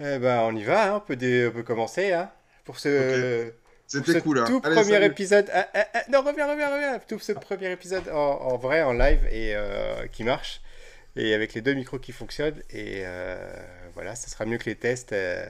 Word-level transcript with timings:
Eh 0.00 0.18
ben, 0.18 0.40
on 0.40 0.56
y 0.56 0.64
va, 0.64 0.92
hein, 0.92 0.96
on, 0.96 1.00
peut 1.00 1.16
dé- 1.16 1.46
on 1.48 1.52
peut 1.52 1.62
commencer 1.62 2.12
hein, 2.12 2.30
pour 2.64 2.78
ce, 2.78 3.52
C'était 3.86 4.20
cool. 4.20 4.38
Hein. 4.38 4.44
tout 4.46 4.60
Allez, 4.64 4.76
premier 4.76 4.92
salut. 4.92 5.04
épisode. 5.06 5.50
Ah, 5.52 5.68
ah, 5.74 5.86
ah, 5.94 6.02
non, 6.10 6.22
reviens, 6.22 6.48
reviens, 6.50 6.72
reviens. 6.72 6.98
Tout 7.06 7.18
ce 7.18 7.32
premier 7.32 7.70
épisode 7.70 8.08
en, 8.08 8.14
en 8.40 8.56
vrai, 8.56 8.82
en 8.82 8.92
live 8.94 9.26
et 9.30 9.54
euh, 9.54 10.06
qui 10.06 10.24
marche. 10.24 10.62
Et 11.16 11.34
avec 11.34 11.54
les 11.54 11.60
deux 11.60 11.74
micros 11.74 11.98
qui 11.98 12.12
fonctionnent. 12.12 12.62
Et 12.70 13.02
euh, 13.04 13.52
voilà, 13.94 14.14
ça 14.14 14.28
sera 14.28 14.46
mieux 14.46 14.58
que 14.58 14.66
les 14.66 14.76
tests 14.76 15.12
euh, 15.12 15.44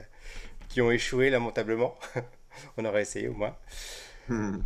qui 0.69 0.81
ont 0.81 0.91
échoué 0.91 1.31
lamentablement. 1.31 1.95
on 2.77 2.85
aurait 2.85 3.03
essayé 3.03 3.29
au 3.29 3.35
moins. 3.35 3.55
Hmm. 4.29 4.59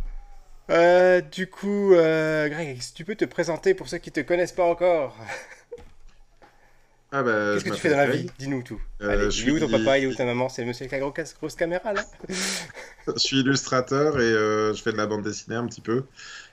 Du 1.31 1.47
coup, 1.47 1.91
Greg, 1.91 2.81
si 2.81 2.93
tu 2.93 3.05
peux 3.05 3.15
te 3.15 3.25
présenter 3.25 3.75
pour 3.75 3.87
ceux 3.87 3.99
qui 3.99 4.11
te 4.11 4.21
connaissent 4.21 4.51
pas 4.51 4.65
encore? 4.65 5.15
Ah 7.17 7.23
bah, 7.23 7.53
Qu'est-ce 7.53 7.63
que 7.63 7.69
tu 7.69 7.79
fais 7.79 7.89
dans 7.91 7.97
la 7.97 8.07
vie 8.07 8.29
Dis-nous 8.37 8.61
tout. 8.61 8.81
Euh, 9.01 9.09
Allez, 9.09 9.31
je 9.31 9.47
est 9.47 9.51
où 9.51 9.59
ton 9.59 9.67
suis- 9.69 9.83
papa, 9.85 9.97
il 9.99 10.03
est 10.03 10.07
où 10.07 10.13
ta 10.13 10.25
maman 10.25 10.49
C'est 10.49 10.63
le 10.63 10.67
monsieur 10.67 10.83
avec 10.83 10.91
la 10.91 10.99
grosse, 10.99 11.33
grosse 11.35 11.55
caméra 11.55 11.93
là. 11.93 12.03
Je 13.07 13.19
suis 13.19 13.39
illustrateur 13.39 14.19
et 14.19 14.23
euh, 14.23 14.73
je 14.73 14.81
fais 14.81 14.91
de 14.91 14.97
la 14.97 15.05
bande 15.07 15.23
dessinée 15.23 15.55
un 15.55 15.65
petit 15.65 15.79
peu 15.79 16.03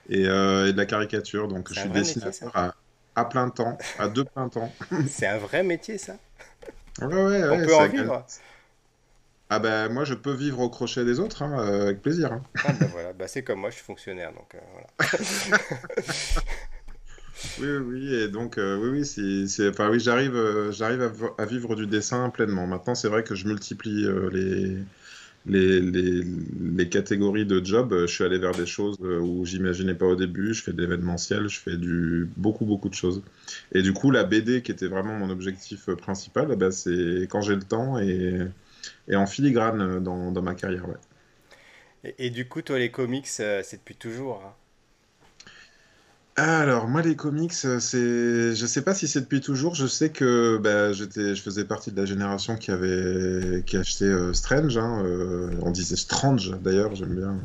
et, 0.08 0.26
euh, 0.28 0.68
et 0.68 0.72
de 0.72 0.76
la 0.78 0.86
caricature. 0.86 1.48
Donc 1.48 1.68
je 1.72 1.80
suis 1.80 1.88
métier, 1.88 2.14
dessinateur 2.14 2.54
à, 2.54 2.74
à 3.16 3.24
plein 3.24 3.48
temps, 3.50 3.76
à 3.98 4.06
deux 4.08 4.24
plein 4.24 4.48
temps. 4.48 4.72
C'est 5.08 5.26
un 5.26 5.38
vrai 5.38 5.64
métier 5.64 5.98
ça. 5.98 6.16
Ouais, 7.00 7.06
ouais, 7.06 7.42
On 7.50 7.58
ouais, 7.58 7.66
peut 7.66 7.74
en 7.74 7.88
vivre. 7.88 8.24
Ah 9.50 9.58
bah 9.58 9.88
moi 9.88 10.04
je 10.04 10.14
peux 10.14 10.32
vivre 10.32 10.60
au 10.60 10.70
crochet 10.70 11.04
des 11.04 11.18
autres 11.20 11.42
hein, 11.42 11.58
avec 11.58 12.02
plaisir. 12.02 12.32
hein. 12.32 12.42
Ah 12.64 12.72
bah 12.78 12.86
voilà, 12.92 13.12
bah 13.12 13.26
c'est 13.28 13.42
comme 13.42 13.60
moi, 13.60 13.70
je 13.70 13.74
suis 13.76 13.84
fonctionnaire 13.84 14.32
donc 14.32 14.54
euh, 14.54 14.58
voilà. 14.72 15.12
Oui, 17.58 17.68
oui, 17.68 18.14
et 18.14 18.28
donc 18.28 18.56
euh, 18.58 18.78
oui, 18.78 18.88
oui, 19.00 19.04
c'est, 19.06 19.46
c'est- 19.46 19.68
enfin 19.68 19.90
oui, 19.90 20.00
j'arrive, 20.00 20.34
euh, 20.36 20.72
à, 21.38 21.44
vivre 21.46 21.76
du 21.76 21.86
dessin 21.86 22.30
pleinement. 22.30 22.66
Maintenant, 22.66 22.94
c'est 22.94 23.08
vrai 23.08 23.24
que 23.24 23.34
je 23.34 23.46
multiplie 23.46 24.06
euh, 24.06 24.30
les, 24.30 24.78
les, 25.46 25.80
les, 25.80 26.24
les 26.24 26.88
catégories 26.88 27.46
de 27.46 27.64
jobs. 27.64 27.94
Je 28.02 28.06
suis 28.06 28.24
allé 28.24 28.38
vers 28.38 28.54
des 28.54 28.66
choses 28.66 28.96
où 29.00 29.44
j'imaginais 29.46 29.94
pas 29.94 30.06
au 30.06 30.16
début. 30.16 30.54
Je 30.54 30.62
fais 30.62 30.72
de 30.72 30.80
l'événementiel, 30.82 31.48
je 31.48 31.60
fais 31.60 31.76
du 31.76 32.28
beaucoup, 32.36 32.66
beaucoup 32.66 32.88
de 32.88 32.94
choses. 32.94 33.22
Et 33.72 33.82
du 33.82 33.92
coup, 33.94 34.10
la 34.10 34.24
BD, 34.24 34.62
qui 34.62 34.72
était 34.72 34.88
vraiment 34.88 35.14
mon 35.18 35.30
objectif 35.30 35.86
principal, 35.96 36.48
eh 36.52 36.56
ben, 36.56 36.70
c'est 36.72 37.26
quand 37.30 37.42
j'ai 37.42 37.56
le 37.56 37.62
temps 37.64 37.98
et, 37.98 38.38
en 39.14 39.26
filigrane 39.26 40.00
dans, 40.02 40.32
dans 40.32 40.42
ma 40.42 40.54
carrière. 40.54 40.86
Et, 42.18 42.30
du 42.30 42.48
coup, 42.48 42.62
toi 42.62 42.78
les 42.78 42.90
comics, 42.90 43.26
c'est 43.26 43.62
depuis 43.72 43.96
toujours. 43.96 44.42
hein? 44.44 44.54
Alors, 46.34 46.88
moi, 46.88 47.02
les 47.02 47.14
comics, 47.14 47.52
euh, 47.66 47.78
c'est, 47.78 48.54
je 48.56 48.66
sais 48.66 48.82
pas 48.82 48.94
si 48.94 49.06
c'est 49.06 49.20
depuis 49.20 49.40
toujours. 49.42 49.74
Je 49.74 49.86
sais 49.86 50.10
que 50.10 50.56
bah, 50.56 50.92
j'étais, 50.94 51.34
je 51.34 51.42
faisais 51.42 51.64
partie 51.66 51.92
de 51.92 51.96
la 51.96 52.06
génération 52.06 52.56
qui 52.56 52.70
avait, 52.70 53.62
qui 53.66 53.76
achetait 53.76 54.06
euh, 54.06 54.32
Strange. 54.32 54.78
hein, 54.78 55.02
euh, 55.04 55.50
on 55.62 55.70
disait 55.70 55.96
Strange 55.96 56.52
d'ailleurs. 56.62 56.94
J'aime 56.94 57.14
bien, 57.14 57.38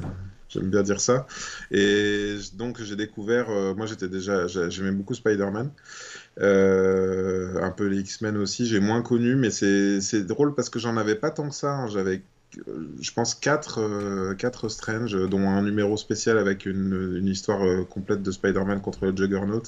j'aime 0.48 0.70
bien 0.70 0.84
dire 0.84 1.02
ça. 1.02 1.28
Et 1.70 2.38
donc, 2.54 2.82
j'ai 2.82 2.96
découvert. 2.96 3.50
moi, 3.76 3.88
j'étais 3.88 4.08
déjà, 4.08 4.48
j'a- 4.48 4.70
j'aimais 4.70 4.92
beaucoup 4.92 5.14
Spider-Man, 5.16 5.70
un 6.38 7.72
peu 7.72 7.86
les 7.88 8.00
X-Men 8.02 8.38
aussi. 8.38 8.66
J'ai 8.68 8.80
moins 8.80 9.02
connu, 9.02 9.36
mais 9.36 9.52
c'est, 9.52 10.02
c'est 10.02 10.24
drôle 10.26 10.56
parce 10.56 10.70
que 10.70 10.80
j'en 10.80 10.98
avais 10.98 11.16
pas 11.16 11.32
tant 11.32 11.50
que 11.50 11.56
ça. 11.56 11.72
hein. 11.73 11.88
J'avais 11.88 12.23
je 13.02 13.12
pense, 13.14 13.36
quatre, 13.36 13.80
euh, 13.82 14.36
quatre 14.36 14.70
Strange, 14.70 15.16
euh, 15.16 15.28
dont 15.28 15.50
un 15.50 15.62
numéro 15.64 15.98
spécial 15.98 16.38
avec 16.38 16.66
une, 16.66 17.18
une 17.20 17.28
histoire 17.28 17.64
euh, 17.64 17.84
complète 17.86 18.22
de 18.23 18.32
Spider-Man 18.32 18.82
contre 18.82 19.06
le 19.06 19.16
Juggernaut, 19.16 19.64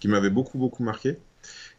qui 0.00 0.08
m'avait 0.08 0.30
beaucoup, 0.30 0.58
beaucoup 0.58 0.82
marqué. 0.84 1.18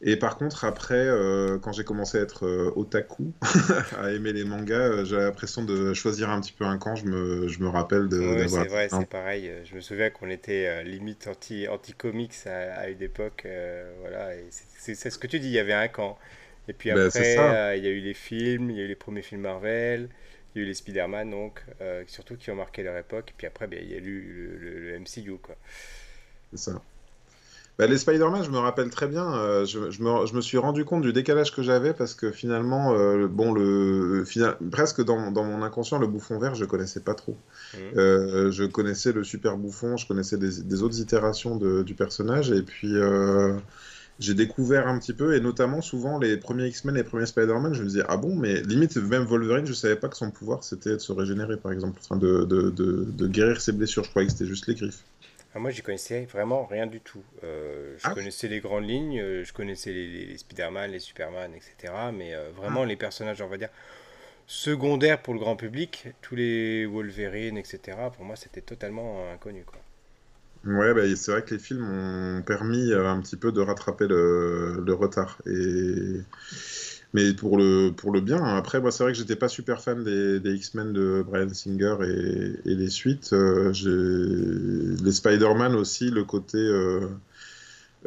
Et 0.01 0.17
par 0.17 0.37
contre, 0.37 0.65
après, 0.65 0.95
euh, 1.07 1.59
quand 1.59 1.73
j'ai 1.73 1.83
commencé 1.85 2.19
à 2.19 2.21
être 2.21 2.45
euh, 2.47 2.71
otaku, 2.75 3.33
à 3.99 4.11
aimer 4.11 4.33
les 4.33 4.45
mangas, 4.45 4.75
euh, 4.79 5.05
j'avais 5.05 5.23
l'impression 5.25 5.63
de 5.65 5.93
choisir 5.93 6.29
un 6.29 6.41
petit 6.41 6.53
peu 6.53 6.65
un 6.65 6.77
camp. 6.77 6.95
Je 6.95 7.05
me, 7.05 7.47
je 7.49 7.59
me 7.63 7.69
rappelle 7.69 8.09
de, 8.09 8.35
Ouais, 8.35 8.47
c'est 8.47 8.67
vrai, 8.67 8.89
c'est 8.89 9.05
pareil. 9.05 9.49
euh, 9.49 9.65
Je 9.65 9.75
me 9.75 9.81
souviens 9.81 10.09
qu'on 10.11 10.29
était 10.29 10.67
euh, 10.67 10.83
limite 10.83 11.27
anti, 11.27 11.67
anti-comics 11.67 12.33
à, 12.45 12.73
à 12.81 12.87
une 12.89 13.01
époque. 13.01 13.43
euh, 13.45 13.93
voilà, 13.99 14.29
c'est 14.51 14.95
ce 15.09 15.17
que 15.17 15.27
tu 15.27 15.39
dis, 15.39 15.47
il 15.47 15.53
y 15.53 15.59
avait 15.59 15.73
un 15.73 15.87
camp. 15.87 16.17
Et 16.67 16.73
puis 16.73 16.91
Ben, 16.91 17.09
après, 17.09 17.47
euh, 17.51 17.75
il 17.75 17.83
y 17.83 17.87
a 17.87 17.89
eu 17.89 17.99
les 18.01 18.13
films, 18.13 18.69
il 18.69 18.77
y 18.77 18.81
a 18.81 18.83
eu 18.83 18.87
les 18.87 18.95
premiers 18.95 19.21
films 19.23 19.41
Marvel, 19.41 20.09
il 20.55 20.59
y 20.59 20.61
a 20.61 20.65
eu 20.65 20.67
les 20.67 20.73
Spider-Man, 20.73 21.29
donc, 21.31 21.63
euh, 21.81 22.03
surtout 22.07 22.37
qui 22.37 22.51
ont 22.51 22.55
marqué 22.55 22.83
leur 22.83 22.97
époque. 22.97 23.29
Et 23.31 23.33
puis 23.37 23.47
après, 23.47 23.67
ben, 23.67 23.79
il 23.81 23.89
y 23.89 23.93
a 23.95 23.97
eu 23.97 24.01
le, 24.21 24.57
le- 24.57 24.79
le 24.81 24.93
MCU, 24.95 25.37
quoi. 25.37 25.55
C'est 26.51 26.57
ça. 26.71 26.81
Bah, 27.79 27.87
les 27.87 27.97
Spider-Man, 27.97 28.43
je 28.43 28.51
me 28.51 28.57
rappelle 28.59 28.89
très 28.89 29.07
bien. 29.07 29.33
euh, 29.35 29.65
je, 29.65 29.91
je 29.91 30.03
me, 30.03 30.25
je 30.27 30.33
me 30.35 30.41
suis 30.41 30.57
rendu 30.57 30.85
compte 30.85 31.01
du 31.03 31.13
décalage 31.13 31.53
que 31.55 31.63
j'avais 31.63 31.93
parce 31.93 32.13
que 32.15 32.31
finalement, 32.31 32.93
euh, 32.93 33.27
bon, 33.27 33.53
le, 33.53 34.23
final- 34.25 34.57
presque 34.71 35.03
dans, 35.03 35.31
dans 35.31 35.43
mon 35.45 35.63
inconscient, 35.63 35.97
le 35.99 36.07
bouffon 36.07 36.37
vert, 36.39 36.55
je 36.55 36.65
connaissais 36.65 37.01
pas 37.01 37.15
trop. 37.15 37.37
Mhm. 37.73 37.97
Euh, 37.97 38.51
je 38.51 38.65
connaissais 38.65 39.13
le 39.13 39.23
super 39.23 39.57
bouffon, 39.57 39.97
je 39.97 40.07
connaissais 40.07 40.37
des, 40.37 40.61
des 40.63 40.83
autres 40.83 40.99
itérations 40.99 41.55
de- 41.57 41.83
du 41.83 41.95
personnage 41.95 42.51
et 42.51 42.63
puis 42.63 42.93
j'ai 44.21 44.33
découvert 44.35 44.87
un 44.87 44.97
petit 44.99 45.13
peu 45.13 45.35
et 45.35 45.39
notamment 45.41 45.81
souvent 45.81 46.19
les 46.19 46.37
premiers 46.37 46.67
X-Men, 46.67 46.95
les 46.95 47.03
premiers 47.03 47.25
Spider-Man, 47.25 47.73
je 47.73 47.81
me 47.83 47.87
disais 47.87 48.03
ah 48.07 48.17
bon, 48.17 48.35
mais 48.35 48.61
limite 48.61 48.95
même 48.97 49.23
Wolverine, 49.23 49.65
je 49.65 49.73
savais 49.73 49.95
pas 49.97 50.09
que 50.09 50.17
son 50.17 50.31
pouvoir 50.31 50.63
c'était 50.63 50.91
de 50.91 50.99
se 50.99 51.11
régénérer 51.11 51.57
par 51.57 51.71
exemple, 51.73 51.99
enfin 52.03 52.17
de, 52.17 52.43
de, 52.45 52.69
de, 52.69 53.05
de 53.11 53.27
guérir 53.27 53.59
ses 53.61 53.71
blessures. 53.73 54.03
Je 54.03 54.09
croyais 54.11 54.27
que 54.27 54.33
c'était 54.33 54.45
juste 54.47 54.67
les 54.67 54.75
griffes. 54.75 55.03
Ah, 55.53 55.59
moi, 55.59 55.69
j'y 55.71 55.81
connaissais 55.81 56.25
vraiment 56.25 56.65
rien 56.65 56.87
du 56.87 57.01
tout. 57.01 57.23
Euh, 57.43 57.95
je 57.97 58.07
Ah. 58.07 58.13
connaissais 58.13 58.47
les 58.47 58.61
grandes 58.61 58.87
lignes, 58.87 59.19
euh, 59.19 59.43
je 59.43 59.51
connaissais 59.51 59.91
les, 59.91 60.07
les- 60.07 60.25
les 60.27 60.37
Spider-Man, 60.37 60.91
les 60.91 60.99
Superman, 60.99 61.51
etc. 61.53 61.93
Mais 62.13 62.33
euh, 62.33 62.51
vraiment, 62.55 62.85
les 62.85 62.95
personnages, 62.95 63.41
on 63.41 63.47
va 63.47 63.57
dire, 63.57 63.69
secondaires 64.47 65.21
pour 65.21 65.33
le 65.33 65.39
grand 65.39 65.55
public, 65.55 66.07
tous 66.21 66.35
les 66.35 66.85
Wolverine, 66.85 67.57
etc., 67.57 67.97
pour 68.15 68.25
moi, 68.25 68.35
c'était 68.35 68.61
totalement 68.61 69.31
inconnu, 69.33 69.63
quoi. 69.65 69.79
Ouais, 70.65 70.93
bah, 70.93 71.01
c'est 71.15 71.31
vrai 71.31 71.43
que 71.43 71.55
les 71.55 71.59
films 71.59 71.83
ont 71.89 72.41
permis 72.43 72.91
euh, 72.91 73.09
un 73.09 73.19
petit 73.19 73.35
peu 73.35 73.51
de 73.51 73.61
rattraper 73.61 74.07
le, 74.07 74.93
retard. 74.93 75.37
Et... 75.47 76.21
Mais 77.13 77.33
pour 77.33 77.57
le, 77.57 77.91
pour 77.91 78.11
le 78.11 78.21
bien, 78.21 78.41
hein. 78.41 78.55
après, 78.57 78.79
moi, 78.79 78.91
c'est 78.91 79.03
vrai 79.03 79.11
que 79.11 79.17
j'étais 79.17 79.35
pas 79.35 79.49
super 79.49 79.81
fan 79.81 80.03
des, 80.03 80.53
X-Men 80.53 80.93
de 80.93 81.23
Bryan 81.27 81.53
Singer 81.53 81.95
et, 82.03 82.75
les 82.75 82.89
suites. 82.89 83.33
Euh, 83.33 83.73
les 85.03 85.11
Spider-Man 85.11 85.75
aussi, 85.75 86.09
le 86.11 86.23
côté. 86.23 86.57
euh, 86.57 87.07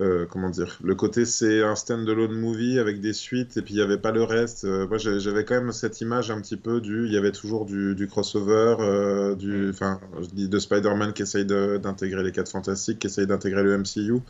euh, 0.01 0.27
comment 0.27 0.51
dire? 0.51 0.79
Le 0.83 0.95
côté, 0.97 1.25
c'est 1.25 1.63
un 1.63 1.77
stand-alone 1.77 2.33
movie 2.33 2.79
avec 2.81 3.01
des 3.01 3.13
suites 3.13 3.57
et 3.57 3.63
puis 3.63 3.75
il 3.75 3.77
n'y 3.77 3.83
avait 3.83 3.99
pas 3.99 4.11
le 4.11 4.25
reste. 4.25 4.65
Euh, 4.65 4.89
moi, 4.89 4.99
j'avais 4.99 5.45
quand 5.45 5.55
même 5.55 5.73
cette 5.73 6.01
image 6.01 6.31
un 6.31 6.41
petit 6.41 6.57
peu 6.57 6.81
du. 6.81 7.07
Il 7.07 7.13
y 7.13 7.17
avait 7.17 7.31
toujours 7.33 7.65
du, 7.65 7.95
du 7.95 8.09
crossover, 8.09 8.77
euh, 8.81 9.35
du, 9.37 9.71
enfin, 9.71 10.01
je 10.21 10.27
dis 10.29 10.49
de 10.49 10.59
Spider-Man 10.59 11.13
qui 11.13 11.23
essaye 11.23 11.47
d'intégrer 11.47 12.23
les 12.25 12.33
4 12.33 12.51
Fantastiques, 12.51 12.99
qui 12.99 13.07
essaye 13.07 13.27
d'intégrer 13.29 13.63
le 13.63 13.75
MCU. 13.79 14.21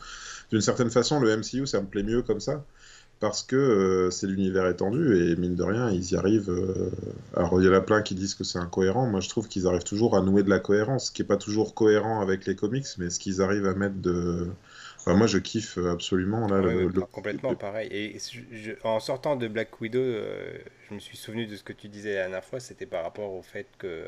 D'une 0.51 0.61
certaine 0.61 0.91
façon, 0.91 1.19
le 1.19 1.29
MCU, 1.31 1.65
ça 1.67 1.81
me 1.81 1.87
plaît 1.87 2.03
mieux 2.03 2.21
comme 2.21 2.39
ça. 2.39 2.63
Parce 3.21 3.43
que 3.43 3.55
euh, 3.55 4.11
c'est 4.11 4.27
l'univers 4.27 4.67
étendu 4.67 5.17
et 5.17 5.35
mine 5.37 5.55
de 5.55 5.63
rien, 5.63 5.89
ils 5.89 6.11
y 6.11 6.15
arrivent. 6.17 6.49
euh, 6.49 6.91
Alors, 7.35 7.61
il 7.61 7.65
y 7.65 7.69
en 7.69 7.73
a 7.73 7.81
plein 7.81 8.01
qui 8.01 8.13
disent 8.13 8.35
que 8.35 8.43
c'est 8.43 8.59
incohérent. 8.59 9.07
Moi, 9.07 9.21
je 9.21 9.29
trouve 9.29 9.47
qu'ils 9.47 9.67
arrivent 9.67 9.83
toujours 9.85 10.17
à 10.17 10.21
nouer 10.21 10.43
de 10.43 10.49
la 10.49 10.59
cohérence, 10.59 11.07
ce 11.07 11.11
qui 11.11 11.21
n'est 11.21 11.27
pas 11.27 11.37
toujours 11.37 11.73
cohérent 11.73 12.21
avec 12.21 12.45
les 12.45 12.55
comics, 12.55 12.85
mais 12.97 13.09
ce 13.09 13.19
qu'ils 13.19 13.41
arrivent 13.41 13.67
à 13.67 13.73
mettre 13.73 13.95
de. 14.01 14.47
Enfin, 15.05 15.15
moi, 15.17 15.27
je 15.27 15.37
kiffe 15.37 15.77
absolument 15.77 16.47
là, 16.47 16.61
Ouais, 16.61 16.73
le- 16.73 16.87
le- 16.87 17.01
complètement 17.01 17.51
le- 17.51 17.55
pareil. 17.55 17.89
Et 17.91 18.17
je- 18.51 18.71
en 18.83 18.99
sortant 18.99 19.35
de 19.35 19.47
Black 19.47 19.79
Widow, 19.79 19.99
euh, 19.99 20.57
je 20.89 20.95
me 20.95 20.99
suis 20.99 21.15
souvenu 21.17 21.45
de 21.45 21.55
ce 21.55 21.63
que 21.63 21.73
tu 21.73 21.87
disais 21.89 22.15
la 22.15 22.21
dernière 22.23 22.43
fois, 22.43 22.59
c'était 22.59 22.87
par 22.87 23.03
rapport 23.03 23.31
au 23.31 23.43
fait 23.43 23.67
que 23.77 23.87
euh, 23.87 24.05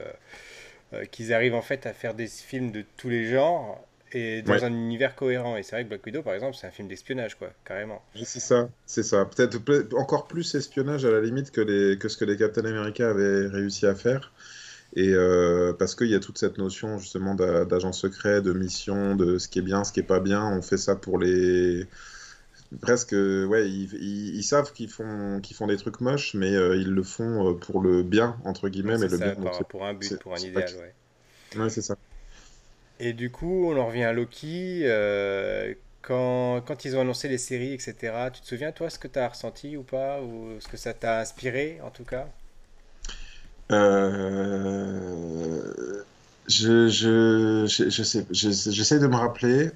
euh, 0.94 1.06
qu'ils 1.06 1.34
arrivent 1.34 1.56
en 1.56 1.62
fait 1.62 1.86
à 1.86 1.94
faire 1.94 2.14
des 2.14 2.28
films 2.28 2.72
de 2.72 2.84
tous 2.98 3.10
les 3.10 3.26
genres 3.30 3.86
et 4.14 4.42
dans 4.42 4.54
Ouais. 4.54 4.64
un 4.64 4.74
univers 4.74 5.16
cohérent. 5.16 5.58
Et 5.58 5.64
c'est 5.64 5.76
vrai 5.76 5.84
que 5.84 5.90
Black 5.90 6.06
Widow, 6.06 6.24
par 6.24 6.34
exemple, 6.34 6.56
c'est 6.56 6.68
un 6.68 6.72
film 6.72 6.88
d'espionnage, 6.88 7.36
quoi, 7.36 7.52
carrément. 7.66 8.02
C'est 8.16 8.40
ça, 8.40 8.70
c'est 8.86 9.04
ça. 9.04 9.26
Peut-être 9.26 9.60
peut- 9.64 9.88
encore 9.98 10.28
plus 10.28 10.56
espionnage 10.56 11.06
à 11.06 11.12
la 11.12 11.22
limite 11.22 11.52
que, 11.52 11.62
les, 11.62 11.98
que 12.00 12.08
ce 12.10 12.18
que 12.18 12.26
les 12.26 12.38
Captain 12.38 12.66
America 12.66 13.10
avaient 13.10 13.48
réussi 13.48 13.86
à 13.86 13.96
faire. 13.96 14.34
Et 14.98 15.10
euh, 15.14 15.74
parce 15.74 15.96
qu'il 15.96 16.10
y 16.10 16.16
a 16.16 16.22
toute 16.22 16.40
cette 16.40 16.58
notion 16.60 17.00
justement 17.00 17.36
d'a- 17.36 17.66
d'agent 17.66 17.94
secret, 17.94 18.42
de 18.42 18.54
mission, 18.54 19.16
de 19.16 19.40
ce 19.40 19.48
qui 19.50 19.60
est 19.60 19.64
bien, 19.64 19.86
ce 19.86 19.94
qui 19.94 20.02
est 20.02 20.04
pas 20.04 20.20
bien. 20.22 20.44
On 20.46 20.62
fait 20.64 20.78
ça 20.78 20.98
pour 20.98 21.20
les. 21.20 21.88
Presque, 22.82 23.14
ouais, 23.14 23.70
ils, 23.70 23.94
ils- 23.96 24.36
ils 24.38 24.44
savent 24.44 24.74
qu'ils 24.74 24.90
font, 24.90 25.40
qu'ils 25.42 25.56
font 25.58 25.68
des 25.68 25.78
trucs 25.78 26.02
moches, 26.02 26.34
mais 26.36 26.56
euh, 26.56 26.78
ils 26.78 26.92
le 26.92 27.04
font 27.04 27.52
euh, 27.52 27.54
pour 27.56 27.82
le 27.82 28.04
bien, 28.04 28.38
entre 28.46 28.70
guillemets. 28.70 28.98
Mais 28.98 29.10
le 29.10 29.18
ça, 29.18 29.32
bien, 29.34 29.36
par- 29.36 29.54
donc 29.54 29.56
c'est 29.56 29.68
pour 29.68 29.86
un 29.86 29.94
but, 29.94 30.18
pour 30.20 30.36
un 30.36 30.42
pas 30.54 30.62
idéal, 30.62 30.76
ouais. 30.76 30.94
ouais, 31.56 31.70
c'est 31.70 31.82
ça. 31.84 31.96
Et 33.00 33.14
du 33.14 33.32
coup, 33.32 33.66
on 33.72 33.78
en 33.78 33.88
revient 33.88 34.04
à 34.04 34.14
Loki. 34.14 34.82
euh, 34.84 35.74
quand, 36.02 36.62
quand 36.66 36.86
ils 36.86 36.96
ont 36.96 37.02
annoncé 37.02 37.28
les 37.28 37.38
séries, 37.38 37.74
etc., 37.74 38.32
tu 38.32 38.42
te 38.42 38.48
souviens, 38.48 38.72
toi, 38.72 38.90
ce 38.90 39.00
que 39.00 39.08
tu 39.08 39.20
as 39.20 39.28
ressenti 39.30 39.78
ou 39.78 39.84
pas 39.84 40.22
Ou 40.22 40.60
ce 40.60 40.68
que 40.68 40.78
ça 40.78 40.94
t'a 40.94 41.20
inspiré, 41.22 41.80
en 41.84 41.92
tout 41.92 42.06
cas? 42.06 42.28
Euh, 43.72 45.64
je, 46.48 46.88
je, 46.88 47.66
je, 47.68 47.90
je 47.90 48.04
sais, 48.04 48.26
je- 48.32 48.72
j'essaie 48.72 49.00
de 49.00 49.08
me 49.08 49.16
rappeler. 49.16 49.72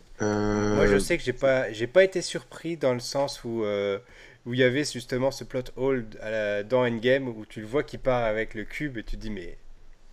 Moi, 0.73 0.85
je 0.85 0.97
Euh, 0.97 0.99
sais 0.99 1.17
que 1.17 1.23
j'ai 1.23 1.33
pas, 1.33 1.65
pas 1.93 2.03
été 2.03 2.21
surpris 2.21 2.77
dans 2.77 2.93
le 2.93 2.99
sens 2.99 3.43
où 3.43 3.63
euh, 3.63 3.99
où 4.45 4.53
il 4.53 4.59
y 4.59 4.63
avait 4.63 4.85
justement 4.85 5.29
ce 5.31 5.43
plot 5.43 5.63
hole 5.75 6.05
dans 6.69 6.85
Endgame 6.87 7.27
où 7.27 7.45
tu 7.45 7.59
le 7.61 7.67
vois 7.67 7.83
qui 7.83 7.97
part 7.97 8.23
avec 8.23 8.53
le 8.55 8.63
cube 8.63 8.97
et 8.97 9.03
tu 9.03 9.17
te 9.17 9.21
dis 9.21 9.29
mais 9.29 9.57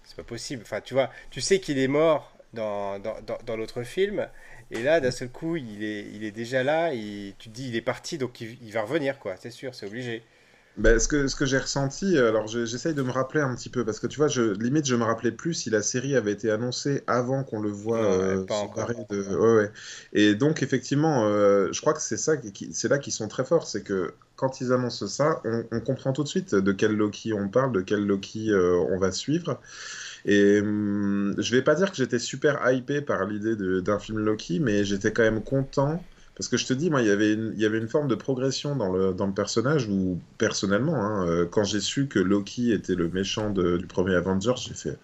c'est 0.05 0.17
pas 0.17 0.25
possible. 0.25 0.63
Enfin, 0.65 0.81
tu 0.83 0.95
vois, 0.95 1.11
tu 1.31 1.41
sais 1.43 1.61
qu'il 1.61 1.79
est 1.79 1.89
mort 1.89 2.33
dans, 2.55 2.99
dans, 3.01 3.17
dans, 3.47 3.57
l'autre 3.57 3.83
film 3.85 4.29
et 4.73 4.83
là 4.83 5.01
d'un 5.01 5.11
seul 5.13 5.31
coup 5.31 5.57
il 5.57 5.85
est, 5.85 6.07
il 6.15 6.25
est 6.25 6.33
déjà 6.33 6.63
là 6.65 6.91
tu 6.93 7.51
te 7.51 7.55
dis 7.55 7.69
il 7.69 7.77
est 7.77 7.83
parti 7.83 8.19
donc 8.19 8.41
il 8.41 8.73
va 8.73 8.83
revenir 8.83 9.19
quoi, 9.21 9.37
c'est 9.39 9.51
sûr, 9.53 9.75
c'est 9.75 9.87
obligé. 9.87 10.23
Ben, 10.79 11.01
ce 11.01 11.09
que, 11.09 11.27
ce 11.27 11.35
que 11.35 11.45
j'ai 11.45 11.59
ressenti, 11.59 12.17
alors 12.17 12.47
j'essaye 12.47 12.95
de 12.95 13.03
me 13.03 13.11
rappeler 13.11 13.41
un 13.41 13.53
petit 13.57 13.69
peu, 13.69 13.85
parce 13.85 13.99
que 13.99 14.07
tu 14.07 14.17
vois, 14.17 14.29
je, 14.29 14.43
limite, 14.43 14.87
je 14.87 14.95
me 14.95 15.03
rappelais 15.03 15.33
plus 15.33 15.53
si 15.55 15.71
la 15.71 15.83
série 15.83 16.15
avait 16.15 16.31
été 16.31 16.53
annoncée 16.53 17.03
avant 17.09 17.43
qu'on 17.43 17.61
le 17.61 17.69
voit 17.69 18.05
euh, 18.05 18.45
de... 18.45 19.37
Ouais, 19.37 19.55
ouais. 19.57 19.73
Et 20.13 20.37
donc, 20.37 20.63
effectivement, 20.63 21.25
euh, 21.27 21.69
je 21.73 21.81
crois 21.81 21.95
que 21.95 22.01
c'est 22.01 22.17
ça, 22.17 22.37
qui, 22.37 22.69
c'est 22.73 22.87
là 22.87 22.99
qu'ils 22.99 23.13
sont 23.13 23.27
très 23.27 23.45
forts, 23.45 23.67
c'est 23.67 23.83
que 23.83 24.13
quand 24.37 24.61
ils 24.61 24.73
annoncent 24.73 25.09
ça, 25.09 25.43
on, 25.45 25.81
comprend 25.81 26.13
tout 26.13 26.23
de 26.23 26.29
suite 26.29 26.55
de 26.55 26.71
quel 26.71 26.93
Loki 26.93 27.33
on 27.33 27.49
parle, 27.49 27.73
de 27.73 27.81
quel 27.81 28.07
Loki 28.07 28.53
euh, 28.53 28.77
on 28.89 28.99
va 28.99 29.11
suivre. 29.11 29.61
Et 30.27 30.61
hum, 30.61 31.35
je 31.39 31.57
vais 31.57 31.63
pas 31.63 31.75
dire 31.75 31.91
que 31.91 31.97
j'étais 31.97 32.21
super 32.21 32.61
hypé 32.71 33.01
par 33.01 33.25
l'idée 33.25 33.57
d'un 33.83 33.99
film 33.99 34.19
Loki, 34.21 34.61
mais 34.61 34.85
j'étais 34.85 35.11
quand 35.11 35.25
même 35.25 35.43
content 35.43 36.01
parce 36.39 36.47
que 36.47 36.57
je 36.57 36.67
te 36.67 36.73
dis, 36.73 36.89
moi, 36.89 37.03
il 37.03 37.09
y 37.09 37.11
avait 37.11 37.33
une, 37.33 37.53
il 37.57 37.61
y 37.61 37.67
avait 37.67 37.79
une 37.79 37.89
forme 37.89 38.07
de 38.07 38.15
progression 38.15 38.77
dans 38.77 38.93
le, 38.93 39.13
dans 39.13 39.27
le 39.27 39.33
personnage 39.33 39.89
où, 39.89 40.21
personnellement, 40.39 40.95
hein, 40.95 41.27
euh, 41.27 41.47
quand 41.47 41.65
j'ai 41.65 41.81
su 41.81 42.07
que 42.07 42.21
Loki 42.21 42.73
était 42.73 42.95
le 42.95 43.09
méchant 43.09 43.51
du 43.51 43.87
premier 43.89 44.15
Avengers, 44.15 44.55
j'ai 44.57 44.75
fait 44.75 44.99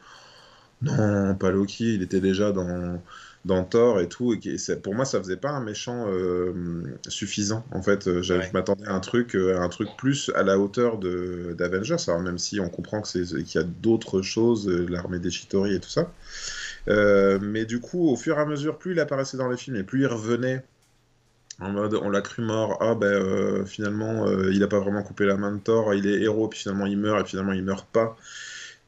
non, 0.82 1.34
pas 1.34 1.50
Loki, 1.50 1.94
il 1.94 2.02
était 2.02 2.20
déjà 2.20 2.52
dans, 2.52 3.00
dans 3.46 3.64
Thor 3.64 3.98
et 4.00 4.08
tout. 4.08 4.32
Et 4.34 4.76
pour 4.76 4.94
moi, 4.94 5.04
ça 5.04 5.18
faisait 5.18 5.36
pas 5.36 5.50
un 5.50 5.60
méchant 5.60 6.04
euh, 6.08 6.52
suffisant. 7.08 7.64
En 7.72 7.82
fait, 7.82 8.06
euh, 8.06 8.22
je 8.22 8.34
m'attendais 8.52 8.86
à 8.86 8.92
un 8.92 9.00
truc, 9.00 9.34
un 9.34 9.68
truc 9.68 9.88
plus 9.98 10.30
à 10.36 10.44
la 10.44 10.58
hauteur 10.58 10.98
d'Avengers. 10.98 11.96
Alors 12.06 12.20
même 12.20 12.38
si 12.38 12.60
on 12.60 12.68
comprend 12.68 13.00
que 13.00 13.08
c'est 13.08 13.24
qu'il 13.24 13.60
y 13.60 13.64
a 13.64 13.66
d'autres 13.66 14.22
choses, 14.22 14.68
l'armée 14.68 15.18
des 15.18 15.30
Chitori 15.30 15.74
et 15.74 15.80
tout 15.80 15.90
ça. 15.90 16.12
mais 16.86 17.64
du 17.64 17.80
coup, 17.80 18.08
au 18.08 18.14
fur 18.14 18.38
et 18.38 18.40
à 18.40 18.46
mesure, 18.46 18.78
plus 18.78 18.92
il 18.92 19.00
apparaissait 19.00 19.36
dans 19.36 19.48
les 19.48 19.56
films 19.56 19.76
et 19.76 19.82
plus 19.82 20.02
il 20.02 20.06
revenait 20.06 20.62
on 21.60 22.10
l'a 22.10 22.20
cru 22.20 22.42
mort, 22.42 22.78
ah 22.80 22.94
ben 22.94 23.06
euh, 23.06 23.64
finalement 23.64 24.26
euh, 24.26 24.52
il 24.52 24.62
a 24.62 24.68
pas 24.68 24.80
vraiment 24.80 25.02
coupé 25.02 25.24
la 25.24 25.36
main 25.36 25.52
de 25.52 25.60
Thor, 25.60 25.94
il 25.94 26.06
est 26.06 26.22
héros, 26.22 26.48
puis 26.48 26.60
finalement 26.60 26.86
il 26.86 26.98
meurt, 26.98 27.20
et 27.20 27.28
finalement 27.28 27.52
il 27.52 27.62
meurt 27.62 27.86
pas. 27.86 28.16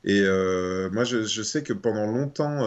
Et 0.04 0.20
euh, 0.22 0.88
moi 0.90 1.02
je, 1.02 1.42
sais 1.42 1.64
que 1.64 1.72
pendant 1.72 2.06
longtemps 2.06 2.60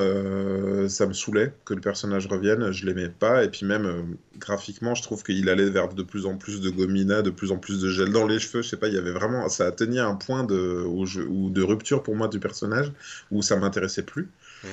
ça 0.90 1.07
me 1.07 1.13
saoulait 1.13 1.54
que 1.63 1.74
le 1.74 1.80
personnage 1.80 2.28
revienne, 2.28 2.72
je 2.72 2.86
l'aimais 2.86 3.10
pas, 3.10 3.44
et 3.46 3.50
puis 3.50 3.66
même 3.66 4.18
graphiquement 4.38 4.94
je 4.94 5.04
trouve 5.04 5.24
qu'il 5.24 5.48
allait 5.50 5.69
vers 5.69 5.90
de 5.90 6.04
plus 6.04 6.25
en 6.25 6.36
plus 6.36 6.60
de 6.60 6.69
gomina, 6.69 7.22
de 7.22 7.30
plus 7.30 7.52
en 7.52 7.57
plus 7.57 7.80
de 7.81 7.90
gel 7.90 8.12
dans 8.12 8.28
les 8.28 8.40
cheveux, 8.40 8.62
je 8.62 8.69
sais 8.69 8.78
pas, 8.78 8.88
il 8.88 8.94
y 8.94 8.98
avait 8.98 9.12
vraiment, 9.12 9.48
ça 9.48 9.66
atteignait 9.68 10.02
un 10.02 10.16
point 10.16 10.44
de 10.44 11.62
rupture 11.62 12.04
pour 12.04 12.16
moi 12.16 12.28
du 12.28 12.40
personnage, 12.40 12.92
où 13.31 13.42
ça 13.42 13.56
m'intéressait 13.56 14.04
plus. 14.04 14.30
Mmh 14.63 14.68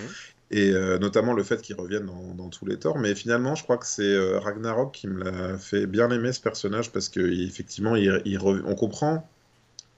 et 0.51 0.71
euh, 0.71 0.99
notamment 0.99 1.33
le 1.33 1.43
fait 1.43 1.61
qu'il 1.61 1.77
revienne 1.77 2.07
dans, 2.37 2.49
tous 2.49 2.67
les 2.67 2.79
torts. 2.79 2.99
Mais 2.99 3.15
finalement, 3.15 3.55
je 3.55 3.65
crois 3.65 3.79
que 3.79 3.87
c'est 3.87 4.03
euh, 4.03 4.39
Ragnarok 4.39 4.95
qui 4.95 5.09
me 5.09 5.25
l'a 5.25 5.59
fait 5.59 5.87
bien 5.87 6.11
aimer 6.11 6.33
ce 6.33 6.41
personnage 6.41 6.93
parce 6.93 7.09
qu'effectivement, 7.09 7.97
il, 7.97 8.23
il 8.25 8.39
on 8.41 8.75
comprend. 8.75 9.29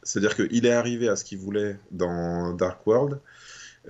C'est-à-dire 0.02 0.34
qu'il 0.36 0.64
est 0.64 0.72
arrivé 0.72 1.08
à 1.08 1.16
ce 1.16 1.24
qu'il 1.24 1.38
voulait 1.38 1.76
dans 1.90 2.54
Dark 2.54 2.86
World. 2.86 3.18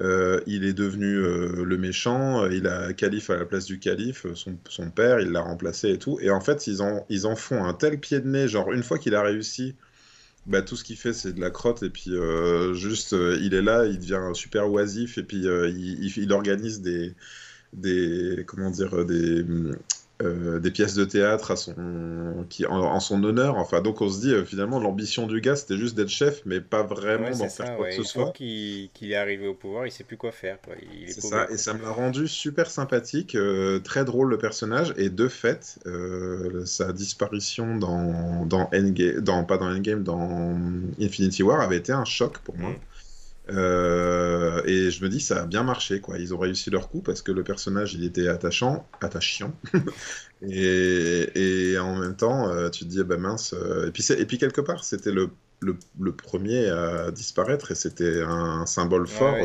Euh, 0.00 0.40
il 0.46 0.64
est 0.64 0.72
devenu 0.72 1.12
le 1.14 1.76
méchant, 1.76 2.46
il 2.46 2.66
a 2.66 2.92
calife 2.92 3.30
à 3.30 3.36
la 3.36 3.44
place 3.44 3.64
du 3.64 3.78
calife, 3.78 4.26
son, 4.34 4.90
père, 4.90 5.20
il 5.20 5.30
l'a 5.30 5.40
remplacé 5.40 5.90
et 5.90 5.98
tout. 5.98 6.18
Et 6.20 6.30
en 6.30 6.40
fait, 6.40 6.66
ils 6.66 7.26
en 7.26 7.36
font 7.36 7.64
un 7.64 7.74
tel 7.74 7.98
pied 8.00 8.20
de 8.20 8.28
nez, 8.28 8.48
genre 8.48 8.72
une 8.72 8.82
fois 8.82 8.98
qu'il 8.98 9.14
a 9.14 9.22
réussi 9.22 9.76
bah, 10.48 10.62
tout 10.62 10.76
ce 10.76 10.84
qu'il 10.84 10.96
fait, 10.96 11.12
c'est 11.12 11.32
de 11.32 11.40
la 11.40 11.50
crotte. 11.50 11.82
Et 11.82 11.90
puis, 11.90 12.14
euh, 12.14 12.74
juste, 12.74 13.12
euh, 13.12 13.38
il 13.42 13.54
est 13.54 13.62
là, 13.62 13.86
il 13.86 13.98
devient 13.98 14.30
super 14.34 14.70
oisif. 14.70 15.18
Et 15.18 15.22
puis, 15.22 15.46
euh, 15.46 15.68
il, 15.68 16.04
il, 16.16 16.32
organise 16.32 16.80
des, 16.80 17.14
des. 17.74 18.44
Comment 18.46 18.70
dire 18.70 19.04
Des. 19.04 19.44
Euh, 20.20 20.58
des 20.58 20.72
pièces 20.72 20.94
de 20.94 21.04
théâtre 21.04 21.52
à 21.52 21.56
son, 21.56 22.44
qui, 22.48 22.66
en, 22.66 22.98
son 22.98 23.22
honneur. 23.22 23.56
Enfin, 23.56 23.80
donc 23.80 24.00
on 24.00 24.08
se 24.08 24.20
dit 24.20 24.34
finalement 24.44 24.80
l'ambition 24.80 25.28
du 25.28 25.40
gars 25.40 25.54
c'était 25.54 25.76
juste 25.76 25.96
d'être 25.96 26.08
chef, 26.08 26.42
mais 26.44 26.60
pas 26.60 26.82
vraiment 26.82 27.30
d'en 27.30 27.48
faire 27.48 27.76
quoi 27.76 27.88
que 27.88 27.94
ce 27.94 28.02
soit. 28.02 28.32
qu'il 28.32 28.90
est 29.00 29.14
arrivé 29.14 29.46
au 29.46 29.54
pouvoir, 29.54 29.86
il 29.86 29.92
sait 29.92 30.02
plus 30.02 30.16
quoi 30.16 30.32
faire. 30.32 30.58
C'est 31.06 31.20
ça, 31.20 31.46
et 31.50 31.56
ça 31.56 31.72
m'a 31.72 31.90
rendu 31.90 32.26
super 32.26 32.68
sympathique, 32.68 33.36
très 33.84 34.04
drôle 34.04 34.30
le 34.30 34.38
personnage, 34.38 34.92
et 34.96 35.08
de 35.08 35.28
fait, 35.28 35.78
sa 36.64 36.92
disparition 36.92 37.76
dans, 37.76 38.44
dans 38.44 38.68
Endgame, 38.74 39.20
dans, 39.20 39.44
pas 39.44 39.56
dans 39.56 39.70
Endgame, 39.70 40.02
dans 40.02 40.58
Infinity 41.00 41.44
War 41.44 41.60
avait 41.60 41.76
été 41.76 41.92
un 41.92 42.04
choc 42.04 42.38
pour 42.38 42.56
moi. 42.56 42.70
Mm. 42.70 42.76
Euh, 43.50 44.62
et 44.66 44.90
je 44.90 45.02
me 45.02 45.08
dis, 45.08 45.20
ça 45.20 45.42
a 45.42 45.46
bien 45.46 45.62
marché, 45.62 46.00
quoi. 46.00 46.18
Ils 46.18 46.34
ont 46.34 46.38
réussi 46.38 46.70
leur 46.70 46.88
coup 46.88 47.00
parce 47.00 47.22
que 47.22 47.32
le 47.32 47.42
personnage, 47.42 47.94
il 47.94 48.04
était 48.04 48.28
attachant, 48.28 48.86
attachant. 49.00 49.52
et, 50.42 51.72
et, 51.72 51.78
en 51.78 51.96
même 51.96 52.16
temps, 52.16 52.48
euh, 52.48 52.68
tu 52.68 52.84
te 52.84 52.90
dis, 52.90 53.02
bah 53.04 53.16
mince. 53.16 53.54
Euh, 53.54 53.88
et, 53.88 53.90
puis 53.90 54.04
et 54.12 54.26
puis, 54.26 54.38
quelque 54.38 54.60
part, 54.60 54.84
c'était 54.84 55.12
le, 55.12 55.30
le, 55.60 56.12
premier 56.12 56.68
à 56.68 57.10
disparaître 57.10 57.72
et 57.72 57.74
c'était 57.74 58.22
un, 58.22 58.66
symbole 58.66 59.06
fort. 59.06 59.36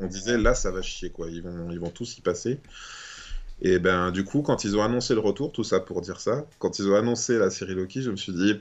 on 0.00 0.06
disait, 0.06 0.38
là, 0.38 0.54
ça 0.54 0.70
va 0.70 0.82
chier, 0.82 1.10
quoi. 1.10 1.28
Ils 1.30 1.42
vont, 1.42 1.70
ils 1.70 1.78
vont 1.78 1.90
tous 1.90 2.18
y 2.18 2.20
passer. 2.20 2.60
Et 3.64 3.78
ben, 3.78 4.10
du 4.10 4.24
coup, 4.24 4.42
quand 4.42 4.64
ils 4.64 4.76
ont 4.76 4.82
annoncé 4.82 5.14
le 5.14 5.20
retour, 5.20 5.52
tout 5.52 5.62
ça 5.62 5.78
pour 5.78 6.00
dire 6.00 6.20
ça, 6.20 6.46
quand 6.58 6.80
ils 6.80 6.88
ont 6.88 6.96
annoncé 6.96 7.38
la 7.38 7.48
série 7.48 7.76
Loki, 7.76 8.02
je 8.02 8.10
me 8.10 8.16
suis 8.16 8.32
dit, 8.32 8.60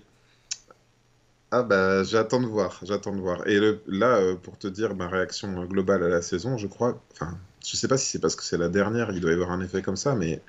ah 1.52 1.64
bah 1.64 2.04
j'attends 2.04 2.40
de 2.40 2.46
voir, 2.48 2.80
j'attends 2.84 3.14
de 3.14 3.20
voir. 3.20 3.46
Et 3.48 3.60
là, 3.88 4.16
euh, 4.16 4.36
pour 4.36 4.58
te 4.58 4.68
dire 4.68 4.96
ma 4.96 5.10
réaction 5.10 5.66
globale 5.66 6.04
à 6.04 6.08
la 6.08 6.22
saison, 6.22 6.58
je 6.58 6.68
crois, 6.68 7.02
enfin, 7.12 7.38
je 7.66 7.76
sais 7.76 7.90
pas 7.90 7.98
si 7.98 8.08
c'est 8.08 8.20
parce 8.20 8.38
que 8.38 8.44
c'est 8.44 8.58
la 8.58 8.70
dernière, 8.70 9.12
il 9.12 9.20
doit 9.20 9.32
y 9.32 9.34
avoir 9.34 9.52
un 9.52 9.62
effet 9.62 9.82
comme 9.82 9.98
ça, 9.98 10.16
mais 10.16 10.42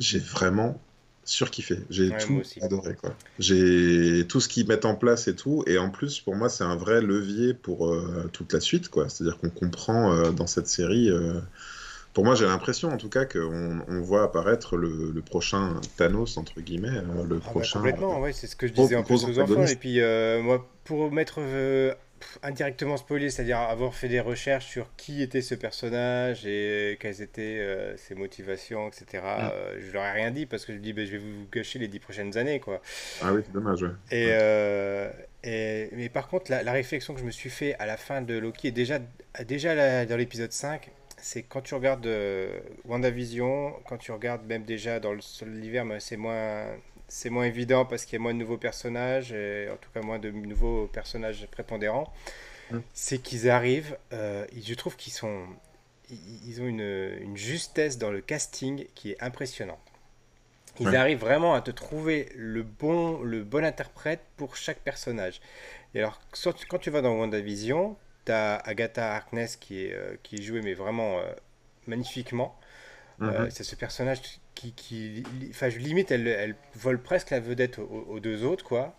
j'ai 0.00 0.18
vraiment 0.18 0.80
surkiffé. 1.24 1.80
J'ai 1.90 2.10
tout 2.16 2.40
adoré, 2.62 2.94
quoi. 2.94 3.14
J'ai 3.38 4.26
tout 4.26 4.40
ce 4.40 4.48
qu'ils 4.48 4.66
mettent 4.66 4.86
en 4.86 4.94
place 4.94 5.28
et 5.28 5.36
tout, 5.36 5.62
et 5.66 5.76
en 5.76 5.90
plus, 5.90 6.20
pour 6.20 6.34
moi, 6.34 6.48
c'est 6.48 6.64
un 6.64 6.76
vrai 6.76 7.02
levier 7.02 7.52
pour 7.52 7.92
euh, 7.92 8.30
toute 8.32 8.54
la 8.54 8.60
suite, 8.60 8.88
quoi. 8.88 9.10
C'est-à-dire 9.10 9.38
qu'on 9.38 9.50
comprend 9.50 10.14
euh, 10.14 10.30
dans 10.30 10.46
cette 10.46 10.68
série 10.68 11.10
pour 12.18 12.24
moi, 12.24 12.34
j'ai 12.34 12.46
l'impression 12.46 12.88
en 12.88 12.96
tout 12.96 13.08
cas 13.08 13.26
qu'on 13.26 13.80
on 13.86 14.00
voit 14.00 14.24
apparaître 14.24 14.76
le, 14.76 15.22
prochain 15.22 15.80
Thanos, 15.96 16.36
entre 16.36 16.60
guillemets. 16.60 16.88
Euh, 16.88 17.22
le 17.22 17.36
ah 17.36 17.44
bah, 17.44 17.50
prochain, 17.52 17.78
complètement, 17.78 18.18
ouais, 18.18 18.32
c'est 18.32 18.48
ce 18.48 18.56
que 18.56 18.66
je 18.66 18.72
disais 18.72 18.96
en 18.96 19.04
plus 19.04 19.24
aux 19.24 19.38
enfants. 19.38 19.64
Et 19.64 19.76
puis, 19.76 20.00
euh, 20.00 20.42
moi, 20.42 20.68
pour 20.82 21.12
mettre 21.12 21.36
euh, 21.38 21.94
indirectement 22.42 22.96
spoilé, 22.96 23.30
c'est-à-dire 23.30 23.58
avoir 23.58 23.94
fait 23.94 24.08
des 24.08 24.18
recherches 24.18 24.66
sur 24.66 24.88
qui 24.96 25.22
était 25.22 25.42
ce 25.42 25.54
personnage 25.54 26.44
et 26.44 26.98
quelles 26.98 27.22
étaient 27.22 27.64
ses 27.96 28.16
motivations, 28.16 28.88
etc., 28.88 29.22
mm. 29.22 29.80
je 29.86 29.92
leur 29.92 30.02
ai 30.02 30.10
rien 30.10 30.32
dit 30.32 30.46
parce 30.46 30.66
que 30.66 30.72
je 30.72 30.78
dis, 30.78 30.92
bah, 30.92 31.04
je 31.04 31.12
vais 31.12 31.18
vous 31.18 31.46
gâcher 31.52 31.78
les 31.78 31.86
dix 31.86 32.00
prochaines 32.00 32.36
années. 32.36 32.58
Quoi. 32.58 32.82
Ah 33.22 33.32
oui, 33.32 33.42
c'est 33.46 33.52
dommage. 33.52 33.86
Et, 34.10 34.30
et, 35.44 35.88
mais 35.92 36.08
par 36.08 36.26
contre, 36.26 36.50
la, 36.50 36.64
la, 36.64 36.72
réflexion 36.72 37.14
que 37.14 37.20
je 37.20 37.24
me 37.24 37.30
suis 37.30 37.50
fait 37.50 37.76
à 37.78 37.86
la 37.86 37.96
fin 37.96 38.22
de 38.22 38.36
Loki, 38.36 38.66
est 38.66 38.72
déjà, 38.72 38.98
déjà 39.46 40.04
dans 40.04 40.16
l'épisode 40.16 40.50
5, 40.50 40.90
c'est 41.20 41.42
quand 41.42 41.60
tu 41.60 41.74
regardes 41.74 42.06
euh, 42.06 42.60
WandaVision, 42.84 43.74
quand 43.88 43.98
tu 43.98 44.12
regardes 44.12 44.46
même 44.46 44.64
déjà 44.64 45.00
dans 45.00 45.12
le 45.12 45.20
l'hiver, 45.46 45.84
c'est 46.00 46.16
moins 46.16 46.66
c'est 47.08 47.30
moins 47.30 47.44
évident 47.44 47.84
parce 47.86 48.04
qu'il 48.04 48.14
y 48.14 48.16
a 48.16 48.22
moins 48.22 48.34
de 48.34 48.38
nouveaux 48.38 48.58
personnages, 48.58 49.32
et 49.32 49.68
en 49.70 49.76
tout 49.76 49.90
cas 49.92 50.02
moins 50.02 50.18
de 50.18 50.30
nouveaux 50.30 50.86
personnages 50.86 51.46
prépondérants. 51.50 52.12
Hum. 52.70 52.82
C'est 52.92 53.18
qu'ils 53.18 53.48
arrivent, 53.48 53.96
euh, 54.12 54.46
je 54.54 54.74
trouve 54.74 54.94
qu'ils 54.96 55.14
sont, 55.14 55.46
ils, 56.10 56.60
ont 56.60 56.66
une, 56.66 57.16
une, 57.22 57.36
justesse 57.36 57.96
dans 57.96 58.10
le 58.10 58.20
casting 58.20 58.86
qui 58.94 59.12
est 59.12 59.22
impressionnante. 59.22 59.78
Ils 60.80 60.94
arrivent 60.94 61.18
vraiment 61.18 61.54
à 61.54 61.60
te 61.60 61.72
trouver 61.72 62.28
le 62.36 62.62
bon, 62.62 63.20
le 63.22 63.42
bon 63.42 63.64
interprète 63.64 64.20
pour 64.36 64.54
chaque 64.54 64.78
personnage. 64.78 65.40
Et 65.94 66.00
alors, 66.00 66.20
quand 66.68 66.78
tu 66.78 66.90
vas 66.90 67.00
dans 67.00 67.16
WandaVision, 67.16 67.96
Agatha 68.30 69.14
Harkness 69.14 69.56
qui 69.56 69.84
est, 69.84 69.94
euh, 69.94 70.16
qui 70.22 70.36
est 70.36 70.42
jouée, 70.42 70.62
mais 70.62 70.74
vraiment 70.74 71.18
euh, 71.18 71.32
magnifiquement. 71.86 72.58
Euh, 73.20 73.44
mhm. 73.44 73.50
c'est 73.50 73.64
ce 73.64 73.74
personnage 73.74 74.20
qui, 74.54 74.72
qui 74.72 75.24
enfin, 75.50 75.68
limite, 75.68 76.12
elle, 76.12 76.28
elle, 76.28 76.54
vole 76.76 77.02
presque 77.02 77.30
la 77.30 77.40
vedette 77.40 77.78
aux, 77.78 78.20
deux 78.20 78.44
autres, 78.44 78.64
quoi. 78.64 78.96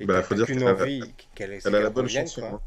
Et 0.00 0.06
bah, 0.06 0.22
faut 0.22 0.34
dire 0.34 0.46
qu'elle 0.46 0.64
envie 0.66 1.14
qu'elle 1.34 1.52
a 1.52 1.80
la 1.80 1.90
bonne 1.90 2.08
chanson. 2.08 2.60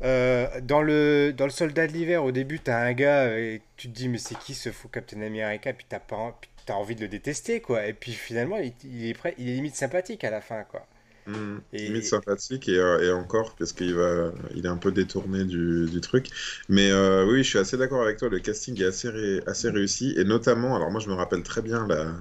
Hein. 0.00 0.60
dans, 0.62 0.82
le, 0.82 1.32
dans 1.32 1.44
le 1.44 1.50
Soldat 1.50 1.86
de 1.86 1.92
l'hiver, 1.92 2.24
au 2.24 2.32
début, 2.32 2.58
t'as 2.58 2.78
un 2.78 2.92
gars 2.94 3.38
et 3.38 3.62
tu 3.76 3.88
te 3.88 3.94
dis, 3.94 4.08
mais 4.08 4.18
c'est 4.18 4.36
qui 4.38 4.54
ce 4.54 4.72
fou 4.72 4.88
Captain 4.88 5.22
America? 5.22 5.72
Puis 5.72 5.86
t'as 5.88 6.00
pas, 6.00 6.36
as 6.68 6.72
envie 6.72 6.96
de 6.96 7.02
le 7.02 7.08
détester, 7.08 7.60
quoi. 7.60 7.86
Et 7.86 7.92
puis 7.92 8.12
finalement, 8.12 8.56
il, 8.56 8.72
il, 8.82 9.06
est 9.08 9.14
prêt, 9.14 9.34
il 9.38 9.48
est 9.48 9.54
limite 9.54 9.76
sympathique 9.76 10.24
à 10.24 10.30
la 10.30 10.40
fin, 10.40 10.64
quoi. 10.64 10.86
Mmh, 11.24 11.58
limite 11.72 12.04
sympathique 12.04 12.68
et, 12.68 12.78
euh, 12.78 13.00
et, 13.00 13.12
encore 13.12 13.54
parce 13.54 13.72
qu'il 13.72 13.94
va, 13.94 14.32
il 14.56 14.66
est 14.66 14.68
un 14.68 14.76
peu 14.76 14.90
détourné 14.90 15.44
du, 15.44 15.86
du 15.88 16.00
truc. 16.00 16.28
Mais 16.68 16.90
euh, 16.90 17.24
oui, 17.24 17.44
je 17.44 17.48
suis 17.48 17.58
assez 17.58 17.76
d'accord 17.76 18.02
avec 18.02 18.18
toi. 18.18 18.28
Le 18.28 18.40
casting 18.40 18.80
est 18.82 18.86
assez, 18.86 19.40
assez 19.46 19.70
réussi 19.70 20.14
et 20.16 20.24
notamment, 20.24 20.74
alors 20.74 20.90
moi 20.90 21.00
je 21.00 21.08
me 21.08 21.14
rappelle 21.14 21.44
très 21.44 21.62
bien 21.62 21.86
la, 21.86 22.12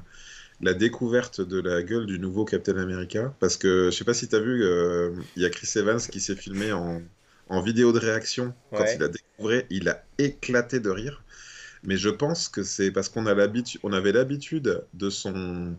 la 0.62 0.74
découverte 0.76 1.42
de 1.42 1.60
la 1.60 1.82
gueule 1.82 2.06
du 2.06 2.20
nouveau 2.20 2.46
Captain 2.46 2.78
America. 2.78 3.34
Parce 3.40 3.58
que 3.58 3.86
je 3.86 3.98
sais 3.98 4.06
pas 4.06 4.14
si 4.14 4.28
tu 4.28 4.36
as 4.36 4.40
vu, 4.40 4.64
euh, 4.64 5.12
il 5.36 5.42
y 5.42 5.46
a 5.46 5.50
Chris 5.50 5.70
Evans 5.78 6.00
qui 6.00 6.20
s'est 6.20 6.36
filmé 6.36 6.72
en, 6.72 7.02
en 7.50 7.62
vidéo 7.62 7.92
de 7.94 8.00
réaction 8.00 8.54
quand 8.72 8.86
il 8.96 9.02
a 9.04 9.08
découvert. 9.08 9.64
Il 9.72 9.90
a 9.90 10.04
éclaté 10.20 10.80
de 10.80 10.90
rire. 10.90 11.24
Mais 11.84 11.98
je 11.98 12.10
pense 12.10 12.48
que 12.50 12.64
c'est 12.64 12.92
parce 12.92 13.10
qu'on 13.10 13.26
a 13.26 13.34
l'habitude, 13.34 13.80
on 13.84 13.94
avait 13.94 14.12
l'habitude 14.12 14.84
de 14.94 15.10
son, 15.10 15.76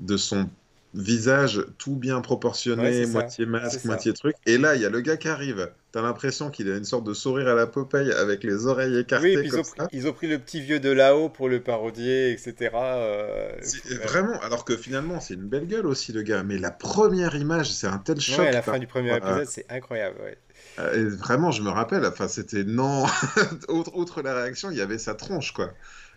de 0.00 0.16
son 0.18 0.50
visage 0.96 1.64
tout 1.78 1.94
bien 1.96 2.16
Ouais, 2.16 2.22
proportionné, 2.22 3.06
moitié 3.06 3.46
masque, 3.46 3.80
ça. 3.80 3.88
moitié 3.88 4.12
truc. 4.12 4.34
Et 4.46 4.58
là, 4.58 4.74
il 4.74 4.82
y 4.82 4.84
a 4.86 4.90
le 4.90 5.00
gars 5.00 5.16
qui 5.16 5.28
arrive. 5.28 5.70
T'as 5.92 6.02
l'impression 6.02 6.50
qu'il 6.50 6.70
a 6.70 6.76
une 6.76 6.84
sorte 6.84 7.04
de 7.04 7.14
sourire 7.14 7.48
à 7.48 7.54
la 7.54 7.66
Popeye 7.66 8.12
avec 8.12 8.42
les 8.44 8.66
oreilles 8.66 8.90
Oui, 8.92 8.96
et 8.96 9.00
écartées 9.00 9.34
puis 9.36 9.46
ils 9.46 9.50
comme 9.50 9.60
ont, 9.60 9.62
pris, 9.62 9.72
ça. 9.78 9.88
ils 9.92 10.08
ont 10.08 10.12
pris 10.12 10.26
le 10.28 10.38
petit 10.38 10.60
vieux 10.60 10.80
de 10.80 10.90
là-haut 10.90 11.28
pour 11.28 11.48
le 11.48 11.60
parodier, 11.62 12.32
etc. 12.32 12.70
euh, 12.74 13.52
ouais. 13.56 13.96
vraiment, 14.06 14.38
alors 14.40 14.64
que 14.64 14.76
finalement, 14.76 15.20
c'est 15.20 15.34
une 15.34 15.48
belle 15.48 15.66
gueule 15.66 15.86
aussi, 15.86 16.12
le 16.12 16.22
gars. 16.22 16.42
Mais 16.42 16.58
la 16.58 16.70
première 16.70 17.34
image, 17.36 17.72
c'est 17.72 17.86
un 17.86 17.98
tel 17.98 18.16
Ouais, 18.16 18.20
choc. 18.22 18.46
à 18.46 18.50
la 18.52 18.62
par 18.62 18.74
fin 18.74 18.80
du 18.80 18.86
premier 18.86 19.16
épisode, 19.16 19.46
c'est 19.46 19.66
incroyable. 19.70 20.16
ouais. 20.22 20.38
Euh, 20.78 20.94
et 20.94 21.04
vraiment, 21.04 21.50
je 21.50 21.62
me 21.62 21.70
rappelle, 21.70 22.04
enfin, 22.04 22.28
c'était 22.28 22.64
non. 22.64 23.04
Outre, 23.68 23.94
outre 23.96 24.22
la 24.22 24.34
réaction, 24.34 24.70
il 24.70 24.76
y 24.76 24.80
avait 24.82 24.98
sa 24.98 25.14
tronche, 25.14 25.52
quoi. 25.52 25.70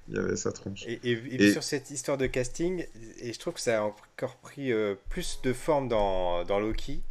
Il 0.10 0.16
y 0.16 0.20
avait 0.20 0.36
sa 0.36 0.52
tronche. 0.52 0.86
Et, 0.88 1.00
et- 1.04 1.52
sur 1.52 1.64
cette 1.64 1.92
histoire 1.92 2.18
de 2.18 2.26
casting, 2.28 2.86
et 3.22 3.32
je 3.34 3.40
trouve 3.40 3.54
que 3.54 3.60
ça 3.60 3.80
a 3.80 3.84
encore 3.84 4.38
pris 4.38 4.72
euh, 4.72 4.96
plus 5.10 5.40
de 5.44 5.54
forme 5.54 5.88
dans, 5.88 6.44
dans 6.46 6.60
Loki, 6.60 7.02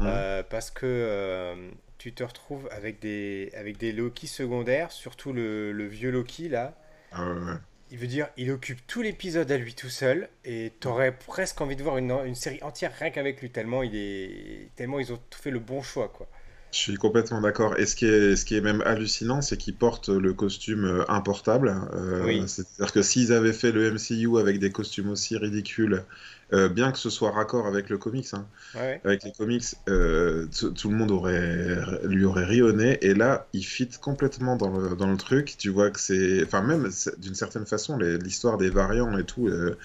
euh, 0.00 0.42
parce 0.48 0.70
que 0.70 0.86
euh, 0.86 1.70
tu 1.98 2.12
te 2.12 2.22
retrouves 2.22 2.68
avec 2.70 3.00
des, 3.00 3.50
avec 3.56 3.78
des 3.78 3.92
Loki 3.92 4.26
secondaires, 4.28 4.92
surtout 4.92 5.32
le, 5.32 5.72
le 5.72 5.86
vieux 5.86 6.10
Loki 6.10 6.48
là. 6.48 6.74
Ah 7.10 7.28
ouais, 7.28 7.40
ouais. 7.40 7.56
Il 7.90 7.96
veut 7.98 8.06
dire, 8.06 8.28
il 8.36 8.50
occupe 8.50 8.86
tout 8.86 9.00
l'épisode 9.02 9.50
à 9.50 9.56
lui 9.56 9.74
tout 9.74 9.88
seul, 9.88 10.28
et 10.44 10.72
t'aurais 10.78 11.10
presque 11.16 11.60
envie 11.60 11.74
de 11.74 11.82
voir 11.82 11.96
une, 11.98 12.12
une 12.12 12.34
série 12.34 12.62
entière 12.62 12.92
rien 12.98 13.10
qu'avec 13.10 13.40
lui, 13.40 13.50
tellement, 13.50 13.82
il 13.82 13.96
est, 13.96 14.68
tellement 14.76 15.00
ils 15.00 15.10
ont 15.12 15.18
fait 15.30 15.50
le 15.50 15.58
bon 15.58 15.82
choix, 15.82 16.08
quoi. 16.08 16.28
Je 16.70 16.78
suis 16.78 16.96
complètement 16.96 17.40
d'accord. 17.40 17.78
Et 17.78 17.86
ce 17.86 17.96
qui 17.96 18.04
est, 18.04 18.36
ce 18.36 18.44
qui 18.44 18.54
est 18.54 18.60
même 18.60 18.82
hallucinant, 18.82 19.40
c'est 19.40 19.56
qu'ils 19.56 19.76
portent 19.76 20.10
le 20.10 20.34
costume 20.34 20.84
euh, 20.84 21.04
importable. 21.10 21.74
Euh, 21.94 22.24
Oui. 22.24 22.44
C'est-à-dire 22.46 22.92
que 22.92 23.00
s'ils 23.02 23.32
avaient 23.32 23.54
fait 23.54 23.72
le 23.72 23.90
MCU 23.90 24.38
avec 24.38 24.58
des 24.58 24.70
costumes 24.70 25.08
aussi 25.08 25.36
ridicules, 25.38 26.04
euh, 26.52 26.68
bien 26.68 26.92
que 26.92 26.98
ce 26.98 27.10
soit 27.10 27.30
raccord 27.30 27.66
avec 27.66 27.90
le 27.90 27.98
comics, 27.98 28.28
hein, 28.34 28.46
Ouais, 28.74 29.02
avec 29.04 29.24
les 29.24 29.32
comics, 29.32 29.64
euh, 29.88 30.46
tout 30.76 30.90
le 30.90 30.96
monde 30.96 31.10
aurait, 31.10 31.78
lui 32.04 32.24
aurait 32.24 32.44
rionné. 32.44 32.98
Et 33.04 33.14
là, 33.14 33.48
il 33.52 33.64
fit 33.64 33.88
complètement 34.00 34.56
dans 34.56 34.70
le, 34.76 34.96
dans 34.96 35.10
le 35.10 35.16
truc. 35.16 35.56
Tu 35.58 35.70
vois 35.70 35.90
que 35.90 36.00
c'est. 36.00 36.42
Enfin, 36.44 36.62
même 36.62 36.88
d'une 37.18 37.34
certaine 37.34 37.66
façon, 37.66 37.98
l'histoire 37.98 38.58
des 38.58 38.70
variants 38.70 39.16
et 39.18 39.24
tout, 39.24 39.48
euh, 39.48 39.76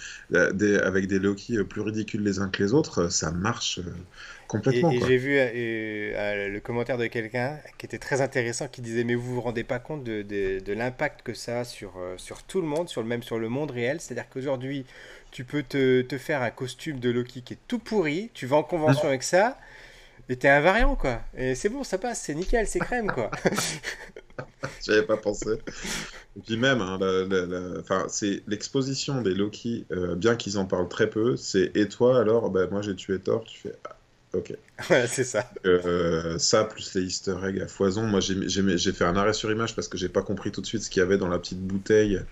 des- 0.53 0.77
avec 0.77 1.07
des 1.07 1.19
Loki 1.19 1.63
plus 1.63 1.81
ridicules 1.81 2.23
les 2.23 2.39
uns 2.39 2.49
que 2.49 2.63
les 2.63 2.73
autres, 2.73 3.09
ça 3.09 3.31
marche 3.31 3.79
Et, 4.69 4.79
complètement. 4.81 4.93
et 4.95 5.01
j'ai 5.01 5.17
vu 5.17 5.35
le 5.35 6.59
commentaire 6.59 6.97
de 6.97 7.07
quelqu'un 7.07 7.59
qui 7.77 7.85
était 7.85 7.99
très 7.99 8.21
intéressant, 8.21 8.67
qui 8.67 8.81
disait 8.81 9.03
mais 9.03 9.15
vous 9.15 9.35
vous 9.35 9.41
rendez 9.41 9.63
pas 9.63 9.79
compte 9.79 10.03
de, 10.03 10.21
de- 10.21 10.59
de 10.59 10.73
l'impact 10.73 11.21
que 11.23 11.33
ça 11.33 11.61
a 11.61 11.63
sur, 11.65 11.93
sur 12.17 12.43
tout 12.43 12.61
le 12.61 12.67
monde, 12.67 12.87
sur 12.89 13.01
le 13.01 13.07
même 13.07 13.23
sur 13.23 13.39
le 13.39 13.49
monde 13.49 13.71
réel. 13.71 13.99
C'est-à-dire 13.99 14.29
qu'aujourd'hui 14.29 14.85
tu 15.33 15.45
peux 15.45 15.63
te, 15.63 16.03
te 16.03 16.17
faire 16.19 16.41
un 16.43 16.51
costume 16.51 16.99
de 17.01 17.11
Loki 17.11 17.43
qui 17.43 17.55
est 17.55 17.59
tout 17.67 17.79
pourri, 17.79 18.31
tu 18.35 18.47
vas 18.47 18.57
en 18.57 18.63
convention 18.63 19.09
avec 19.09 19.23
ça. 19.23 19.59
Et 20.29 20.37
t'es 20.37 20.49
un 20.49 20.61
variant 20.61 20.95
quoi. 20.95 21.21
Et 21.37 21.55
c'est 21.55 21.69
bon, 21.69 21.83
ça 21.83 21.97
passe, 21.99 22.21
c'est 22.23 22.35
nickel, 22.35 22.67
c'est 22.67 22.79
crème 22.81 23.11
quoi. 23.11 23.31
J'avais 24.85 25.03
pas 25.03 25.17
pensé. 25.17 25.49
Et 26.37 26.41
puis 26.41 26.57
même, 26.57 26.81
hein, 26.81 26.97
la- 26.99 27.25
la- 27.25 27.45
la- 27.45 27.79
enfin, 27.79 28.05
c'est 28.09 28.43
l'exposition 28.47 29.21
des 29.21 29.33
Loki, 29.33 29.85
euh, 29.91 30.15
bien 30.15 30.35
qu'ils 30.35 30.57
en 30.57 30.65
parlent 30.65 30.89
très 30.89 31.09
peu, 31.09 31.35
c'est 31.37 31.71
et 31.75 31.87
toi 31.87 32.19
alors, 32.19 32.49
bah, 32.49 32.67
moi 32.71 32.81
j'ai 32.81 32.95
tué 32.95 33.19
Thor, 33.19 33.43
tu 33.43 33.59
fais 33.59 33.75
ah, 33.85 33.95
ok. 34.33 34.53
Voilà, 34.87 35.07
c'est 35.07 35.23
ça. 35.23 35.49
Euh, 35.65 36.37
ça 36.39 36.65
plus 36.65 36.93
les 36.95 37.03
Easter 37.03 37.35
eggs 37.47 37.61
à 37.61 37.67
foison. 37.67 38.03
Moi 38.03 38.19
j'ai 38.21 38.93
fait 38.93 39.05
un 39.05 39.15
arrêt 39.15 39.33
sur 39.33 39.51
image 39.51 39.75
parce 39.75 39.87
que 39.87 39.97
j'ai 39.97 40.09
pas 40.09 40.23
compris 40.23 40.51
tout 40.51 40.61
de 40.61 40.65
suite 40.65 40.83
ce 40.83 40.89
qu'il 40.89 40.99
y 41.01 41.03
avait 41.03 41.17
dans 41.17 41.27
la 41.29 41.39
petite 41.39 41.61
bouteille 41.61 42.19
Ouais, 42.19 42.23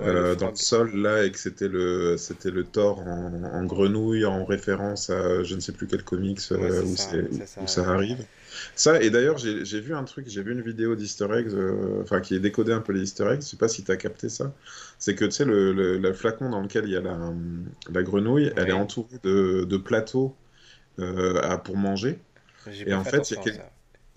euh, 0.00 0.36
dans 0.36 0.50
le 0.50 0.54
sol 0.56 0.94
là 0.96 1.24
et 1.24 1.32
que 1.32 1.38
c'était 1.38 1.68
le 1.68 2.16
c'était 2.16 2.50
le 2.52 2.64
Thor 2.64 3.00
en, 3.00 3.42
en 3.44 3.64
grenouille 3.64 4.24
en 4.24 4.44
référence 4.44 5.10
à 5.10 5.42
je 5.42 5.54
ne 5.56 5.60
sais 5.60 5.72
plus 5.72 5.88
quel 5.88 6.04
comics 6.04 6.40
euh, 6.52 6.56
Ouais, 6.58 6.80
où, 6.84 6.96
ça, 6.96 6.96
c'est- 6.96 7.28
c'est 7.30 7.46
ça. 7.46 7.60
où 7.60 7.66
ça 7.66 7.82
arrive. 7.90 8.24
Ça, 8.76 9.02
et 9.02 9.10
d'ailleurs, 9.10 9.38
j'ai 9.38 9.64
j'ai 9.64 9.80
vu 9.80 9.94
un 9.94 10.04
truc, 10.04 10.26
j'ai 10.28 10.42
vu 10.42 10.52
une 10.52 10.62
vidéo 10.62 10.94
d'Easter 10.96 11.26
eggs, 11.34 11.52
euh, 11.54 12.00
enfin 12.02 12.20
qui 12.20 12.34
est 12.34 12.40
décodé 12.40 12.72
un 12.72 12.80
peu 12.80 12.92
les 12.92 13.02
Easter 13.02 13.24
eggs, 13.32 13.40
je 13.42 13.46
sais 13.46 13.56
pas 13.56 13.68
si 13.68 13.84
tu 13.84 13.90
as 13.90 13.96
capté 13.96 14.28
ça. 14.28 14.54
C'est 14.98 15.14
que 15.16 15.24
tu 15.24 15.32
sais, 15.32 15.44
le, 15.44 15.72
le- 15.72 15.98
le 15.98 16.12
flacon 16.12 16.50
dans 16.50 16.60
lequel 16.62 16.84
il 16.86 16.90
y 16.92 16.96
a 16.96 17.00
la, 17.00 17.18
la 17.90 18.02
grenouille, 18.02 18.52
elle 18.56 18.70
est 18.70 18.72
entourée 18.72 19.18
de, 19.22 19.64
de 19.64 19.76
plateaux 19.76 20.36
à, 20.98 21.58
pour 21.58 21.76
manger. 21.76 22.20
Et 22.86 22.94
en 22.94 23.04
fait 23.04 23.30
il 23.30 23.34
y 23.34 23.36
a 23.38 23.40
quel-. 23.40 23.62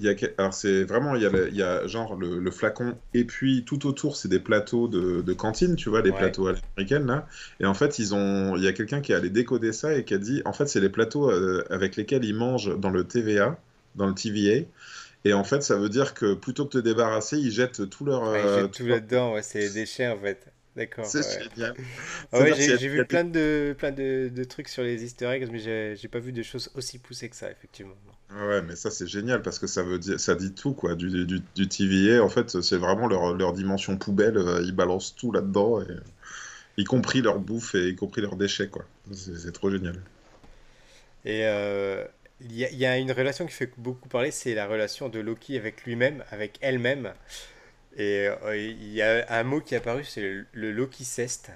Il 0.01 0.05
y 0.05 0.09
a, 0.09 0.15
alors 0.39 0.53
c'est 0.53 0.83
vraiment, 0.83 1.15
il 1.15 1.21
y 1.21 1.25
a, 1.25 1.29
le- 1.29 1.49
il 1.49 1.55
y 1.55 1.63
a 1.63 1.85
genre 1.87 2.15
le, 2.15 2.39
le 2.39 2.51
flacon, 2.51 2.97
et 3.13 3.23
puis 3.25 3.63
tout 3.65 3.85
autour, 3.87 4.15
c'est 4.17 4.27
des 4.29 4.39
plateaux 4.39 4.87
de, 4.87 5.21
de 5.21 5.33
cantine, 5.33 5.75
tu 5.75 5.89
vois, 5.89 6.01
les 6.01 6.11
Ouais. 6.11 6.13
plateaux 6.13 6.47
à 6.47 6.53
l'américaine 6.53 7.05
là. 7.07 7.27
Et 7.59 7.65
en 7.65 7.73
fait, 7.75 7.99
ils 7.99 8.15
ont, 8.15 8.55
il 8.57 8.63
y 8.63 8.67
a 8.67 8.73
quelqu'un 8.73 9.01
qui 9.01 9.13
a 9.13 9.17
allé 9.17 9.29
décoder 9.29 9.73
ça 9.73 9.95
et 9.95 10.03
qui 10.05 10.13
a 10.13 10.17
dit, 10.17 10.41
en 10.45 10.53
fait, 10.53 10.65
c'est 10.67 10.79
les 10.81 10.89
plateaux 10.89 11.29
euh, 11.31 11.63
avec 11.69 11.95
lesquels 11.95 12.25
ils 12.25 12.35
mangent 12.35 12.75
dans 12.79 12.89
le 12.89 13.03
TVA, 13.05 13.59
dans 13.95 14.07
le 14.07 14.15
TVA. 14.15 14.65
Et 15.29 15.33
en 15.33 15.43
fait, 15.43 15.61
ça 15.61 15.77
veut 15.77 15.89
dire 15.89 16.13
que 16.15 16.33
plutôt 16.33 16.65
que 16.65 16.77
de 16.77 16.81
te 16.81 16.87
débarrasser, 16.89 17.37
ils 17.37 17.51
jettent 17.51 17.89
tout 17.89 18.05
leur. 18.05 18.23
Ouais, 18.33 18.47
euh, 18.47 18.47
j'ai 18.47 18.69
tout 18.69 18.85
là-dedans, 18.85 19.33
ouais, 19.33 19.41
c'est 19.43 19.59
des 19.59 19.69
déchets 19.69 20.07
en 20.07 20.17
fait. 20.19 20.47
D'accord. 20.75 21.11
C'est 21.11 21.21
ouais. 21.21 21.43
génial. 21.43 21.75
Ah 22.31 22.39
ouais, 22.39 22.53
j'ai 22.53 22.87
vu 22.89 23.05
plein 23.05 23.23
de, 23.25 23.75
plein 23.77 23.91
de, 23.91 24.29
de 24.33 24.43
trucs 24.45 24.69
sur 24.69 24.83
les 24.83 25.03
easter 25.03 25.27
eggs, 25.27 25.49
mais 25.51 25.59
j'ai 25.59 25.95
j'ai 25.97 26.07
pas 26.07 26.19
vu 26.19 26.31
de 26.33 26.43
choses 26.43 26.71
aussi 26.75 26.99
poussées 26.99 27.29
que 27.29 27.35
ça, 27.35 27.51
effectivement. 27.51 27.95
Ouais, 28.33 28.61
mais 28.63 28.75
ça 28.75 28.89
c'est 28.91 29.07
génial 29.07 29.41
parce 29.43 29.59
que 29.59 29.67
ça 29.67 29.83
veut 29.83 29.99
dire, 29.99 30.19
ça 30.19 30.35
dit 30.35 30.53
tout 30.53 30.73
quoi. 30.73 30.95
Du, 30.95 31.25
du, 31.25 31.41
du 31.55 31.67
TVA, 31.67 32.23
en 32.23 32.29
fait, 32.29 32.61
c'est 32.61 32.77
vraiment 32.77 33.07
leur, 33.07 33.33
leur 33.35 33.51
dimension 33.53 33.97
poubelle. 33.97 34.37
euh, 34.37 34.61
Ils 34.63 34.71
balancent 34.75 35.15
tout 35.15 35.31
là-dedans, 35.31 35.81
y 36.77 36.83
compris 36.85 37.21
leur 37.21 37.39
bouffe 37.39 37.75
et 37.75 37.89
y 37.89 37.95
compris 37.95 38.21
leurs 38.21 38.35
déchets 38.37 38.69
quoi. 38.69 38.85
C'est 39.13 39.53
trop 39.53 39.71
génial. 39.71 40.03
Et 41.25 41.41
euh, 41.45 42.05
il 42.39 42.53
y 42.55 42.65
a, 42.65 42.69
il 42.71 42.77
y 42.77 42.85
a 42.85 42.97
une 42.97 43.11
relation 43.11 43.45
qui 43.45 43.53
fait 43.53 43.71
beaucoup 43.77 44.09
parler, 44.09 44.31
c'est 44.31 44.53
la 44.55 44.67
relation 44.67 45.09
de 45.09 45.19
Loki 45.19 45.57
avec 45.57 45.83
lui-même, 45.83 46.23
avec 46.31 46.57
elle-même. 46.61 47.13
Et 47.97 48.27
euh, 48.29 48.57
il 48.57 48.93
y 48.93 49.01
a 49.01 49.25
un 49.29 49.43
mot 49.43 49.61
qui 49.61 49.75
est 49.75 49.79
apparu, 49.79 50.03
c'est 50.05 50.21
le, 50.21 50.47
le 50.53 50.71
Loki 50.71 51.05
ceste. 51.05 51.51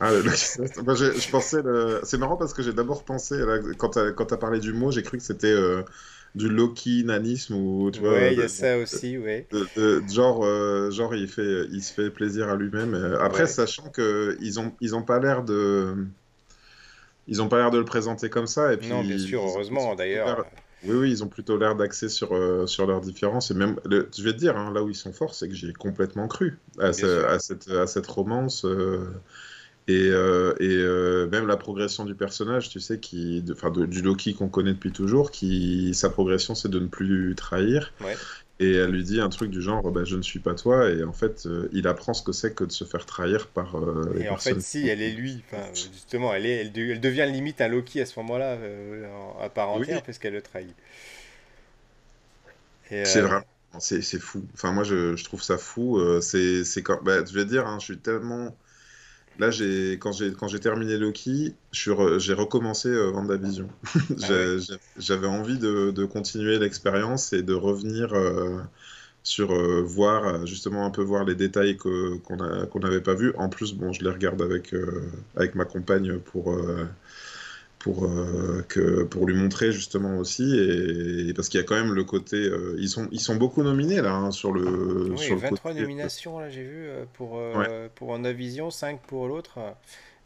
Ah, 0.00 0.12
le- 0.12 0.22
le- 0.22 0.30
Moi, 0.84 0.94
j'ai- 0.94 1.18
je 1.20 1.30
pensais 1.30 1.62
le... 1.62 2.00
C'est 2.04 2.18
marrant 2.18 2.36
parce 2.36 2.54
que 2.54 2.62
j'ai 2.62 2.72
d'abord 2.72 3.04
pensé 3.04 3.36
quand 3.78 3.90
quand 4.16 4.26
t'as 4.26 4.36
parlé 4.38 4.58
du 4.60 4.72
mot, 4.72 4.90
j'ai 4.90 5.02
cru 5.02 5.18
que 5.18 5.22
c'était 5.24 5.48
euh, 5.52 5.82
du 6.34 6.48
Loki-nanisme 6.48 7.54
ou 7.54 7.90
tu 7.90 8.00
vois. 8.00 8.12
Ouais, 8.14 8.32
il 8.32 8.38
y 8.38 8.42
a 8.42 8.48
de- 8.48 8.48
ça 8.48 8.78
aussi, 8.78 9.16
ouais. 9.18 9.46
de- 9.52 10.04
genre, 10.08 10.44
euh, 10.44 10.90
genre 10.90 11.14
il 11.14 11.28
fait, 11.28 11.66
il 11.72 11.82
se 11.82 11.92
fait 11.92 12.10
plaisir 12.10 12.48
à 12.48 12.56
lui-même. 12.56 12.94
Euh, 12.94 13.20
Après, 13.20 13.44
Ouais. 13.44 13.46
sachant 13.46 13.90
que 13.90 14.36
ils 14.40 14.60
ont, 14.60 14.74
ils 14.80 14.94
ont 14.94 15.02
pas 15.02 15.18
l'air 15.20 15.44
de, 15.44 16.06
ils 17.26 17.40
ont 17.42 17.48
pas 17.48 17.58
l'air 17.58 17.70
de 17.70 17.78
le 17.78 17.84
présenter 17.84 18.28
comme 18.30 18.46
ça. 18.46 18.72
Et 18.72 18.76
puis, 18.76 18.88
Non, 18.90 19.02
bien 19.04 19.18
sûr, 19.18 19.42
heureusement 19.42 19.94
d'ailleurs. 19.94 20.50
Oui, 20.82 20.96
oui, 20.96 21.10
ils 21.10 21.22
ont 21.22 21.28
plutôt 21.28 21.58
l'air 21.58 21.76
d'axer 21.76 22.08
sur, 22.08 22.32
euh, 22.34 22.66
sur 22.66 22.86
leurs 22.86 23.02
différences. 23.02 23.50
Et 23.50 23.54
même, 23.54 23.78
le- 23.84 24.08
je 24.16 24.22
vais 24.22 24.32
te 24.32 24.38
dire, 24.38 24.56
hein, 24.56 24.72
là 24.72 24.82
où 24.82 24.88
ils 24.88 24.94
sont 24.94 25.12
forts, 25.12 25.34
c'est 25.34 25.46
que 25.48 25.54
j'y 25.54 25.68
ai 25.68 25.72
complètement 25.74 26.26
cru 26.26 26.58
à, 26.78 26.92
ce- 26.94 27.36
cette, 27.38 27.68
à 27.70 27.86
cette 27.86 28.06
romance. 28.06 28.64
euh, 28.64 29.06
et 29.92 30.10
euh, 30.10 30.54
et 30.60 30.68
euh, 30.68 31.28
même 31.28 31.46
la 31.46 31.56
progression 31.56 32.04
du 32.04 32.14
personnage, 32.14 32.68
tu 32.70 32.80
sais, 32.80 32.98
qui, 33.00 33.42
de- 33.42 33.86
du 33.86 34.02
Loki 34.02 34.34
qu'on 34.34 34.48
connaît 34.48 34.72
depuis 34.74 34.92
toujours, 34.92 35.30
qui, 35.30 35.94
sa 35.94 36.10
progression, 36.10 36.54
c'est 36.54 36.68
de 36.70 36.78
ne 36.80 36.86
plus 36.88 37.34
trahir. 37.36 37.92
Ouais. 38.00 38.20
Et 38.60 38.72
elle 38.74 38.90
lui 38.90 39.04
dit 39.04 39.20
un 39.20 39.30
truc 39.30 39.50
du 39.50 39.62
genre, 39.62 39.90
bah, 39.90 40.04
je 40.04 40.16
ne 40.16 40.22
suis 40.22 40.38
pas 40.40 40.54
toi. 40.54 40.90
Et 40.90 41.02
en 41.04 41.12
fait, 41.12 41.46
euh, 41.46 41.68
il 41.72 41.88
apprend 41.88 42.14
ce 42.14 42.22
que 42.22 42.32
c'est 42.32 42.54
que 42.54 42.64
de 42.64 42.72
se 42.72 42.84
faire 42.84 43.06
trahir 43.06 43.48
par 43.48 43.76
euh, 43.76 44.12
les 44.14 44.24
Et 44.24 44.28
en 44.28 44.36
fait, 44.36 44.60
si, 44.60 44.86
elle 44.88 45.02
est 45.02 45.12
lui. 45.12 45.42
Enfin, 45.46 45.64
justement, 45.74 46.34
elle, 46.34 46.46
est, 46.46 46.56
elle, 46.62 46.72
de- 46.72 46.82
elle 46.92 47.00
devient 47.00 47.28
limite 47.32 47.60
un 47.60 47.68
Loki 47.68 48.00
à 48.02 48.06
ce 48.06 48.18
moment-là, 48.20 48.52
euh, 48.54 49.06
en- 49.14 49.38
à 49.40 49.48
part 49.48 49.70
Oui. 49.74 49.86
entière, 49.86 50.02
parce 50.02 50.18
qu'elle 50.18 50.34
le 50.34 50.42
trahit. 50.42 50.74
C'est 53.02 53.20
vraiment, 53.22 53.44
c'est 53.78 54.02
fou. 54.18 54.46
Enfin, 54.54 54.72
moi, 54.72 54.84
je, 54.84 55.16
je 55.16 55.24
trouve 55.24 55.42
ça 55.42 55.58
fou. 55.58 55.98
c'est, 56.20 56.64
c'est 56.64 56.82
quand, 56.82 57.02
bah, 57.02 57.24
je 57.24 57.32
vais 57.34 57.44
dire, 57.44 57.66
hein, 57.66 57.78
je 57.78 57.84
suis 57.86 57.98
tellement. 57.98 58.56
Là, 59.38 59.50
j'ai, 59.50 59.92
quand 59.98 60.12
j'ai, 60.12 60.32
quand 60.32 60.48
j'ai 60.48 60.60
terminé 60.60 60.98
Loki, 60.98 61.56
j'ai 61.72 61.92
recommencé 62.34 62.88
euh, 62.88 63.10
WandaVision. 63.10 63.68
J'ai- 64.16 64.58
J'avais 64.96 65.26
envie 65.28 65.58
de, 65.58 65.90
de 65.92 66.04
continuer 66.04 66.58
l'expérience 66.58 67.32
et 67.32 67.42
de 67.42 67.54
revenir 67.54 68.12
euh, 68.12 68.60
sur 69.24 69.52
euh, 69.52 69.82
voir, 69.82 70.26
euh, 70.26 70.46
justement, 70.46 70.86
un 70.86 70.90
peu 70.90 71.02
voir 71.02 71.24
les 71.24 71.34
détails 71.36 71.76
qu'on 71.78 72.78
n'avait 72.80 73.02
pas 73.02 73.14
vus. 73.14 73.32
En 73.36 73.48
plus, 73.50 73.74
bon, 73.74 73.92
je 73.92 74.04
les 74.04 74.10
regarde 74.10 74.42
avec, 74.42 74.74
avec 75.36 75.54
ma 75.54 75.64
compagne 75.66 76.18
pour. 76.20 76.54
Euh, 77.80 77.92
pour, 77.92 78.04
euh, 78.04 78.64
que, 78.68 79.02
pour 79.04 79.26
lui 79.26 79.34
montrer 79.34 79.72
justement 79.72 80.18
aussi, 80.18 80.42
et, 80.58 81.28
et 81.28 81.34
parce 81.34 81.48
qu'il 81.48 81.58
y 81.60 81.62
a 81.62 81.66
quand 81.66 81.74
même 81.76 81.94
le 81.94 82.04
côté. 82.04 82.36
euh, 82.36 82.76
ils, 82.78 82.88
sont, 82.88 83.08
ils 83.10 83.20
sont 83.20 83.36
beaucoup 83.36 83.62
nominés 83.62 84.00
là 84.00 84.12
hein, 84.14 84.30
sur 84.30 84.52
le, 84.52 85.10
oui, 85.12 85.18
sur 85.18 85.34
le 85.34 85.40
23 85.40 85.72
côté. 85.72 85.82
nominations, 85.82 86.38
là, 86.38 86.50
j'ai 86.50 86.62
vu, 86.62 86.86
euh, 86.88 87.04
pour, 87.14 87.38
euh, 87.38 87.88
pour 87.94 88.08
WandaVision, 88.08 88.70
5 88.70 89.00
pour 89.02 89.28
l'autre. 89.28 89.58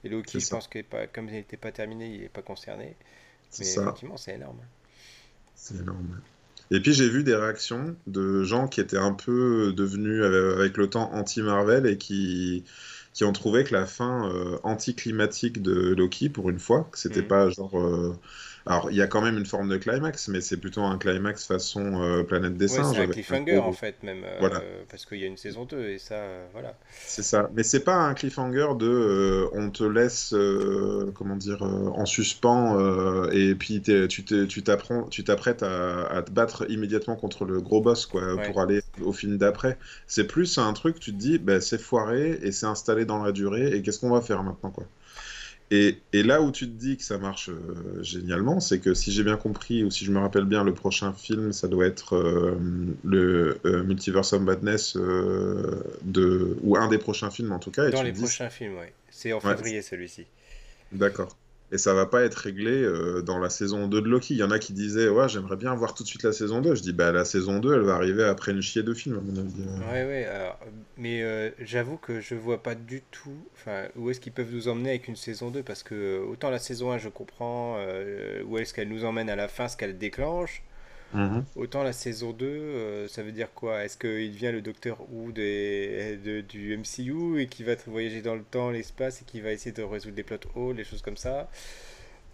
Et 0.02 0.08
Loki, 0.08 0.40
je 0.40 0.50
pense 0.50 0.68
que 0.68 0.80
comme 1.12 1.28
il 1.28 1.32
n'était 1.34 1.56
pas 1.56 1.72
terminé, 1.72 2.14
il 2.14 2.20
n'est 2.22 2.28
pas 2.28 2.42
concerné. 2.42 2.96
Mais 3.58 3.64
ça. 3.64 3.82
effectivement, 3.82 4.16
c'est 4.16 4.34
énorme. 4.34 4.58
C'est 5.54 5.76
énorme. 5.76 6.20
Et 6.70 6.80
puis 6.80 6.92
j'ai 6.92 7.08
vu 7.08 7.24
des 7.24 7.36
réactions 7.36 7.94
de 8.06 8.42
gens 8.42 8.68
qui 8.68 8.80
étaient 8.80 8.98
un 8.98 9.12
peu 9.12 9.72
devenus 9.76 10.22
avec 10.24 10.76
le 10.76 10.88
temps 10.88 11.12
anti-Marvel 11.12 11.86
et 11.86 11.98
qui, 11.98 12.64
qui 13.14 13.24
ont 13.24 13.32
trouvé 13.32 13.64
que 13.64 13.72
la 13.72 13.86
fin 13.86 14.28
euh, 14.28 14.58
anticlimatique 14.64 15.62
de 15.62 15.94
Loki, 15.94 16.28
pour 16.28 16.50
une 16.50 16.58
fois, 16.58 16.88
que 16.90 16.98
c'était 16.98 17.22
mm. 17.22 17.28
pas 17.28 17.48
genre 17.48 17.78
euh, 17.78 18.18
alors, 18.66 18.90
il 18.90 18.96
y 18.96 19.02
a 19.02 19.06
quand 19.06 19.20
même 19.20 19.36
une 19.36 19.44
forme 19.44 19.68
de 19.68 19.76
climax, 19.76 20.28
mais 20.28 20.40
c'est 20.40 20.56
plutôt 20.56 20.82
un 20.82 20.96
climax 20.96 21.44
façon 21.46 22.02
euh, 22.02 22.22
Planète 22.22 22.56
des 22.56 22.68
Singes. 22.68 22.94
c'est 22.94 23.02
un 23.02 23.06
cliffhanger 23.08 23.58
en 23.58 23.72
fait, 23.72 24.02
même. 24.02 24.22
Euh, 24.24 24.36
voilà. 24.40 24.62
parce 24.88 25.04
qu'il 25.04 25.18
y 25.18 25.24
a 25.24 25.26
une 25.26 25.36
saison 25.36 25.66
2 25.66 25.88
et 25.90 25.98
ça, 25.98 26.14
euh, 26.14 26.46
voilà. 26.52 26.74
C'est 26.90 27.22
ça. 27.22 27.50
Mais 27.54 27.62
c'est 27.62 27.84
pas 27.84 27.96
un 27.96 28.14
cliffhanger 28.14 28.68
de 28.78 29.46
on 29.52 29.68
te 29.68 29.84
laisse, 29.84 30.34
comment 31.14 31.36
dire, 31.36 31.62
en 31.62 32.06
suspens 32.06 33.28
et 33.32 33.54
puis 33.54 33.82
tu 33.82 34.62
t'apprêtes 34.62 35.62
à, 35.62 36.06
à, 36.06 36.22
te 36.22 36.30
battre 36.30 36.70
immédiatement 36.70 37.16
contre 37.16 37.44
le 37.44 37.60
gros 37.60 37.82
boss 37.82 38.06
quoi, 38.06 38.40
pour 38.46 38.60
aller 38.60 38.80
au 39.02 39.12
film 39.12 39.36
d'après. 39.36 39.76
C'est 40.06 40.26
plus 40.26 40.56
un 40.56 40.72
truc, 40.72 40.98
tu 41.00 41.12
te 41.12 41.18
dis, 41.18 41.38
bah, 41.38 41.60
c'est 41.60 41.80
foiré 41.80 42.38
et 42.42 42.50
c'est 42.50 42.66
installé 42.66 43.04
dans 43.04 43.22
la 43.22 43.32
durée 43.32 43.76
et 43.76 43.82
qu'est-ce 43.82 44.00
qu'on 44.00 44.10
va 44.10 44.22
faire 44.22 44.42
maintenant 44.42 44.70
quoi? 44.70 44.84
Et, 45.70 45.96
là 46.12 46.40
où 46.40 46.52
tu 46.52 46.66
te 46.66 46.72
dis 46.72 46.96
que 46.96 47.02
ça 47.02 47.18
marche 47.18 47.48
euh, 47.48 48.02
génialement, 48.02 48.60
c'est 48.60 48.78
que 48.78 48.94
si 48.94 49.10
j'ai 49.10 49.24
bien 49.24 49.36
compris, 49.36 49.82
ou 49.82 49.90
si 49.90 50.04
je 50.04 50.12
me 50.12 50.18
rappelle 50.18 50.44
bien, 50.44 50.62
le 50.62 50.74
prochain 50.74 51.12
film, 51.12 51.52
ça 51.52 51.68
doit 51.68 51.86
être 51.86 52.14
euh, 52.14 52.56
le 53.02 53.58
euh, 53.64 53.82
Multiverse 53.82 54.32
of 54.34 54.42
Madness, 54.42 54.96
de, 54.96 56.56
ou 56.62 56.76
un 56.76 56.88
des 56.88 56.98
prochains 56.98 57.30
films 57.30 57.52
en 57.52 57.58
tout 57.58 57.70
cas. 57.70 57.90
Dans 57.90 58.02
les 58.02 58.12
prochains 58.12 58.50
films, 58.50 58.74
oui. 58.78 58.86
C'est 59.10 59.32
en 59.32 59.40
février 59.40 59.82
celui-ci. 59.82 60.26
D'accord. 60.92 61.36
Et 61.72 61.78
ça 61.78 61.94
va 61.94 62.06
pas 62.06 62.22
être 62.22 62.34
réglé 62.34 62.70
euh, 62.70 63.22
dans 63.22 63.38
la 63.38 63.50
saison 63.50 63.88
2 63.88 64.00
de 64.02 64.08
Loki. 64.08 64.34
Il 64.34 64.38
y 64.38 64.42
en 64.42 64.50
a 64.50 64.58
qui 64.58 64.72
disaient 64.72 65.08
Ouais, 65.08 65.28
j'aimerais 65.28 65.56
bien 65.56 65.74
voir 65.74 65.94
tout 65.94 66.02
de 66.02 66.08
suite 66.08 66.22
la 66.22 66.32
saison 66.32 66.60
2. 66.60 66.74
Je 66.74 66.82
dis 66.82 66.92
Bah, 66.92 67.10
la 67.10 67.24
saison 67.24 67.58
2, 67.58 67.74
elle 67.74 67.80
va 67.80 67.94
arriver 67.94 68.24
après 68.24 68.52
une 68.52 68.60
chier 68.60 68.82
de 68.82 68.94
film, 68.94 69.16
à 69.16 69.20
mon 69.20 69.36
avis. 69.36 69.62
Ouais, 69.90 70.04
ouais. 70.04 70.28
mais 70.96 71.22
euh, 71.22 71.50
j'avoue 71.58 71.96
que 71.96 72.20
je 72.20 72.34
vois 72.34 72.62
pas 72.62 72.74
du 72.74 73.02
tout 73.10 73.36
où 73.96 74.10
est-ce 74.10 74.20
qu'ils 74.20 74.32
peuvent 74.32 74.52
nous 74.52 74.68
emmener 74.68 74.90
avec 74.90 75.08
une 75.08 75.16
saison 75.16 75.50
2. 75.50 75.62
Parce 75.62 75.82
que 75.82 75.94
euh, 75.94 76.24
autant 76.30 76.50
la 76.50 76.58
saison 76.58 76.92
1, 76.92 76.98
je 76.98 77.08
comprends 77.08 77.78
où 78.46 78.58
est-ce 78.58 78.74
qu'elle 78.74 78.88
nous 78.88 79.04
emmène 79.04 79.30
à 79.30 79.36
la 79.36 79.48
fin, 79.48 79.68
ce 79.68 79.76
qu'elle 79.76 79.98
déclenche. 79.98 80.62
Mhm. 81.14 81.44
Autant 81.56 81.82
la 81.84 81.92
saison 81.92 82.32
2, 82.32 82.46
euh, 82.46 83.08
ça 83.08 83.22
veut 83.22 83.32
dire 83.32 83.52
quoi? 83.54 83.84
Est-ce 83.84 83.96
qu'il 83.96 84.32
vient 84.32 84.50
le 84.52 84.62
docteur 84.62 85.00
Who 85.12 85.32
des, 85.32 86.16
du 86.48 86.76
MCU 86.76 87.40
et 87.40 87.46
qui 87.46 87.62
va 87.62 87.76
voyager 87.86 88.20
dans 88.20 88.34
le 88.34 88.42
temps, 88.42 88.70
l'espace 88.70 89.22
et 89.22 89.24
qui 89.24 89.40
va 89.40 89.52
essayer 89.52 89.72
de 89.72 89.82
résoudre 89.82 90.16
des 90.16 90.24
plot 90.24 90.38
holes, 90.56 90.76
des 90.76 90.84
choses 90.84 91.02
comme 91.02 91.16
ça? 91.16 91.48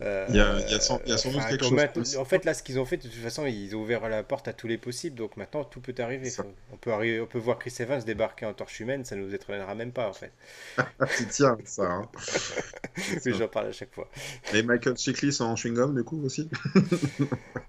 Il 0.00 0.34
y 0.34 0.40
a, 0.40 0.80
sans, 0.80 0.98
doute 0.98 1.46
quelque 1.48 1.64
chose. 1.64 2.16
En 2.16 2.24
fait, 2.24 2.44
là, 2.44 2.54
ce 2.54 2.62
qu'ils 2.62 2.78
ont 2.78 2.84
fait, 2.84 2.96
de 2.96 3.02
toute 3.02 3.12
façon, 3.12 3.46
ils 3.46 3.76
ont 3.76 3.80
ouvert 3.80 4.08
la 4.08 4.22
porte 4.22 4.48
à 4.48 4.52
tous 4.52 4.66
les 4.66 4.78
possibles. 4.78 5.16
Donc 5.16 5.36
maintenant, 5.36 5.64
tout 5.64 5.80
peut 5.80 5.94
arriver. 5.98 6.30
On 6.72 6.76
peut, 6.76 6.92
arriver, 6.92 7.20
on 7.20 7.26
peut 7.26 7.38
voir 7.38 7.58
Chris 7.58 7.74
Evans 7.80 8.02
débarquer 8.02 8.46
en 8.46 8.54
torche 8.54 8.80
humaine, 8.80 9.04
ça 9.04 9.16
ne 9.16 9.22
nous 9.22 9.34
étonnera 9.34 9.74
même 9.74 9.92
pas, 9.92 10.08
en 10.08 10.12
fait. 10.12 10.32
Tiens, 11.30 11.58
ça. 11.64 11.84
Hein. 11.84 12.08
Mais 13.24 13.32
j'en 13.32 13.48
parle 13.48 13.68
à 13.68 13.72
chaque 13.72 13.92
fois. 13.92 14.08
Et 14.54 14.62
Michael 14.62 14.96
Chiklis 14.96 15.36
en 15.40 15.54
chewing-gum, 15.54 15.94
du 15.94 16.04
coup, 16.04 16.22
aussi? 16.24 16.48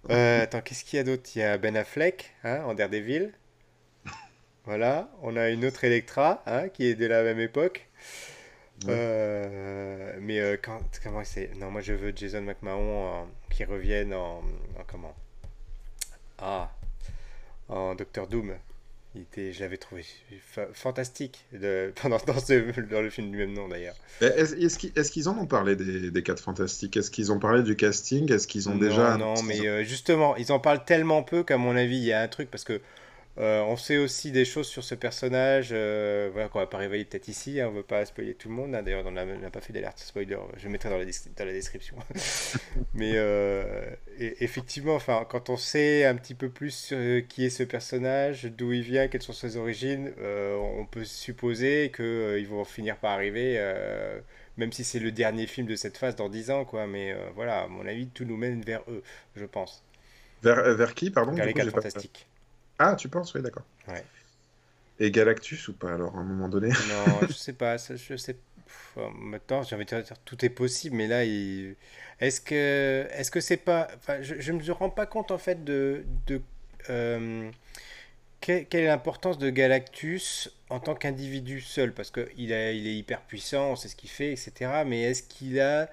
Euh, 0.09 0.43
Attends, 0.43 0.59
qu'est-ce 0.61 0.83
qu'il 0.83 0.97
y 0.97 0.99
a 0.99 1.05
d'autre? 1.05 1.29
Il 1.35 1.39
y 1.39 1.43
a 1.43 1.57
Ben 1.57 1.77
Affleck 1.77 2.33
hein, 2.43 2.63
en 2.65 2.73
Daredevil. 2.73 3.31
Voilà. 4.65 5.09
On 5.21 5.37
a 5.37 5.49
une 5.49 5.63
autre 5.63 5.83
Electra 5.85 6.43
hein, 6.45 6.67
qui 6.67 6.85
est 6.85 6.95
de 6.95 7.05
la 7.05 7.23
même 7.23 7.39
époque. 7.39 7.87
Euh, 8.87 10.17
mais 10.21 10.39
euh, 10.39 10.57
quand, 10.61 10.81
comment 11.03 11.23
c'est 11.23 11.51
Non, 11.55 11.71
moi 11.71 11.81
je 11.81 11.93
veux 11.93 12.13
Jason 12.15 12.41
McMahon 12.41 13.27
qui 13.49 13.63
revienne 13.63 14.13
en, 14.13 14.41
comment? 14.87 15.15
Ah, 16.39 16.71
en 17.69 17.95
Docteur 17.95 18.27
Doom. 18.27 18.53
Il 19.13 19.23
était, 19.23 19.51
je 19.51 19.59
l'avais 19.59 19.75
trouvé 19.75 20.05
fantastique 20.71 21.43
de, 21.51 21.91
pendant 22.01 22.17
dans, 22.25 22.33
dans, 22.33 23.01
le 23.01 23.09
film 23.09 23.29
du 23.29 23.37
même 23.37 23.53
nom 23.53 23.67
d'ailleurs. 23.67 23.95
Est-ce 24.21 25.11
qu'ils 25.11 25.27
en 25.27 25.37
ont 25.37 25.45
parlé 25.45 25.75
des, 25.75 26.11
des 26.11 26.23
4 26.23 26.41
fantastiques? 26.41 26.95
Est-ce 26.95 27.11
qu'ils 27.11 27.31
ont 27.31 27.39
parlé 27.39 27.61
du 27.61 27.75
casting? 27.75 28.31
Est-ce 28.31 28.47
qu'ils 28.47 28.69
ont 28.69 28.77
déjà 28.77 29.17
Non, 29.17 29.33
mais 29.43 29.67
euh, 29.67 29.83
justement, 29.83 30.37
ils 30.37 30.53
en 30.53 30.59
parlent 30.59 30.85
tellement 30.85 31.23
peu 31.23 31.43
qu'à 31.43 31.57
mon 31.57 31.75
avis, 31.75 31.97
il 31.97 32.05
y 32.05 32.13
a 32.13 32.21
un 32.21 32.27
truc 32.29 32.49
parce 32.49 32.63
que 32.63 32.79
euh, 33.37 33.61
on 33.61 33.77
sait 33.77 33.97
aussi 33.97 34.31
des 34.31 34.43
choses 34.43 34.67
sur 34.67 34.83
ce 34.83 34.93
personnage 34.93 35.69
euh, 35.71 36.29
voilà, 36.33 36.49
qu'on 36.49 36.59
va 36.59 36.67
pas 36.67 36.77
révéler 36.77 37.05
peut-être 37.05 37.29
ici, 37.29 37.61
hein, 37.61 37.69
on 37.69 37.71
veut 37.71 37.81
pas 37.81 38.05
spoiler 38.05 38.33
tout 38.33 38.49
le 38.49 38.55
monde, 38.55 38.75
hein. 38.75 38.83
d'ailleurs 38.83 39.05
on 39.05 39.11
n'a 39.11 39.49
pas 39.49 39.61
fait 39.61 39.71
d'alerte 39.71 39.99
spoiler, 39.99 40.37
je 40.57 40.67
mettrai 40.67 40.89
dans 40.89 40.97
la, 40.97 41.05
dans 41.05 41.45
la 41.45 41.53
description. 41.53 41.95
Mais 42.93 43.13
euh, 43.15 43.63
effectivement, 44.17 44.95
enfin, 44.95 45.25
quand 45.29 45.49
on 45.49 45.55
sait 45.55 46.03
un 46.03 46.15
petit 46.15 46.35
peu 46.35 46.49
plus 46.49 46.93
qui 47.29 47.45
est 47.45 47.49
ce 47.49 47.63
personnage, 47.63 48.45
d'où 48.45 48.73
il 48.73 48.81
vient, 48.81 49.07
quelles 49.07 49.21
sont 49.21 49.31
ses 49.31 49.55
origines, 49.55 50.11
on 50.19 50.85
peut 50.85 51.05
supposer 51.05 51.91
qu'ils 51.95 52.47
vont 52.47 52.65
finir 52.65 52.97
par 52.97 53.11
arriver, 53.11 53.57
même 54.57 54.73
si 54.73 54.83
c'est 54.83 54.99
le 54.99 55.11
dernier 55.11 55.47
film 55.47 55.67
de 55.67 55.77
cette 55.77 55.97
phase 55.97 56.17
dans 56.17 56.27
10 56.27 56.51
ans, 56.51 56.65
quoi. 56.65 56.85
Mais 56.85 57.15
voilà, 57.35 57.61
à 57.61 57.67
mon 57.67 57.85
avis, 57.87 58.07
tout 58.07 58.25
nous 58.25 58.37
mène 58.37 58.61
vers 58.61 58.83
eux, 58.89 59.03
je 59.35 59.45
pense. 59.45 59.83
Vers, 60.43 60.75
vers 60.75 60.93
qui, 60.95 61.11
pardon 61.11 61.31
Vers 61.31 61.45
les 61.45 61.53
quatre 61.53 61.71
fantastiques. 61.71 62.27
Ah, 62.83 62.95
tu 62.95 63.09
penses, 63.09 63.35
oui, 63.35 63.43
d'accord. 63.43 63.63
Ouais. 63.87 64.03
Et 64.99 65.11
Galactus 65.11 65.67
ou 65.67 65.73
pas, 65.73 65.93
alors, 65.93 66.15
à 66.15 66.19
un 66.19 66.23
moment 66.23 66.49
donné? 66.49 66.69
Non, 66.69 67.27
je 67.27 67.33
sais 67.33 67.53
pas. 67.53 67.77
je 67.77 68.15
sais. 68.15 68.35
maintenant, 69.19 69.61
j'ai 69.61 69.75
envie 69.75 69.85
de 69.85 70.01
dire 70.01 70.17
tout 70.25 70.43
est 70.43 70.49
possible, 70.49 70.95
mais 70.95 71.07
là, 71.07 71.23
il... 71.23 71.75
est-ce 72.19 72.41
que 72.41 73.07
est-ce 73.11 73.29
que 73.29 73.39
c'est 73.39 73.57
pas. 73.57 73.87
Enfin, 73.97 74.23
je 74.23 74.51
ne 74.51 74.57
me 74.57 74.71
rends 74.71 74.89
pas 74.89 75.05
compte, 75.05 75.29
en 75.29 75.37
fait, 75.37 75.63
de. 75.63 76.03
de 76.25 76.41
euh, 76.89 77.51
quelle, 78.39 78.65
est 78.71 78.87
l'importance 78.87 79.37
de 79.37 79.51
Galactus 79.51 80.49
en 80.71 80.79
tant 80.79 80.95
qu'individu 80.95 81.61
seul 81.61 81.93
Parce 81.93 82.09
qu'il 82.09 82.27
il 82.37 82.51
est 82.51 82.95
hyper 82.95 83.21
puissant, 83.21 83.73
on 83.73 83.75
sait 83.75 83.89
ce 83.89 83.95
qu'il 83.95 84.09
fait, 84.09 84.31
etc. 84.31 84.83
Mais 84.87 85.03
est-ce 85.03 85.21
qu'il 85.21 85.59
a 85.59 85.87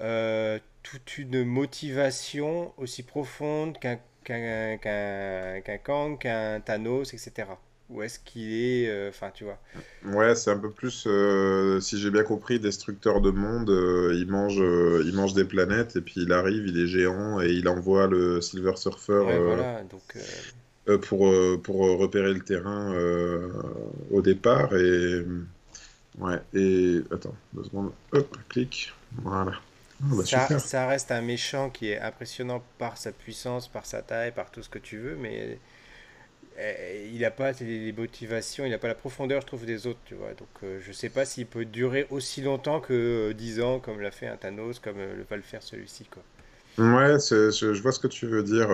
euh, 0.00 0.58
toute 0.82 1.18
une 1.18 1.44
motivation 1.44 2.72
aussi 2.78 3.02
profonde 3.02 3.78
qu'un 3.78 3.98
qu'un 4.24 5.78
Kang, 5.84 6.18
qu'un 6.18 6.60
Thanos, 6.60 7.12
etc. 7.14 7.46
Ou 7.90 8.02
est-ce 8.02 8.18
qu'il 8.18 8.52
est. 8.52 8.88
Euh, 8.88 9.10
enfin, 9.10 9.30
tu 9.32 9.44
vois. 9.44 9.58
Ouais, 10.06 10.34
c'est 10.34 10.50
un 10.50 10.56
peu 10.56 10.70
plus, 10.70 11.04
euh, 11.06 11.80
si 11.80 11.98
j'ai 11.98 12.10
bien 12.10 12.24
compris, 12.24 12.58
destructeur 12.58 13.20
de 13.20 13.30
monde. 13.30 13.68
Euh, 13.68 14.14
il, 14.14 14.26
mange, 14.26 14.56
il 14.56 15.12
mange 15.14 15.34
des 15.34 15.44
planètes 15.44 15.96
et 15.96 16.00
puis 16.00 16.22
il 16.22 16.32
arrive, 16.32 16.66
il 16.66 16.78
est 16.80 16.86
géant 16.86 17.40
et 17.42 17.50
il 17.50 17.68
envoie 17.68 18.06
le 18.06 18.40
Silver 18.40 18.76
Surfer. 18.76 19.38
voilà, 19.38 19.82
donc. 19.84 21.02
pour, 21.02 21.30
pour 21.62 21.98
repérer 21.98 22.32
le 22.32 22.40
terrain 22.40 22.94
au 24.10 24.22
départ 24.22 24.74
et. 24.74 25.22
Ouais, 26.18 26.40
et. 26.54 27.02
Attends, 27.10 27.34
deux 27.52 27.64
secondes. 27.64 27.92
Hop, 28.12 28.36
clic. 28.48 28.94
Voilà. 29.22 29.52
Ah, 30.02 30.06
bah, 30.50 30.58
ça, 30.58 30.86
reste 30.86 31.12
un 31.12 31.20
méchant 31.20 31.70
qui 31.70 31.90
est 31.90 32.00
impressionnant 32.00 32.62
par 32.78 32.96
sa 32.96 33.12
puissance, 33.12 33.68
par 33.68 33.86
sa 33.86 34.02
taille, 34.02 34.32
par 34.32 34.50
tout 34.50 34.62
ce 34.62 34.68
que 34.68 34.78
tu 34.78 34.98
veux, 34.98 35.16
mais 35.16 35.58
eh, 36.58 37.10
il 37.12 37.20
n'a 37.20 37.30
pas 37.30 37.52
les 37.52 37.92
motivations, 37.92 38.64
il 38.64 38.70
n'a 38.70 38.78
pas 38.78 38.88
la 38.88 38.94
profondeur, 38.94 39.40
je 39.40 39.46
trouve, 39.46 39.66
des 39.66 39.86
autres, 39.86 40.00
tu 40.04 40.14
vois. 40.14 40.34
Donc, 40.34 40.48
euh, 40.62 40.80
je 40.80 40.92
sais 40.92 41.08
pas 41.08 41.24
s'il 41.24 41.46
peut 41.46 41.64
durer 41.64 42.06
aussi 42.10 42.42
longtemps 42.42 42.80
que 42.80 43.32
10 43.32 43.58
euh, 43.58 43.64
ans, 43.64 43.80
comme 43.80 44.00
l'a 44.00 44.10
fait 44.10 44.28
un 44.28 44.36
Thanos, 44.36 44.78
comme 44.78 44.98
euh, 44.98 45.16
le 45.16 45.24
va 45.24 45.36
le 45.36 45.42
faire 45.42 45.62
celui-ci, 45.62 46.04
quoi. 46.04 46.22
Ouais, 46.76 47.18
je, 47.20 47.80
vois 47.80 47.92
ce 47.92 48.00
que 48.00 48.08
tu 48.08 48.26
veux 48.26 48.42
dire. 48.42 48.68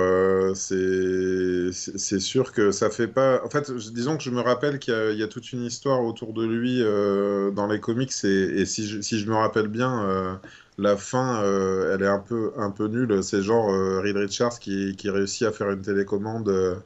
c'est 0.56 2.20
sûr 2.20 2.52
que 2.52 2.70
ça 2.70 2.88
fait 2.88 3.08
pas. 3.08 3.42
En 3.44 3.50
fait, 3.50 3.70
disons 3.92 4.16
que 4.16 4.22
je 4.22 4.30
me 4.30 4.40
rappelle 4.40 4.78
qu'il 4.78 5.14
y, 5.16 5.22
a 5.22 5.28
toute 5.28 5.52
une 5.52 5.64
histoire 5.64 6.02
autour 6.02 6.32
de 6.32 6.46
lui 6.46 6.82
dans 7.54 7.66
les 7.66 7.78
comics, 7.80 8.12
et, 8.24 8.64
si, 8.64 8.88
je, 8.88 9.26
me 9.26 9.34
rappelle 9.34 9.68
bien, 9.68 10.40
la 10.80 10.96
fin, 10.96 11.42
euh, 11.42 11.94
elle 11.94 12.02
est 12.02 12.06
un 12.06 12.18
peu, 12.70 12.86
nulle. 12.88 13.22
C'est 13.22 13.42
genre 13.42 13.70
euh, 13.70 14.00
Reed 14.00 14.16
Richards 14.16 14.58
qui, 14.58 14.96
réussit 15.04 15.46
à 15.46 15.52
faire 15.52 15.70
une 15.70 15.82
télécommande 15.82 16.48
euh, 16.48 16.76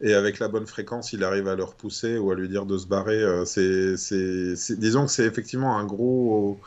et 0.00 0.14
avec 0.14 0.38
la 0.38 0.48
bonne 0.48 0.66
fréquence, 0.66 1.12
il 1.12 1.24
arrive 1.24 1.48
à 1.48 1.56
le 1.56 1.64
repousser 1.64 2.18
ou 2.18 2.30
à 2.30 2.34
lui 2.34 2.48
dire 2.48 2.66
de 2.66 2.78
se 2.78 2.86
barrer. 2.86 3.22
disons 4.78 5.06
que 5.06 5.10
c'est 5.10 5.24
effectivement 5.26 5.78
un 5.78 5.84
gros, 5.84 6.58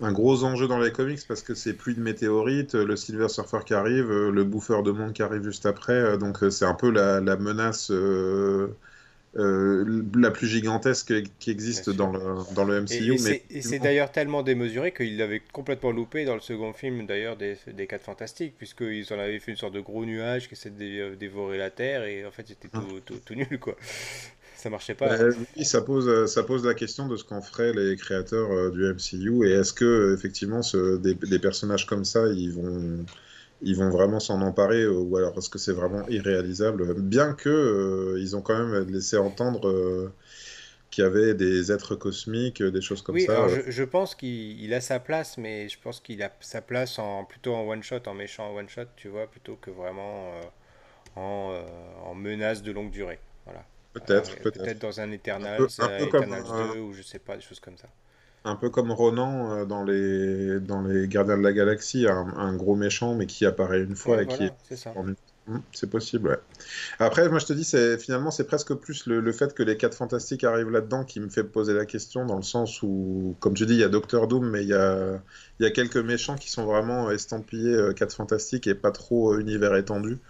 un 0.00 0.12
gros 0.12 0.44
enjeu 0.44 0.66
dans 0.66 0.78
les 0.78 0.92
comics 0.92 1.20
parce 1.26 1.42
que 1.42 1.54
c'est 1.54 1.72
pluie 1.72 1.94
de 1.94 2.00
météorites, 2.00 2.74
le 2.74 2.96
Silver 2.96 3.28
Surfer 3.28 3.60
qui 3.64 3.74
arrive, 3.74 4.10
le 4.10 4.44
bouffeur 4.44 4.82
de 4.82 4.90
monde 4.90 5.12
qui 5.12 5.22
arrive 5.22 5.44
juste 5.44 5.66
après. 5.66 6.18
donc 6.18 6.38
c'est 6.50 6.64
un 6.64 6.74
peu 6.74 6.90
la, 6.90 7.20
la 7.20 7.36
menace 7.36 7.90
euh, 9.36 10.04
la 10.14 10.30
plus 10.30 10.46
gigantesque 10.46 11.12
qui 11.40 11.50
existe 11.50 11.90
dans 11.90 12.12
le, 12.12 12.54
dans 12.54 12.64
le 12.64 12.82
MCU. 12.82 13.14
Et, 13.50 13.62
c'est 13.62 13.80
d'ailleurs 13.80 14.12
tellement 14.12 14.44
démesuré 14.44 14.92
qu'il 14.92 15.16
l'avait 15.16 15.42
complètement 15.52 15.90
loupé 15.90 16.24
dans 16.24 16.34
le 16.34 16.40
second 16.40 16.72
film 16.72 17.04
d'ailleurs 17.04 17.36
des, 17.36 17.56
des 17.66 17.88
4 17.88 18.02
Fantastiques, 18.02 18.54
puisqu'ils 18.56 19.12
en 19.12 19.18
avaient 19.18 19.40
fait 19.40 19.50
une 19.50 19.56
sorte 19.56 19.74
de 19.74 19.80
gros 19.80 20.04
nuage 20.04 20.46
qui 20.46 20.54
essaie 20.54 20.70
de 20.70 21.16
dévorer 21.16 21.58
la 21.58 21.70
Terre, 21.70 22.04
et 22.04 22.24
en 22.24 22.30
fait 22.30 22.46
c'était 22.46 22.68
tout, 22.68 23.00
tout, 23.24 23.34
nul 23.34 23.58
quoi. 23.58 23.76
Ça 24.64 24.70
marchait 24.70 24.94
pas. 24.94 25.12
Euh, 25.12 25.34
oui, 25.58 25.64
ça 25.66 25.82
pose, 25.82 26.24
ça 26.24 26.42
pose 26.42 26.64
la 26.64 26.72
question 26.72 27.06
de 27.06 27.16
ce 27.16 27.24
qu'en 27.24 27.42
feraient 27.42 27.74
les 27.74 27.96
créateurs 27.96 28.50
euh, 28.50 28.70
du 28.70 28.82
MCU 28.82 29.46
et 29.46 29.52
est-ce 29.52 29.74
que 29.74 30.14
effectivement 30.14 30.62
ce, 30.62 30.96
des, 30.96 31.12
des, 31.14 31.38
personnages 31.38 31.84
comme 31.84 32.06
ça, 32.06 32.28
ils 32.28 32.50
vont, 32.50 33.04
ils 33.60 33.76
vont 33.76 33.90
vraiment 33.90 34.20
s'en 34.20 34.40
emparer 34.40 34.86
ou 34.86 35.18
alors 35.18 35.36
est-ce 35.36 35.50
que 35.50 35.58
c'est 35.58 35.74
vraiment 35.74 36.08
irréalisable? 36.08 36.94
Bien 36.94 37.34
que 37.34 37.50
euh, 37.50 38.18
ils 38.18 38.36
ont 38.36 38.40
quand 38.40 38.58
même 38.58 38.88
laissé 38.88 39.18
entendre 39.18 39.68
euh, 39.68 40.10
qu'il 40.90 41.04
y 41.04 41.06
avait 41.06 41.34
des 41.34 41.70
êtres 41.70 41.94
cosmiques, 41.94 42.62
des 42.62 42.80
choses 42.80 43.02
comme 43.02 43.16
oui, 43.16 43.26
ça. 43.26 43.32
Alors 43.36 43.50
je, 43.50 43.70
je, 43.70 43.84
pense 43.84 44.14
qu'il 44.14 44.72
a 44.72 44.80
sa 44.80 44.98
place, 44.98 45.36
mais 45.36 45.68
je 45.68 45.78
pense 45.78 46.00
qu'il 46.00 46.22
a 46.22 46.34
sa 46.40 46.62
place 46.62 46.98
en 46.98 47.26
plutôt 47.26 47.54
en 47.54 47.68
one 47.68 47.82
shot, 47.82 48.00
en 48.06 48.14
méchant 48.14 48.50
en 48.50 48.56
one 48.56 48.70
shot, 48.70 48.86
tu 48.96 49.08
vois, 49.08 49.26
plutôt 49.26 49.56
que 49.56 49.70
vraiment 49.70 50.40
en, 51.16 51.62
en 52.02 52.14
menace 52.14 52.62
de 52.62 52.72
longue 52.72 52.90
durée. 52.90 53.18
Voilà. 53.44 53.62
Peut-être, 53.94 54.36
Euh, 54.36 54.42
peut-être. 54.42 54.52
Peut-être 54.52 54.78
dans 54.78 55.00
un 55.00 55.10
Eternal, 55.10 55.64
Un 55.64 55.68
peu- 55.68 55.72
un 55.78 55.88
peu 55.90 56.06
comme 56.06 56.32
Eternals 56.32 56.44
un- 56.46 56.76
2 56.76 56.80
ou 56.80 56.92
je 56.92 57.02
sais 57.02 57.18
pas, 57.18 57.36
des 57.36 57.42
choses 57.42 57.60
comme 57.60 57.78
ça. 57.78 57.88
Un 58.46 58.56
peu 58.56 58.68
comme 58.68 58.92
Ronan 58.92 59.52
euh, 59.52 59.64
dans 59.64 59.84
les, 59.84 60.60
dans 60.60 60.82
les 60.82 61.08
Gardiens 61.08 61.38
de 61.38 61.42
la 61.42 61.52
Galaxie, 61.54 62.06
un, 62.06 62.26
un 62.36 62.54
gros 62.56 62.76
méchant 62.76 63.14
mais 63.14 63.26
qui 63.26 63.46
apparaît 63.46 63.80
une 63.82 63.96
fois 63.96 64.22
Ouais, 64.22 64.22
et 64.22 64.26
qui 64.26 64.44
est 64.46 64.52
c'est 64.62 64.76
ça. 64.76 64.96
en 64.96 65.04
Hmm, 65.46 65.58
C'est 65.74 65.90
possible, 65.90 66.28
ouais. 66.30 66.38
Après, 67.00 67.28
moi 67.28 67.38
je 67.38 67.46
te 67.46 67.52
dis, 67.52 67.64
c'est 67.64 67.98
finalement 67.98 68.30
c'est 68.30 68.46
presque 68.46 68.74
plus 68.74 69.06
le, 69.06 69.20
le 69.20 69.32
fait 69.32 69.54
que 69.54 69.62
les 69.62 69.76
4 69.76 69.96
fantastiques 69.96 70.44
arrivent 70.44 70.70
là-dedans 70.70 71.04
qui 71.04 71.20
me 71.20 71.28
fait 71.30 71.44
poser 71.44 71.74
la 71.74 71.86
question, 71.86 72.26
dans 72.26 72.36
le 72.36 72.42
sens 72.42 72.82
où, 72.82 73.36
comme 73.40 73.54
tu 73.54 73.66
dis, 73.66 73.74
il 73.74 73.80
y 73.80 73.84
a 73.84 73.88
Doctor 73.90 74.28
Doom, 74.28 74.50
mais 74.50 74.62
il 74.64 74.68
y 74.70 74.74
a, 74.74 75.22
il 75.60 75.64
y 75.64 75.66
a 75.66 75.70
quelques 75.72 75.98
méchants 75.98 76.36
qui 76.36 76.50
sont 76.50 76.64
vraiment 76.66 77.10
estampillés 77.10 77.76
4 77.96 78.14
fantastiques 78.16 78.66
et 78.68 78.74
pas 78.74 78.92
trop 78.92 79.34
euh, 79.34 79.40
univers 79.40 79.76
étendu, 79.76 80.20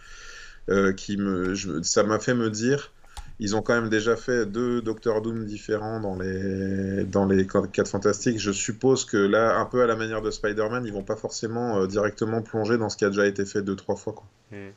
euh, 0.70 0.92
qui 0.92 1.16
me, 1.16 1.54
je- 1.54 1.82
ça 1.82 2.02
m'a 2.04 2.18
fait 2.18 2.34
me 2.34 2.50
dire, 2.50 2.92
ils 3.40 3.56
ont 3.56 3.62
quand 3.62 3.74
même 3.74 3.90
déjà 3.90 4.14
fait 4.16 4.46
deux 4.46 4.80
Doctor 4.80 5.20
Doom 5.20 5.44
différents 5.44 5.98
dans 5.98 6.16
les, 6.16 7.04
dans 7.04 7.26
les 7.26 7.46
4 7.46 7.88
fantastiques. 7.88 8.38
Je 8.38 8.52
suppose 8.52 9.04
que 9.04 9.16
là, 9.16 9.58
un 9.58 9.66
peu 9.66 9.82
à 9.82 9.86
la 9.86 9.96
manière 9.96 10.22
de 10.22 10.30
Spider-Man, 10.30 10.86
ils 10.86 10.92
vont 10.92 11.02
pas 11.02 11.16
forcément 11.16 11.78
euh, 11.78 11.86
directement 11.88 12.42
plonger 12.42 12.78
dans 12.78 12.88
ce 12.88 12.96
qui 12.96 13.04
a 13.04 13.08
déjà 13.08 13.26
été 13.26 13.44
fait 13.44 13.62
deux, 13.62 13.74
trois 13.74 13.96
fois, 13.96 14.12
quoi. 14.12 14.26
Hmm. 14.52 14.70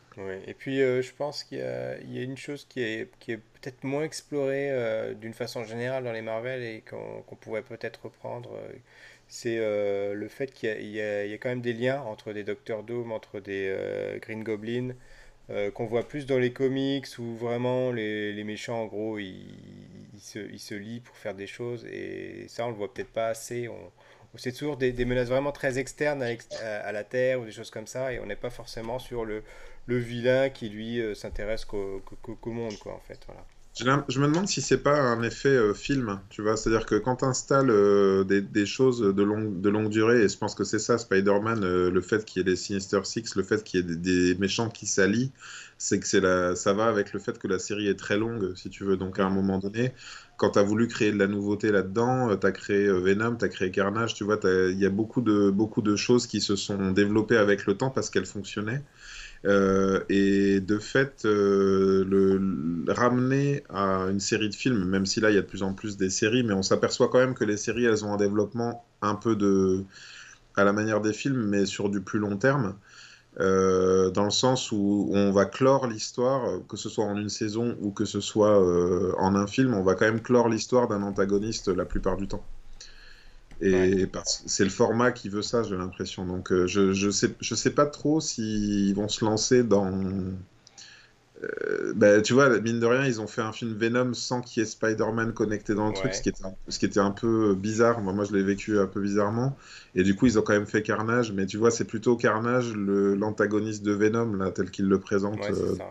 Et 0.47 0.55
puis 0.55 0.81
euh, 0.81 1.03
je 1.03 1.11
pense 1.13 1.43
qu'il 1.43 1.59
y 1.59 1.61
a, 1.61 2.21
une 2.23 2.37
chose 2.37 2.65
qui 2.67 2.81
est, 2.81 3.11
qui 3.19 3.33
est 3.33 3.37
peut-être 3.37 3.83
moins 3.83 4.03
explorée 4.03 4.71
euh, 4.71 5.13
d'une 5.13 5.33
façon 5.33 5.63
générale 5.63 6.03
dans 6.03 6.11
les 6.13 6.23
Marvel 6.23 6.63
et 6.63 6.83
qu'on 6.89 7.35
pourrait 7.35 7.61
peut-être 7.61 8.05
reprendre, 8.05 8.49
c'est 9.27 9.57
le 9.59 10.27
fait 10.29 10.51
qu'il 10.51 10.87
y 10.87 11.01
a, 11.01 11.37
quand 11.37 11.49
même 11.49 11.61
des 11.61 11.73
liens 11.73 12.01
entre 12.01 12.33
des 12.33 12.43
Doctor 12.43 12.81
Doom, 12.81 13.11
entre 13.11 13.39
des 13.39 14.17
Green 14.21 14.43
Goblin, 14.43 14.93
euh, 15.49 15.71
qu'on 15.71 15.85
voit 15.85 16.07
plus 16.07 16.25
dans 16.25 16.37
les 16.39 16.51
comics 16.51 17.07
où 17.19 17.35
vraiment 17.35 17.91
les, 17.91 18.43
méchants 18.43 18.81
en 18.81 18.85
gros 18.85 19.17
ils, 19.17 19.45
se, 20.19 20.39
ils 20.39 20.59
se 20.59 20.75
lient 20.75 20.99
pour 20.99 21.15
faire 21.15 21.33
des 21.35 21.47
choses 21.47 21.85
et 21.85 22.45
ça 22.49 22.65
on 22.65 22.69
le 22.69 22.75
voit 22.75 22.93
peut-être 22.93 23.11
pas 23.11 23.27
assez. 23.29 23.67
On, 23.67 23.91
c'est 24.35 24.51
toujours 24.51 24.77
des, 24.77 24.93
menaces 25.05 25.29
vraiment 25.29 25.51
très 25.51 25.79
externes 25.79 26.21
à, 26.21 26.91
la 26.91 27.03
Terre 27.03 27.39
ou 27.39 27.45
des 27.45 27.51
choses 27.51 27.71
comme 27.71 27.87
ça 27.87 28.13
et 28.13 28.19
on 28.19 28.25
n'est 28.25 28.35
pas 28.35 28.49
forcément 28.49 28.99
sur 28.99 29.25
le, 29.25 29.43
le 29.85 29.97
vilain 29.97 30.49
qui 30.49 30.69
lui 30.69 30.99
euh, 30.99 31.15
s'intéresse 31.15 31.65
qu'au 31.65 32.01
monde 32.45 32.77
quoi 32.77 32.93
en 32.93 32.99
fait 32.99 33.19
voilà. 33.25 33.45
Je 33.79 34.19
me 34.19 34.27
demande 34.27 34.47
si 34.47 34.61
c'est 34.61 34.79
pas 34.79 34.99
un 34.99 35.21
effet 35.21 35.49
euh, 35.49 35.73
film, 35.73 36.19
tu 36.29 36.41
vois, 36.41 36.57
c'est-à-dire 36.57 36.87
que 36.87 36.95
quand 36.95 37.17
tu 37.17 37.25
installes 37.25 37.71
des, 38.25 38.41
des 38.41 38.65
choses 38.65 39.01
de 39.01 39.23
longue, 39.23 39.61
de 39.61 39.69
longue 39.69 39.89
durée, 39.89 40.23
et 40.23 40.29
je 40.29 40.37
pense 40.37 40.55
que 40.55 40.63
c'est 40.63 40.79
ça, 40.79 40.97
Spider-Man, 40.97 41.63
euh, 41.63 41.91
le 41.91 42.01
fait 42.01 42.25
qu'il 42.25 42.39
y 42.39 42.41
ait 42.41 42.43
des 42.43 42.55
Sinister 42.55 43.01
Six, 43.03 43.35
le 43.35 43.43
fait 43.43 43.63
qu'il 43.63 43.79
y 43.79 43.83
ait 43.83 43.95
des, 43.95 44.33
des 44.33 44.35
méchants 44.39 44.69
qui 44.69 44.87
s'allient, 44.87 45.31
c'est 45.77 45.99
que 45.99 46.07
c'est 46.07 46.21
la, 46.21 46.55
ça 46.55 46.73
va 46.73 46.87
avec 46.87 47.13
le 47.13 47.19
fait 47.19 47.37
que 47.37 47.47
la 47.47 47.59
série 47.59 47.87
est 47.87 47.99
très 47.99 48.17
longue, 48.17 48.55
si 48.55 48.69
tu 48.71 48.83
veux. 48.83 48.97
Donc 48.97 49.19
à 49.19 49.25
un 49.25 49.29
moment 49.29 49.59
donné, 49.59 49.93
quand 50.37 50.51
tu 50.51 50.59
as 50.59 50.63
voulu 50.63 50.87
créer 50.87 51.11
de 51.11 51.17
la 51.19 51.27
nouveauté 51.27 51.71
là-dedans, 51.71 52.35
tu 52.35 52.47
as 52.47 52.51
créé 52.51 52.87
euh, 52.87 52.99
Venom, 52.99 53.35
tu 53.37 53.45
as 53.45 53.49
créé 53.49 53.69
Carnage, 53.69 54.15
tu 54.15 54.23
vois, 54.23 54.39
il 54.43 54.79
y 54.79 54.85
a 54.87 54.89
beaucoup 54.89 55.21
de, 55.21 55.51
beaucoup 55.51 55.83
de 55.83 55.95
choses 55.95 56.25
qui 56.25 56.41
se 56.41 56.55
sont 56.55 56.91
développées 56.91 57.37
avec 57.37 57.67
le 57.67 57.77
temps 57.77 57.91
parce 57.91 58.09
qu'elles 58.09 58.25
fonctionnaient. 58.25 58.83
Euh, 59.47 60.03
et 60.09 60.59
de 60.59 60.77
fait, 60.77 61.23
euh, 61.25 62.03
le, 62.05 62.85
ramener 62.91 63.63
à 63.69 64.07
une 64.11 64.19
série 64.19 64.49
de 64.49 64.55
films, 64.55 64.83
même 64.85 65.05
si 65.05 65.21
là 65.21 65.31
il 65.31 65.35
y 65.35 65.37
a 65.37 65.41
de 65.41 65.47
plus 65.47 65.63
en 65.63 65.73
plus 65.73 65.95
des 65.95 66.09
séries, 66.09 66.43
mais 66.43 66.53
on 66.53 66.63
s'aperçoit 66.63 67.07
quand 67.09 67.19
même 67.19 67.33
que 67.33 67.45
les 67.45 67.55
séries 67.57 67.85
elles 67.85 68.03
ont 68.03 68.13
un 68.13 68.17
développement 68.17 68.85
un 69.01 69.15
peu 69.15 69.35
de 69.35 69.85
à 70.57 70.63
la 70.65 70.73
manière 70.73 71.01
des 71.01 71.13
films, 71.13 71.45
mais 71.47 71.65
sur 71.65 71.89
du 71.89 72.01
plus 72.01 72.19
long 72.19 72.37
terme, 72.37 72.75
euh, 73.39 74.09
dans 74.11 74.25
le 74.25 74.31
sens 74.31 74.71
où 74.71 75.11
on 75.13 75.31
va 75.31 75.45
clore 75.45 75.87
l'histoire, 75.87 76.59
que 76.67 76.77
ce 76.77 76.89
soit 76.89 77.05
en 77.05 77.17
une 77.17 77.29
saison 77.29 77.77
ou 77.81 77.91
que 77.91 78.05
ce 78.05 78.21
soit 78.21 78.59
en 79.19 79.35
un 79.35 79.47
film, 79.47 79.73
on 79.75 79.83
va 79.83 79.95
quand 79.95 80.05
même 80.05 80.21
clore 80.21 80.49
l'histoire 80.49 80.87
d'un 80.87 81.03
antagoniste 81.03 81.69
la 81.69 81.85
plupart 81.85 82.17
du 82.17 82.27
temps. 82.27 82.43
Et 83.61 83.73
Ouais. 83.73 84.09
c'est 84.45 84.63
le 84.63 84.69
format 84.69 85.11
qui 85.11 85.29
veut 85.29 85.41
ça, 85.41 85.63
j'ai 85.63 85.75
l'impression. 85.75 86.25
Donc 86.25 86.51
euh, 86.51 86.67
je, 86.67 86.93
je 86.93 87.09
sais, 87.09 87.35
je 87.39 87.55
sais 87.55 87.71
pas 87.71 87.85
trop 87.85 88.21
s'ils 88.21 88.93
vont 88.95 89.07
se 89.07 89.25
lancer 89.25 89.63
dans. 89.63 89.91
Euh, 91.43 91.93
bah, 91.95 92.21
tu 92.21 92.33
vois, 92.33 92.59
mine 92.61 92.79
de 92.79 92.85
rien, 92.87 93.05
ils 93.05 93.21
ont 93.21 93.27
fait 93.27 93.41
un 93.41 93.51
film 93.51 93.73
Venom 93.77 94.13
sans 94.13 94.41
qu'il 94.41 94.61
y 94.61 94.63
ait 94.63 94.69
Spider-Man 94.69 95.33
connecté 95.33 95.75
dans 95.75 95.87
le 95.87 95.93
truc, 95.93 96.13
ce 96.15 96.21
qui 96.23 96.29
était 96.29 96.43
un, 96.45 96.53
ce 96.67 96.79
qui 96.79 96.85
était 96.85 96.99
un 96.99 97.11
peu 97.11 97.53
bizarre. 97.53 98.01
Moi, 98.01 98.11
moi, 98.13 98.25
je 98.25 98.33
l'ai 98.33 98.41
vécu 98.43 98.79
un 98.79 98.87
peu 98.87 99.01
bizarrement. 99.01 99.55
Et 99.93 100.01
du 100.03 100.15
coup, 100.15 100.25
ils 100.25 100.39
ont 100.39 100.41
quand 100.41 100.53
même 100.53 100.65
fait 100.65 100.81
Carnage. 100.81 101.31
Mais 101.33 101.45
tu 101.45 101.57
vois, 101.57 101.69
c'est 101.69 101.85
plutôt 101.85 102.15
Carnage, 102.15 102.73
l'antagoniste 102.75 103.83
de 103.83 103.91
Venom, 103.93 104.33
là, 104.35 104.49
tel 104.51 104.71
qu'il 104.71 104.87
le 104.87 104.99
présente 104.99 105.39
Ouais, 105.41 105.51
euh, 105.51 105.75
ça. 105.75 105.85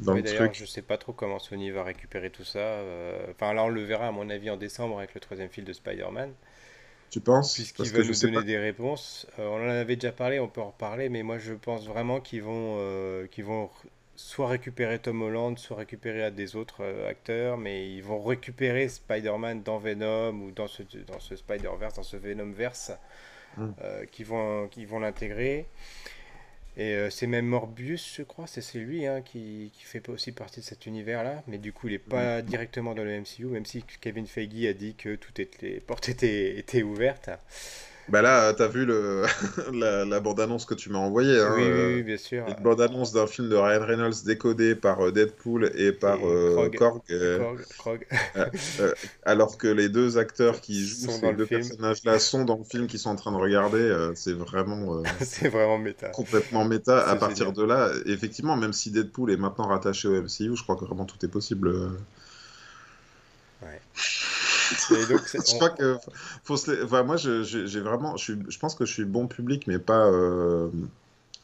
Dans 0.00 0.14
Oui, 0.14 0.20
le 0.20 0.22
d'ailleurs, 0.22 0.52
truc. 0.52 0.54
je 0.54 0.64
sais 0.64 0.82
pas 0.82 0.98
trop 0.98 1.12
comment 1.12 1.38
Sony 1.38 1.70
va 1.70 1.82
récupérer 1.84 2.30
tout 2.30 2.44
ça. 2.44 2.58
euh, 2.58 3.30
Enfin, 3.32 3.52
là, 3.52 3.64
on 3.64 3.68
le 3.68 3.82
verra, 3.84 4.08
à 4.08 4.10
mon 4.12 4.28
avis, 4.30 4.50
en 4.50 4.56
décembre 4.56 4.98
avec 4.98 5.14
le 5.14 5.20
troisième 5.20 5.50
film 5.50 5.66
de 5.66 5.72
Spider-Man, 5.72 6.32
Tu 7.10 7.20
penses? 7.20 7.54
puisqu'il 7.54 7.90
Parce 7.90 7.92
va 7.92 7.98
que 7.98 8.02
je 8.02 8.12
nous 8.12 8.16
donner 8.16 8.42
pas. 8.42 8.44
des 8.44 8.58
réponses. 8.58 9.26
Euh, 9.38 9.48
on 9.48 9.56
en 9.66 9.68
avait 9.68 9.96
déjà 9.96 10.12
parlé, 10.12 10.38
on 10.40 10.48
peut 10.48 10.60
en 10.60 10.68
reparler, 10.70 11.08
mais 11.08 11.22
moi, 11.22 11.38
je 11.38 11.54
pense 11.54 11.86
vraiment 11.86 12.20
qu'ils 12.20 12.42
vont, 12.42 12.76
euh, 12.78 13.26
qu'ils 13.26 13.44
vont 13.44 13.70
soit 14.16 14.48
récupérer 14.48 14.98
Tom 14.98 15.22
Holland, 15.22 15.58
soit 15.58 15.76
récupérer 15.78 16.22
à 16.24 16.30
des 16.30 16.56
autres 16.56 16.82
euh, 16.82 17.08
acteurs, 17.10 17.56
mais 17.58 17.90
ils 17.92 18.02
vont 18.02 18.22
récupérer 18.22 18.88
Spider-Man 18.88 19.62
dans 19.62 19.78
Venom 19.78 20.32
ou 20.42 20.50
dans 20.52 20.68
ce, 20.68 20.82
dans 21.06 21.20
ce 21.20 21.36
Spider-Verse, 21.36 21.94
dans 21.94 22.02
ce 22.02 22.16
Venom-verse, 22.16 22.92
euh, 23.82 24.04
qui 24.06 24.24
vont, 24.24 24.68
qui 24.68 24.84
vont 24.86 25.00
l'intégrer. 25.00 25.68
Et 26.78 26.94
euh, 26.94 27.10
c'est 27.10 27.26
même 27.26 27.46
Morbius, 27.46 28.14
je 28.16 28.22
crois, 28.22 28.46
c'est 28.46 28.78
lui 28.78 29.04
hein, 29.04 29.20
qui, 29.20 29.72
qui 29.74 29.82
fait 29.82 30.08
aussi 30.08 30.30
partie 30.30 30.60
de 30.60 30.64
cet 30.64 30.86
univers-là, 30.86 31.42
mais 31.48 31.58
du 31.58 31.72
coup 31.72 31.88
il 31.88 31.94
est 31.94 31.98
pas 31.98 32.40
directement 32.40 32.94
dans 32.94 33.02
le 33.02 33.20
MCU, 33.20 33.46
même 33.46 33.66
si 33.66 33.82
Kevin 34.00 34.28
Feige 34.28 34.64
a 34.64 34.72
dit 34.72 34.94
que 34.94 35.16
toutes 35.16 35.40
les 35.60 35.80
portes 35.80 36.08
étaient, 36.08 36.56
étaient 36.56 36.84
ouvertes. 36.84 37.30
Bah 38.08 38.22
là, 38.22 38.52
t'as 38.54 38.68
vu 38.68 38.86
le... 38.86 39.24
la, 39.72 40.04
la 40.04 40.20
bande-annonce 40.20 40.64
que 40.64 40.74
tu 40.74 40.90
m'as 40.90 40.98
envoyée, 40.98 41.38
hein, 41.40 41.52
Oui, 41.56 41.70
oui, 41.70 41.80
euh, 41.80 41.88
oui, 41.96 42.02
bien 42.02 42.16
sûr. 42.16 42.46
une 42.46 42.54
bande-annonce 42.62 43.12
d'un 43.12 43.26
film 43.26 43.48
de 43.50 43.56
Ryan 43.56 43.84
Reynolds 43.86 44.24
décodé 44.24 44.74
par 44.74 45.00
euh, 45.06 45.12
Deadpool 45.12 45.70
et 45.76 45.92
par 45.92 46.18
Et 46.20 46.24
euh, 46.24 46.68
Krog. 46.70 46.74
Korg, 46.74 47.02
euh, 47.10 47.38
Krog, 47.38 47.66
Krog. 47.78 48.06
euh, 48.36 48.46
euh, 48.80 48.94
alors 49.24 49.58
que 49.58 49.68
les 49.68 49.88
deux 49.90 50.18
acteurs 50.18 50.60
qui 50.60 50.86
jouent 50.86 51.06
Sont 51.06 51.20
ces 51.20 51.32
deux 51.34 51.46
film. 51.46 51.68
personnages-là 51.68 52.18
sont 52.18 52.44
dans 52.44 52.56
le 52.58 52.64
film 52.64 52.86
qu'ils 52.86 52.98
sont 53.00 53.10
en 53.10 53.16
train 53.16 53.32
de 53.32 53.36
regarder, 53.36 53.78
euh, 53.78 54.12
c'est 54.14 54.32
vraiment 54.32 54.98
euh, 54.98 55.02
c'est 55.20 55.48
vraiment 55.48 55.78
méta. 55.78 56.08
complètement 56.10 56.64
méta. 56.64 57.06
À 57.08 57.16
partir 57.16 57.46
génial. 57.46 57.54
de 57.54 57.62
là, 57.64 57.90
effectivement, 58.06 58.56
même 58.56 58.72
si 58.72 58.90
Deadpool 58.90 59.30
est 59.32 59.36
maintenant 59.36 59.68
rattaché 59.68 60.08
au 60.08 60.14
MCU, 60.22 60.56
je 60.56 60.62
crois 60.62 60.76
que 60.76 60.84
vraiment 60.84 61.04
tout 61.06 61.24
est 61.24 61.28
possible. 61.28 61.68
euh. 61.68 61.90
Ouais. 63.62 63.80
Et 64.90 65.06
donc, 65.06 65.28
c'est- 65.28 65.46
Je 65.48 65.54
crois 65.54 65.70
que 65.70 65.98
faut 66.44 66.56
se 66.56 66.70
la- 66.70 66.84
enfin, 66.84 67.02
moi, 67.04 67.16
je, 67.16 67.42
j'ai 67.42 67.80
vraiment, 67.80 68.16
je, 68.16 68.24
suis- 68.24 68.42
je 68.48 68.58
pense 68.58 68.74
que 68.74 68.84
je 68.84 68.92
suis 68.92 69.04
bon 69.04 69.26
public, 69.28 69.66
mais 69.66 69.78
pas, 69.78 70.06
euh, 70.08 70.70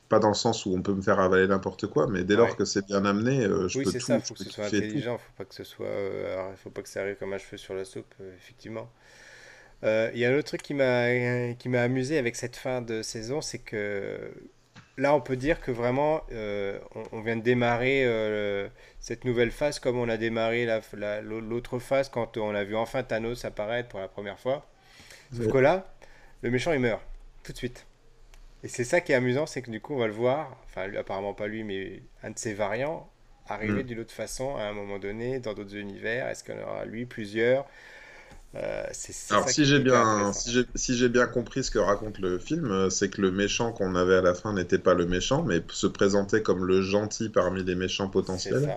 pas 0.08 0.18
dans 0.20 0.28
le 0.28 0.34
sens 0.34 0.66
où 0.66 0.74
on 0.74 0.82
peut 0.82 0.94
me 0.94 1.02
faire 1.02 1.20
avaler 1.20 1.48
n'importe 1.48 1.86
quoi. 1.88 2.08
Mais 2.08 2.24
dès 2.24 2.36
lors 2.36 2.56
Ouais. 2.56 2.56
que 2.56 2.64
c'est 2.64 2.86
bien 2.86 3.04
amené, 3.06 3.44
euh, 3.46 3.68
je 3.68 3.78
Oui, 3.78 3.84
peux 3.84 3.92
c'est 3.92 3.98
tout, 3.98 4.00
ça, 4.00 4.20
je 4.20 4.26
faut 4.26 4.34
que 4.34 4.40
ce 4.40 4.50
soit 4.50 4.64
kiffer 4.64 4.86
tout. 4.86 5.04
intelligent, 5.04 5.18
faut 5.18 5.32
pas 5.36 5.44
que 5.44 5.54
ce 5.54 5.64
soit, 5.64 5.86
euh, 5.86 6.32
alors, 6.34 6.50
il 6.52 6.56
faut 6.56 6.70
pas 6.70 6.82
que 6.82 6.88
ça 6.88 7.00
arrive 7.02 7.16
comme 7.16 7.32
un 7.32 7.38
cheveu 7.38 7.56
sur 7.56 7.74
la 7.74 7.84
soupe, 7.84 8.14
euh, 8.20 8.34
effectivement. 8.36 8.88
Euh, 9.84 10.10
Il 10.14 10.20
y 10.20 10.24
a 10.26 10.30
un 10.30 10.34
autre 10.38 10.48
truc 10.48 10.62
qui 10.62 10.74
m'a 10.74 11.54
qui 11.54 11.68
m'a 11.70 11.82
amusé 11.82 12.18
avec 12.18 12.36
cette 12.36 12.56
fin 12.56 12.82
de 12.82 13.02
saison, 13.02 13.40
c'est 13.42 13.58
que 13.60 14.32
là, 14.96 15.14
on 15.14 15.20
peut 15.20 15.36
dire 15.36 15.60
que 15.60 15.70
vraiment, 15.70 16.22
euh, 16.32 16.78
on, 16.94 17.02
on 17.12 17.20
vient 17.20 17.36
de 17.36 17.42
démarrer 17.42 18.04
euh, 18.04 18.68
cette 19.00 19.24
nouvelle 19.24 19.50
phase 19.50 19.78
comme 19.78 19.98
on 19.98 20.08
a 20.08 20.16
démarré 20.16 20.66
la- 20.66 20.80
la- 20.96 21.20
l'autre 21.20 21.78
phase 21.78 22.08
quand 22.08 22.36
on 22.36 22.54
a 22.54 22.64
vu 22.64 22.76
enfin 22.76 23.02
Thanos 23.02 23.44
apparaître 23.44 23.88
pour 23.88 24.00
la 24.00 24.08
première 24.08 24.38
fois. 24.38 24.66
Sauf 25.32 25.46
Ouais. 25.46 25.52
que 25.52 25.58
là, 25.58 25.86
le 26.42 26.50
méchant 26.50 26.72
il 26.72 26.80
meurt 26.80 27.02
tout 27.42 27.52
de 27.52 27.56
suite. 27.58 27.86
Et 28.62 28.68
c'est 28.68 28.84
ça 28.84 29.00
qui 29.00 29.12
est 29.12 29.16
amusant, 29.16 29.46
c'est 29.46 29.62
que 29.62 29.70
du 29.70 29.80
coup 29.80 29.94
on 29.94 29.98
va 29.98 30.06
le 30.06 30.12
voir, 30.14 30.56
enfin 30.64 30.86
lui, 30.86 30.96
apparemment 30.96 31.34
pas 31.34 31.46
lui, 31.48 31.64
mais 31.64 32.02
un 32.22 32.30
de 32.30 32.38
ses 32.38 32.54
variants, 32.54 33.10
arriver 33.48 33.82
Mm. 33.82 33.86
d'une 33.86 34.00
autre 34.00 34.14
façon 34.14 34.56
à 34.56 34.62
un 34.64 34.72
moment 34.72 34.98
donné 34.98 35.38
dans 35.40 35.52
d'autres 35.54 35.76
univers. 35.76 36.28
Est-ce 36.28 36.44
qu'on 36.44 36.58
aura 36.62 36.84
lui 36.86 37.04
plusieurs? 37.04 37.66
Euh, 38.56 38.84
Alors, 39.30 39.48
si 39.48 39.64
j'ai 39.64 39.80
bien, 39.80 40.32
si 40.32 40.52
j'ai, 40.52 40.64
si 40.74 40.96
j'ai 40.96 41.08
bien 41.08 41.26
compris 41.26 41.64
ce 41.64 41.70
que 41.70 41.78
raconte 41.78 42.18
le 42.20 42.38
film, 42.38 42.70
euh, 42.70 42.90
c'est 42.90 43.08
que 43.08 43.20
le 43.20 43.32
méchant 43.32 43.72
qu'on 43.72 43.96
avait 43.96 44.16
à 44.16 44.22
la 44.22 44.34
fin 44.34 44.52
n'était 44.52 44.78
pas 44.78 44.94
le 44.94 45.06
méchant, 45.06 45.42
mais 45.42 45.60
se 45.70 45.88
présentait 45.88 46.42
comme 46.42 46.64
le 46.64 46.80
gentil 46.80 47.30
parmi 47.30 47.64
les 47.64 47.74
méchants 47.74 48.08
potentiels. 48.08 48.76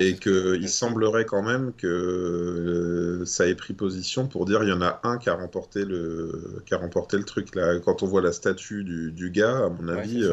Et 0.00 0.16
qu'il 0.16 0.68
semblerait 0.68 1.24
quand 1.24 1.42
même 1.42 1.72
que 1.76 1.86
euh, 1.86 3.24
ça 3.24 3.46
ait 3.46 3.54
pris 3.54 3.74
position 3.74 4.28
pour 4.28 4.44
dire 4.44 4.62
il 4.62 4.68
y 4.68 4.72
en 4.72 4.82
a 4.82 5.00
un 5.02 5.18
qui 5.18 5.28
a 5.28 5.34
remporté 5.34 5.84
le, 5.84 6.62
qui 6.66 6.74
a 6.74 6.78
remporté 6.78 7.16
le 7.16 7.24
truc. 7.24 7.54
Là. 7.54 7.78
Quand 7.80 8.02
on 8.02 8.06
voit 8.06 8.22
la 8.22 8.32
statue 8.32 8.84
du, 8.84 9.12
du 9.12 9.30
gars, 9.30 9.64
à 9.64 9.68
mon 9.68 9.88
avis, 9.88 10.28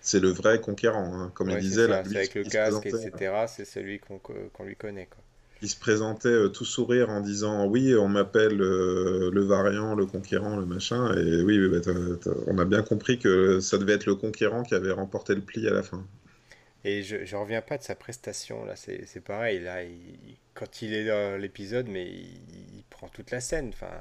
c'est 0.00 0.20
le 0.20 0.30
vrai 0.30 0.60
conquérant. 0.60 1.12
Hein. 1.14 1.32
Comme 1.34 1.50
il 1.50 1.58
disait, 1.58 1.86
là, 1.86 1.98
avec 1.98 2.34
le 2.34 2.44
casque, 2.44 2.86
etc., 2.86 3.44
c'est 3.46 3.64
celui 3.64 4.00
qu'on 4.00 4.64
lui 4.64 4.76
connaît. 4.76 5.06
Quoi. 5.06 5.22
Il 5.60 5.68
se 5.68 5.76
présentait 5.76 6.28
euh, 6.28 6.48
tout 6.48 6.64
sourire 6.64 7.10
en 7.10 7.20
disant 7.20 7.66
Oui, 7.66 7.94
on 7.94 8.08
m'appelle 8.08 8.56
le 8.56 9.40
variant, 9.40 9.94
le 9.94 10.06
conquérant, 10.06 10.56
le 10.56 10.66
machin. 10.66 11.14
Et 11.16 11.42
oui, 11.42 11.58
bah, 11.68 11.92
on 12.46 12.58
a 12.58 12.64
bien 12.64 12.82
compris 12.82 13.18
que 13.18 13.58
ça 13.60 13.78
devait 13.78 13.94
être 13.94 14.06
le 14.06 14.14
conquérant 14.14 14.62
qui 14.62 14.74
avait 14.74 14.92
remporté 14.92 15.34
le 15.34 15.40
pli 15.40 15.66
à 15.66 15.72
la 15.72 15.82
fin. 15.82 16.04
Et 16.84 17.02
je, 17.02 17.24
je 17.24 17.36
reviens 17.36 17.60
pas 17.60 17.76
de 17.76 17.82
sa 17.82 17.94
prestation, 17.94 18.64
là, 18.64 18.74
c'est 18.76 19.20
pareil, 19.20 19.60
là, 19.60 19.78
quand 20.54 20.82
il 20.82 20.94
est 20.94 21.06
dans 21.06 21.40
l'épisode, 21.40 21.88
mais 21.88 22.06
il, 22.06 22.84
prend 22.88 23.08
toute 23.08 23.30
la 23.30 23.40
scène, 23.40 23.68
enfin, 23.68 23.92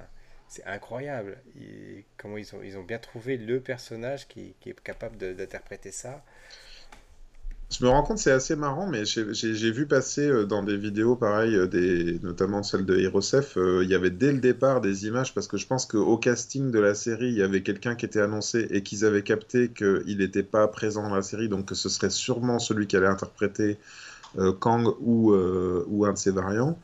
c'est 0.48 0.66
incroyable. 0.66 1.38
comment 2.18 2.38
ils 2.38 2.56
ont, 2.56 2.62
ils 2.64 2.78
ont 2.78 2.84
bien 2.84 3.00
trouvé 3.00 3.38
le 3.38 3.60
personnage 3.60 4.28
qui 4.28 4.56
est 4.66 4.80
capable 4.82 5.18
d'interpréter 5.18 5.92
ça. 5.92 6.24
Je 7.70 7.84
me 7.84 7.90
rends 7.90 8.02
compte, 8.02 8.18
c'est 8.18 8.32
assez 8.32 8.56
marrant, 8.56 8.88
mais 8.88 9.04
j'ai 9.04 9.72
vu 9.72 9.88
passer 9.88 10.26
euh, 10.26 10.46
dans 10.46 10.64
des 10.64 10.78
vidéos 10.78 11.18
pareilles, 11.18 11.56
euh, 11.56 12.18
notamment 12.24 12.64
celle 12.64 12.86
de 12.86 12.98
Hirosef, 12.98 13.58
euh, 13.58 13.84
il 13.84 13.90
y 13.90 13.94
avait 13.94 14.10
dès 14.10 14.32
le 14.32 14.40
départ 14.40 14.80
des 14.80 15.06
images, 15.06 15.34
parce 15.34 15.48
que 15.48 15.58
je 15.58 15.68
pense 15.68 15.86
qu'au 15.86 16.18
casting 16.18 16.72
de 16.72 16.80
la 16.80 16.96
série, 16.96 17.28
il 17.28 17.38
y 17.38 17.42
avait 17.42 17.64
quelqu'un 17.64 17.96
qui 17.96 18.06
était 18.06 18.22
annoncé 18.22 18.68
et 18.70 18.84
qu'ils 18.84 19.04
avaient 19.04 19.22
capté 19.22 19.70
qu'il 19.74 20.18
n'était 20.18 20.44
pas 20.44 20.66
présent 20.70 21.04
dans 21.04 21.14
la 21.14 21.22
série, 21.22 21.50
donc 21.50 21.66
que 21.66 21.76
ce 21.76 21.90
serait 21.90 22.10
sûrement 22.10 22.58
celui 22.58 22.88
qui 22.88 22.96
allait 22.96 23.08
interpréter 23.08 23.78
Kang 24.60 24.88
ou, 25.02 25.34
ou 25.34 26.06
un 26.06 26.14
de 26.14 26.18
ses 26.18 26.32
variants. 26.32 26.80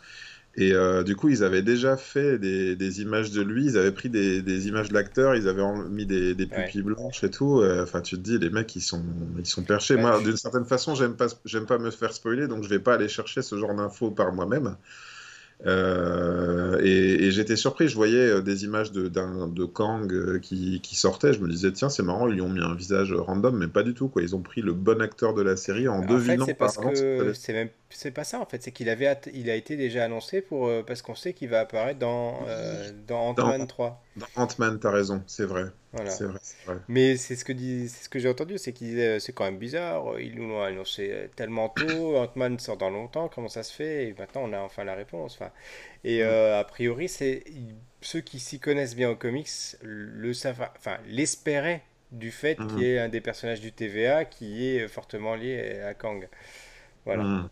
Et 0.56 0.74
euh, 0.74 1.02
du 1.02 1.16
coup, 1.16 1.30
ils 1.30 1.44
avaient 1.44 1.64
déjà 1.64 1.98
fait 1.98 2.38
des, 2.38 2.76
des, 2.76 3.02
images 3.02 3.32
de 3.32 3.42
lui, 3.42 3.66
ils 3.66 3.78
avaient 3.78 3.92
pris 3.92 4.10
des, 4.10 4.44
des 4.44 4.68
images 4.68 4.90
de 4.90 4.94
l'acteur, 4.94 5.36
ils 5.36 5.48
avaient 5.48 5.64
mis 5.90 6.06
des, 6.06 6.36
des 6.36 6.46
pupilles 6.46 6.84
blanches 6.84 7.24
et 7.24 7.32
tout. 7.32 7.62
Euh, 7.62 7.82
enfin, 7.82 8.02
tu 8.02 8.18
te 8.18 8.22
dis, 8.22 8.38
les 8.38 8.52
mecs, 8.52 8.76
ils 8.76 8.82
sont, 8.82 9.04
ils 9.40 9.48
sont 9.48 9.64
perchés. 9.64 9.96
Moi, 9.98 10.22
d'une 10.22 10.38
certaine 10.38 10.66
façon, 10.66 10.94
j'aime 10.94 11.16
pas, 11.16 11.28
j'aime 11.46 11.66
pas 11.66 11.80
me 11.80 11.90
faire 11.90 12.14
spoiler, 12.14 12.48
donc 12.48 12.64
je 12.64 12.70
vais 12.70 12.80
pas 12.80 12.94
aller 12.94 13.10
chercher 13.10 13.42
ce 13.42 13.58
genre 13.58 13.74
d'infos 13.74 14.12
par 14.12 14.32
moi-même. 14.32 14.76
Euh, 15.66 16.80
et, 16.84 17.32
j'étais 17.32 17.56
surpris, 17.56 17.88
je 17.88 17.96
voyais 17.96 18.18
euh, 18.18 18.42
des 18.42 18.66
images 18.66 18.92
de, 18.92 19.08
de 19.08 19.66
Kang 19.66 20.12
euh, 20.12 20.40
qui, 20.40 20.82
qui, 20.82 20.96
sortaient, 20.96 21.32
je 21.32 21.40
me 21.40 21.48
disais 21.48 21.72
tiens 21.72 21.90
c'est 21.90 22.04
marrant, 22.04 22.28
ils 22.28 22.36
lui 22.36 22.42
ont 22.42 22.50
mis 22.50 22.62
un 22.62 22.76
visage 22.76 23.14
random, 23.14 23.58
mais 23.58 23.68
pas 23.68 23.84
du 23.84 23.94
tout 23.94 24.10
quoi. 24.10 24.22
Ils 24.22 24.36
ont 24.36 24.42
pris 24.42 24.62
le 24.62 24.74
bon 24.74 25.02
acteur 25.02 25.34
de 25.34 25.42
la 25.42 25.56
série 25.56 25.88
en, 25.88 26.06
devinant. 26.06 26.46
c'est 26.46 26.54
parce 26.54 26.78
que 26.78 27.34
c'est 27.34 27.54
même 27.54 27.70
c'est 27.90 28.12
pas 28.12 28.24
ça 28.24 28.40
en 28.40 28.46
fait, 28.46 28.62
c'est 28.62 28.72
qu'il 28.72 28.90
avait 28.90 29.16
il 29.34 29.50
a 29.50 29.56
été 29.56 29.78
déjà 29.78 30.04
annoncé 30.04 30.42
pour 30.42 30.70
parce 30.86 31.02
qu'on 31.02 31.16
sait 31.16 31.34
qu'il 31.34 31.50
va 31.50 31.62
apparaître 31.62 32.00
dans 32.00 32.40
dans 33.08 33.30
Ant-Man 33.30 33.68
3. 33.68 34.04
Dans 34.16 34.28
Ant-Man, 34.36 34.80
t'as 34.80 34.92
raison, 34.92 35.24
c'est 35.26 35.46
vrai. 35.46 35.66
Mais 36.88 37.18
c'est 37.18 37.36
ce 37.36 37.44
que 37.44 37.54
dit, 37.54 37.90
ce 37.90 38.10
que 38.10 38.20
j'ai 38.20 38.30
entendu, 38.30 38.58
c'est 38.58 38.72
qu'il 38.72 38.88
disait 38.88 39.20
c'est 39.20 39.34
quand 39.34 39.46
même 39.46 39.58
bizarre, 39.58 40.20
ils 40.20 40.36
nous 40.36 40.48
l'ont 40.48 40.62
annoncé 40.62 41.30
tellement 41.36 41.70
tôt, 41.70 42.18
Ant-Man 42.18 42.60
sort 42.60 42.78
dans 42.78 42.90
longtemps, 42.90 43.28
comment 43.28 43.48
ça 43.48 43.64
se 43.64 43.74
fait? 43.74 44.08
Et 44.08 44.16
maintenant 44.18 44.44
on 44.44 44.54
a 44.54 44.60
enfin 44.60 44.84
la 44.84 44.96
réponse. 44.96 45.36
Enfin, 45.36 45.52
et 46.04 46.20
mm. 46.20 46.28
euh, 46.28 46.60
a 46.60 46.64
priori, 46.64 47.10
c'est 47.10 47.44
ceux 48.02 48.22
qui 48.22 48.40
s'y 48.40 48.60
connaissent 48.60 48.96
bien 48.96 49.10
aux 49.10 49.16
comics 49.16 49.50
le 49.82 50.34
savent, 50.34 50.70
enfin 50.78 50.98
l'espéraient 51.08 51.84
du 52.12 52.32
fait 52.32 52.60
mm. 52.60 52.68
qu'il 52.68 52.80
y 52.80 52.86
ait 52.86 53.00
un 53.00 53.10
des 53.10 53.22
personnages 53.22 53.62
du 53.62 53.72
TVA 53.72 54.26
qui 54.26 54.68
est 54.68 54.88
fortement 54.88 55.36
lié 55.36 55.82
à 55.82 55.94
Kang. 55.96 56.28
Voilà. 57.06 57.24
Mm 57.24 57.50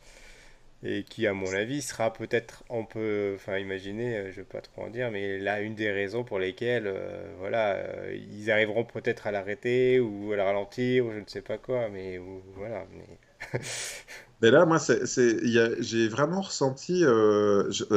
et 0.83 1.03
qui, 1.03 1.27
à 1.27 1.33
mon 1.33 1.53
avis, 1.53 1.81
sera 1.81 2.11
peut-être, 2.11 2.63
on 2.69 2.85
peut, 2.85 3.33
enfin, 3.35 3.57
imaginer, 3.57 4.17
euh, 4.17 4.23
je 4.25 4.29
ne 4.29 4.35
vais 4.37 4.43
pas 4.43 4.61
trop 4.61 4.83
en 4.83 4.89
dire, 4.89 5.11
mais 5.11 5.37
là, 5.37 5.61
une 5.61 5.75
des 5.75 5.91
raisons 5.91 6.23
pour 6.23 6.39
lesquelles, 6.39 6.87
euh, 6.87 7.33
voilà, 7.39 7.75
euh, 7.75 8.17
ils 8.31 8.49
arriveront 8.49 8.83
peut-être 8.83 9.27
à 9.27 9.31
l'arrêter 9.31 9.99
ou 9.99 10.33
à 10.33 10.37
la 10.37 10.45
ralentir 10.45 11.05
ou 11.05 11.11
je 11.11 11.19
ne 11.19 11.27
sais 11.27 11.41
pas 11.41 11.59
quoi, 11.59 11.87
mais 11.89 12.19
voilà. 12.55 12.85
Mais... 12.91 13.59
mais 14.41 14.49
là, 14.49 14.65
moi, 14.65 14.79
j'ai 14.79 16.07
vraiment 16.07 16.41
ressenti, 16.41 17.03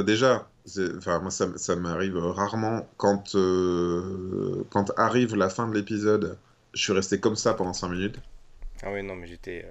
déjà, 0.04 0.46
enfin, 0.98 1.20
moi, 1.20 1.30
ça, 1.30 1.48
ça 1.56 1.76
m'arrive 1.76 2.18
rarement 2.18 2.86
quand, 2.98 3.34
quand 4.70 4.92
arrive 4.98 5.36
la 5.36 5.48
fin 5.48 5.68
de 5.68 5.74
l'épisode, 5.74 6.36
je 6.74 6.82
suis 6.82 6.92
resté 6.92 7.18
comme 7.18 7.36
ça 7.36 7.54
pendant 7.54 7.72
5 7.72 7.88
minutes. 7.88 8.18
Ah 8.82 8.92
oui, 8.92 9.02
non, 9.02 9.14
mais 9.16 9.26
j'étais 9.26 9.64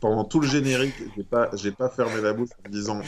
pendant 0.00 0.24
tout 0.24 0.40
le 0.40 0.46
générique, 0.46 1.02
j'ai 1.16 1.24
pas, 1.24 1.50
j'ai 1.54 1.72
pas 1.72 1.88
fermé 1.90 2.20
la 2.20 2.32
bouche 2.32 2.50
en 2.58 2.68
me 2.68 2.72
disant 2.72 3.00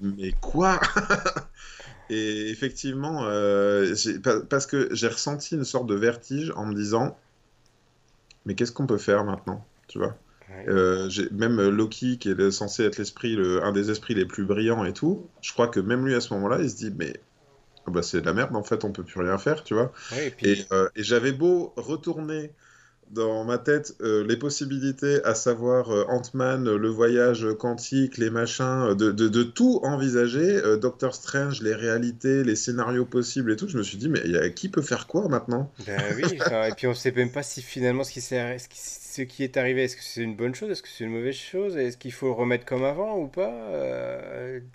mais 0.00 0.32
quoi 0.40 0.80
Et 2.10 2.50
effectivement, 2.50 3.24
euh, 3.26 3.94
parce 4.48 4.66
que 4.66 4.88
j'ai 4.94 5.08
ressenti 5.08 5.54
une 5.54 5.64
sorte 5.64 5.86
de 5.86 5.94
vertige 5.94 6.52
en 6.56 6.66
me 6.66 6.74
disant 6.74 7.16
mais 8.44 8.54
qu'est-ce 8.54 8.72
qu'on 8.72 8.86
peut 8.86 8.98
faire 8.98 9.24
maintenant, 9.24 9.66
tu 9.88 9.98
vois? 9.98 10.16
Euh, 10.68 11.08
même 11.30 11.60
Loki, 11.68 12.18
qui 12.18 12.28
est 12.30 12.50
censé 12.50 12.84
être 12.84 12.98
l'esprit, 12.98 13.36
le, 13.36 13.64
un 13.64 13.72
des 13.72 13.90
esprits 13.90 14.14
les 14.14 14.26
plus 14.26 14.44
brillants 14.44 14.84
et 14.84 14.92
tout, 14.92 15.30
je 15.40 15.52
crois 15.52 15.68
que 15.68 15.80
même 15.80 16.04
lui 16.04 16.14
à 16.14 16.20
ce 16.20 16.34
moment-là, 16.34 16.58
il 16.60 16.70
se 16.70 16.76
dit 16.76 16.92
mais 16.96 17.14
ah 17.86 17.90
bah, 17.90 18.02
c'est 18.02 18.20
de 18.20 18.26
la 18.26 18.34
merde 18.34 18.54
en 18.56 18.62
fait, 18.62 18.84
on 18.84 18.92
peut 18.92 19.04
plus 19.04 19.20
rien 19.20 19.38
faire, 19.38 19.64
tu 19.64 19.74
vois? 19.74 19.92
et, 20.42 20.66
euh, 20.72 20.88
et 20.96 21.02
j'avais 21.02 21.32
beau 21.32 21.72
retourner 21.76 22.52
dans 23.10 23.44
ma 23.44 23.58
tête 23.58 23.96
euh, 24.00 24.24
les 24.26 24.36
possibilités, 24.36 25.22
à 25.24 25.34
savoir 25.34 25.90
euh, 25.90 26.04
Ant-Man, 26.08 26.74
le 26.74 26.88
voyage 26.88 27.46
quantique, 27.58 28.18
les 28.18 28.30
machins, 28.30 28.94
de, 28.94 29.10
de, 29.10 29.42
tout 29.42 29.80
envisager, 29.82 30.56
euh, 30.56 30.76
Doctor 30.76 31.14
Strange, 31.14 31.60
les 31.62 31.74
réalités, 31.74 32.44
les 32.44 32.56
scénarios 32.56 33.04
possibles 33.04 33.52
et 33.52 33.56
tout. 33.56 33.68
Je 33.68 33.78
me 33.78 33.82
suis 33.82 33.98
dit, 33.98 34.08
mais 34.08 34.54
qui 34.54 34.68
peut 34.68 34.82
faire 34.82 35.06
quoi 35.06 35.28
maintenant? 35.28 35.72
Ben 35.86 36.00
oui, 36.16 36.38
et 36.68 36.74
puis 36.76 36.86
on 36.86 36.94
sait 36.94 37.12
même 37.12 37.32
pas 37.32 37.42
si 37.42 37.62
finalement 37.62 38.04
ce 38.04 38.12
qui, 38.12 38.20
qui, 38.20 38.99
ce 39.10 39.22
qui 39.22 39.44
est 39.44 39.56
arrivé, 39.56 39.84
est-ce 39.84 39.96
que 39.96 40.02
c'est 40.02 40.22
une 40.22 40.36
bonne 40.36 40.54
chose, 40.54 40.70
est-ce 40.70 40.82
que 40.82 40.88
c'est 40.88 41.04
une 41.04 41.10
mauvaise 41.10 41.34
chose, 41.34 41.76
est-ce 41.76 41.96
qu'il 41.96 42.12
faut 42.12 42.26
le 42.26 42.32
remettre 42.32 42.64
comme 42.64 42.84
avant 42.84 43.18
ou 43.18 43.26
pas 43.26 43.52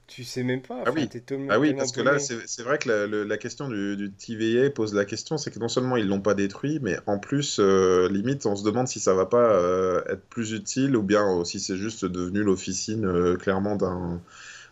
Tu 0.08 0.24
sais 0.24 0.44
même 0.44 0.62
pas. 0.62 0.84
ah 0.86 0.92
oui, 0.92 1.10
ah 1.50 1.60
oui 1.60 1.74
parce 1.74 1.92
que 1.92 2.02
là, 2.02 2.20
c'est 2.20 2.64
vrai 2.64 2.78
que 2.78 2.90
la, 2.90 3.26
la 3.26 3.38
question 3.38 3.70
du, 3.70 3.96
du, 3.96 4.12
TVA 4.12 4.70
pose 4.70 4.94
la 4.94 5.06
question, 5.06 5.38
c'est 5.38 5.52
que 5.52 5.60
non 5.60 5.68
seulement 5.68 5.98
ils 5.98 6.08
l'ont 6.08 6.22
pas 6.22 6.34
détruit, 6.34 6.80
mais 6.82 6.98
en 7.06 7.18
plus, 7.18 7.60
limite, 7.60 8.46
on 8.46 8.56
se 8.56 8.64
demande 8.64 8.88
si 8.88 9.00
ça 9.00 9.14
va 9.14 9.26
pas 9.26 9.52
euh, 9.56 10.02
être 10.10 10.24
plus 10.30 10.52
utile 10.54 10.96
ou 10.96 11.04
bien 11.04 11.44
si 11.46 11.60
c'est 11.60 11.78
juste 11.78 12.06
devenu 12.06 12.44
l'officine 12.44 13.06
euh, 13.06 13.36
clairement 13.38 13.76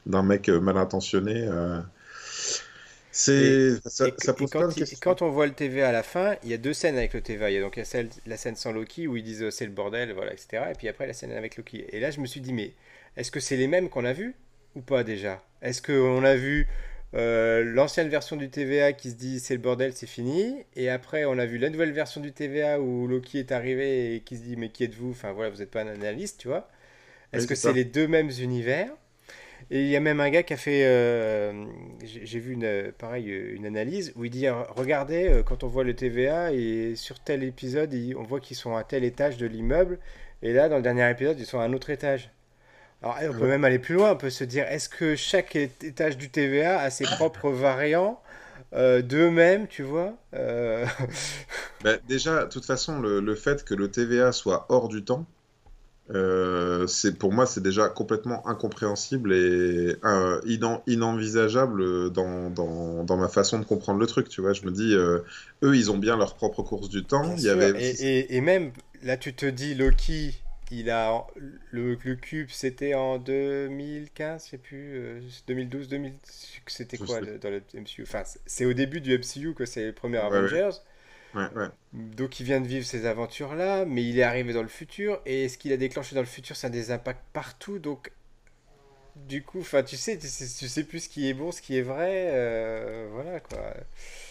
d'un 0.06 0.24
mec 0.24 0.50
euh, 0.50 0.60
mal 0.60 0.78
intentionné. 0.78 1.48
C'est 3.16 3.76
ça, 4.18 4.34
pose 4.34 4.50
quand, 4.50 4.70
quand 5.00 5.22
on 5.22 5.30
voit 5.30 5.46
le 5.46 5.54
TVA 5.54 5.90
à 5.90 5.92
la 5.92 6.02
fin, 6.02 6.36
il 6.44 6.50
y 6.50 6.54
a 6.54 6.58
deux 6.58 6.74
scènes 6.74 6.98
avec 6.98 7.14
le 7.14 7.22
TVA. 7.22 7.52
Il 7.52 7.54
y 7.54 7.58
a 7.58 7.62
donc 7.62 7.76
la 7.78 8.38
scène, 8.38 8.56
sans 8.56 8.72
Loki 8.72 9.08
où 9.08 9.16
ils 9.16 9.24
disent 9.24 9.50
c'est 9.52 9.66
le 9.66 9.72
bordel, 9.72 10.12
voilà, 10.14 10.34
etc. 10.34 10.64
Et 10.72 10.76
puis 10.76 10.88
après 10.88 11.06
la 11.06 11.14
scène 11.14 11.32
avec 11.32 11.56
Loki. 11.56 11.86
Et 11.90 12.00
là, 12.00 12.10
je 12.10 12.20
me 12.20 12.26
suis 12.26 12.42
dit 12.42 12.54
mais 12.54 12.74
est-ce 13.16 13.30
que 13.32 13.40
c'est 13.40 13.56
les 13.56 13.68
mêmes 13.68 13.90
qu'on 13.90 14.04
a 14.06 14.14
vus 14.14 14.36
ou 14.76 14.82
pas 14.82 15.04
déjà? 15.04 15.44
Est-ce 15.62 15.82
qu'on 15.84 16.24
a 16.24 16.36
vu 16.36 16.68
euh, 17.14 17.64
l'ancienne 17.64 18.10
version 18.10 18.36
du 18.36 18.50
TVA 18.50 18.94
qui 18.94 19.12
se 19.12 19.16
dit 19.16 19.40
c'est 19.40 19.54
le 19.54 19.62
bordel, 19.62 19.94
c'est 19.94 20.08
fini? 20.08 20.66
Et 20.76 20.90
après, 20.90 21.26
on 21.26 21.38
a 21.38 21.46
vu 21.46 21.60
la 21.60 21.70
nouvelle 21.70 21.92
version 21.92 22.20
du 22.20 22.32
TVA 22.34 22.80
où 22.82 23.08
Loki 23.08 23.38
est 23.40 23.52
arrivé 23.52 24.16
et 24.16 24.22
qui 24.22 24.38
se 24.38 24.42
dit 24.42 24.56
mais 24.58 24.70
qui 24.70 24.84
êtes-vous? 24.86 25.12
Enfin 25.12 25.34
voilà, 25.34 25.52
vous 25.52 25.60
n'êtes 25.60 25.72
pas 25.72 25.82
un 25.84 25.88
analyste, 25.88 26.40
tu 26.42 26.48
vois. 26.48 26.68
Est-ce 27.34 27.48
que 27.48 27.56
c'est 27.56 27.74
les 27.74 27.86
deux 27.86 28.08
mêmes 28.08 28.32
univers? 28.40 28.90
Et 29.72 29.82
il 29.82 29.88
y 29.88 29.96
a 29.96 30.00
même 30.00 30.20
un 30.20 30.30
gars 30.30 30.44
qui 30.44 30.54
a 30.54 30.58
fait, 30.58 30.86
euh, 30.86 31.66
j'ai 32.04 32.40
vu 32.40 32.54
une, 32.54 32.92
pareil, 32.98 33.30
une 33.30 33.66
analyse 33.66 34.14
où 34.16 34.26
il 34.26 34.32
dit 34.32 34.48
regardez, 34.50 35.28
euh, 35.28 35.44
quand 35.44 35.64
on 35.64 35.68
voit 35.68 35.84
le 35.84 35.96
TVA 35.96 36.52
et 36.52 36.96
sur 36.96 37.20
tel 37.20 37.44
épisode, 37.44 37.94
on 38.18 38.24
voit 38.24 38.40
qu'ils 38.40 38.58
sont 38.58 38.76
à 38.76 38.84
tel 38.84 39.04
étage 39.04 39.38
de 39.38 39.46
l'immeuble. 39.46 40.00
Et 40.42 40.54
là, 40.54 40.70
dans 40.70 40.78
le 40.78 40.82
dernier 40.82 41.10
épisode, 41.10 41.40
ils 41.40 41.46
sont 41.46 41.60
à 41.60 41.64
un 41.64 41.74
autre 41.74 41.90
étage. 41.90 42.30
Alors, 43.02 43.18
on 43.22 43.40
peut 43.40 43.48
même 43.48 43.66
aller 43.66 43.80
plus 43.80 43.96
loin, 43.96 44.12
on 44.12 44.16
peut 44.16 44.30
se 44.30 44.46
dire, 44.46 44.66
est-ce 44.68 44.88
que 44.88 45.16
chaque 45.16 45.56
étage 45.58 46.18
du 46.18 46.30
TVA 46.30 46.80
a 46.80 46.90
ses 46.90 47.04
propres 47.04 47.50
variants 47.50 48.22
euh, 48.74 49.02
d'eux-mêmes, 49.02 49.68
tu 49.68 49.84
vois 49.84 50.16
euh... 50.34 50.86
bah, 51.84 51.98
Déjà, 52.08 52.46
de 52.46 52.50
toute 52.50 52.66
façon, 52.66 53.00
le, 53.00 53.36
fait 53.36 53.64
que 53.64 53.74
le 53.76 53.92
TVA 53.92 54.32
soit 54.32 54.66
hors 54.70 54.88
du 54.88 55.04
temps, 55.04 55.26
euh, 56.12 56.86
c'est 56.88 57.18
pour 57.18 57.32
moi, 57.32 57.46
c'est 57.46 57.64
déjà 57.64 57.88
complètement 57.88 58.46
incompréhensible 58.48 59.34
et 59.34 59.96
euh, 60.04 60.42
inenvisageable 60.88 62.12
dans, 62.12 62.50
dans, 62.50 63.04
dans, 63.04 63.18
ma 63.18 63.30
façon 63.30 63.60
de 63.60 63.66
comprendre 63.66 64.00
le 64.00 64.08
truc. 64.08 64.28
Tu 64.30 64.42
vois, 64.42 64.54
je 64.54 64.64
me 64.64 64.72
dis, 64.72 64.94
eux, 64.94 65.24
ils 65.76 65.92
ont 65.92 65.98
bien 65.98 66.18
leur 66.18 66.36
propre 66.36 66.62
course 66.64 66.90
du 66.90 67.04
temps. 67.04 67.36
Il 67.38 67.44
y 67.44 67.50
avait... 67.50 67.72
et, 67.82 68.20
et, 68.20 68.36
et, 68.36 68.42
même, 68.42 68.72
là, 69.04 69.18
tu 69.18 69.34
te 69.34 69.46
dis, 69.46 69.76
Loki, 69.76 70.44
il 70.74 70.90
a 70.90 71.26
le, 71.72 71.98
le 72.04 72.16
cube, 72.16 72.48
c'était 72.50 72.94
en 72.96 73.18
2015, 73.20 74.46
je 74.46 74.50
sais 74.52 74.58
plus, 74.58 75.22
2012, 75.48 75.86
euh, 75.86 75.90
2000, 75.90 76.14
c'était 76.68 76.98
quoi 76.98 77.20
dans 77.22 77.50
le 77.50 77.62
MCU 77.76 78.04
Enfin, 78.04 78.24
c'est 78.46 78.66
au 78.66 78.74
début 78.74 79.02
du 79.02 79.18
MCU 79.18 79.54
que 79.54 79.66
c'est 79.66 79.86
le 79.86 79.94
premier 79.94 80.18
Avengers. 80.18 80.64
Ouais, 80.64 80.72
Donc 81.94 82.40
il 82.40 82.46
vient 82.46 82.62
de 82.62 82.68
vivre 82.68 82.86
ces 82.86 83.06
aventures-là, 83.06 83.86
mais 83.86 84.04
il 84.04 84.20
est 84.20 84.24
arrivé 84.24 84.54
dans 84.54 84.62
le 84.62 84.68
futur, 84.68 85.22
et 85.26 85.50
ce 85.50 85.58
qu'il 85.58 85.72
a 85.74 85.78
déclenché 85.78 86.16
dans 86.16 86.22
le 86.22 86.28
futur, 86.28 86.56
ça 86.56 86.68
a 86.68 86.70
des 86.70 86.92
impacts 86.92 87.24
partout. 87.34 87.80
Donc 87.80 88.12
du 89.16 89.44
coup, 89.44 89.60
enfin, 89.60 89.84
tu 89.84 89.98
sais, 89.98 90.18
tu 90.18 90.28
sais, 90.28 90.46
tu 90.48 90.68
sais 90.68 90.84
plus 90.84 91.02
ce 91.02 91.10
qui 91.10 91.28
est 91.30 91.34
bon, 91.34 91.52
ce 91.52 91.62
qui 91.62 91.78
est 91.78 91.82
vrai, 91.82 92.30
euh, 92.34 93.08
voilà 93.12 93.40
quoi. 93.40 93.74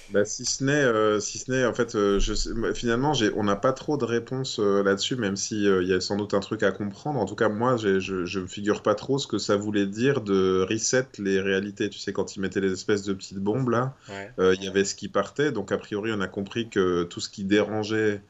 Bah, 0.08 0.24
si 0.26 0.44
ce 0.44 0.62
n'est, 0.62 0.72
euh, 0.74 1.20
si 1.20 1.38
ce 1.38 1.50
n'est, 1.50 1.64
en 1.64 1.72
fait, 1.72 1.94
euh, 1.94 2.18
je 2.20 2.34
sais- 2.34 2.50
finalement, 2.74 3.14
j'ai, 3.14 3.32
on 3.34 3.44
n'a 3.44 3.56
pas 3.56 3.72
trop 3.72 3.96
de 3.96 4.04
réponses 4.04 4.58
là-dessus, 4.58 5.16
même 5.16 5.36
si 5.36 5.62
il 5.64 5.88
y 5.88 5.94
a 5.94 6.00
sans 6.02 6.16
doute 6.16 6.34
un 6.34 6.40
truc 6.40 6.62
à 6.64 6.70
comprendre. 6.72 7.18
En 7.18 7.24
tout 7.24 7.34
cas, 7.36 7.48
moi, 7.48 7.76
j'ai- 7.78 7.98
je, 8.00 8.26
je 8.26 8.40
me 8.40 8.46
figure 8.46 8.82
pas 8.82 8.94
trop 8.94 9.18
ce 9.18 9.26
que 9.26 9.38
ça 9.38 9.56
voulait 9.56 9.86
dire 9.86 10.20
de 10.20 10.66
reset 10.68 11.06
les 11.18 11.40
réalités. 11.40 11.88
Tu 11.88 11.98
sais, 11.98 12.12
quand 12.12 12.36
ils 12.36 12.40
mettaient 12.40 12.60
les 12.60 12.72
espèces 12.72 13.04
de 13.04 13.14
petites 13.14 13.38
bombes 13.38 13.70
là, 13.70 13.94
Ouais. 14.08 14.32
il 14.38 14.62
y 14.62 14.68
avait 14.68 14.84
ce 14.84 14.94
qui 14.94 15.08
partait. 15.08 15.50
Donc, 15.52 15.72
a 15.72 15.78
priori, 15.78 16.10
on 16.12 16.20
a 16.20 16.28
compris 16.28 16.68
que 16.68 17.04
tout 17.04 17.20
ce 17.20 17.30
qui 17.30 17.44
dérangeait 17.44 18.22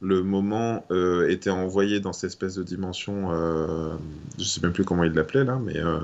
le 0.00 0.22
moment 0.22 0.86
euh, 0.90 1.28
était 1.28 1.50
envoyé 1.50 2.00
dans 2.00 2.12
cette 2.12 2.28
espèce 2.30 2.54
de 2.54 2.62
dimension. 2.62 3.32
Euh, 3.32 3.96
je 4.38 4.44
sais 4.44 4.60
même 4.62 4.72
plus 4.72 4.84
comment 4.84 5.04
ils 5.04 5.12
l'appelaient 5.12 5.44
là, 5.44 5.58
mais 5.58 5.76
euh, 5.78 6.00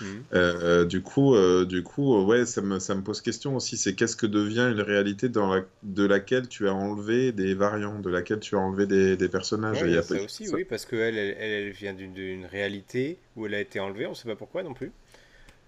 Mhm. 0.00 0.26
euh, 0.34 0.84
du 0.84 1.02
coup, 1.02 1.34
du 1.66 1.82
coup, 1.82 2.22
ouais, 2.24 2.46
ça 2.46 2.62
me, 2.62 2.78
ça 2.78 2.94
me 2.94 3.02
pose 3.02 3.20
question 3.22 3.56
aussi. 3.56 3.76
C'est 3.76 3.94
qu'est-ce 3.94 4.16
que 4.16 4.26
devient 4.26 4.68
une 4.72 4.80
réalité 4.82 5.28
dans 5.28 5.54
la, 5.54 5.62
de 5.82 6.04
laquelle 6.04 6.48
tu 6.48 6.68
as 6.68 6.74
enlevé 6.74 7.32
des 7.32 7.54
variants, 7.54 8.00
de 8.00 8.10
laquelle 8.10 8.40
tu 8.40 8.56
as 8.56 8.60
enlevé 8.60 8.86
des, 8.86 9.16
des 9.16 9.28
personnages? 9.28 9.82
Ouais, 9.82 9.84
Et 9.84 9.90
il 9.90 9.94
y 9.94 9.96
a 9.96 9.98
y 9.98 9.98
a 9.98 10.02
ça 10.02 10.22
aussi, 10.22 10.48
ça- 10.48 10.48
oui, 10.48 10.64
parce 10.64 10.86
qu'elle, 10.86 11.16
elle, 11.18 11.70
vient 11.70 11.92
d'une 11.94 12.46
réalité 12.46 13.18
où 13.36 13.46
elle 13.46 13.54
a 13.54 13.60
été 13.60 13.80
enlevée, 13.80 14.06
on 14.06 14.14
sait 14.14 14.28
pas 14.28 14.36
pourquoi 14.36 14.62
non 14.62 14.72
plus. 14.74 14.92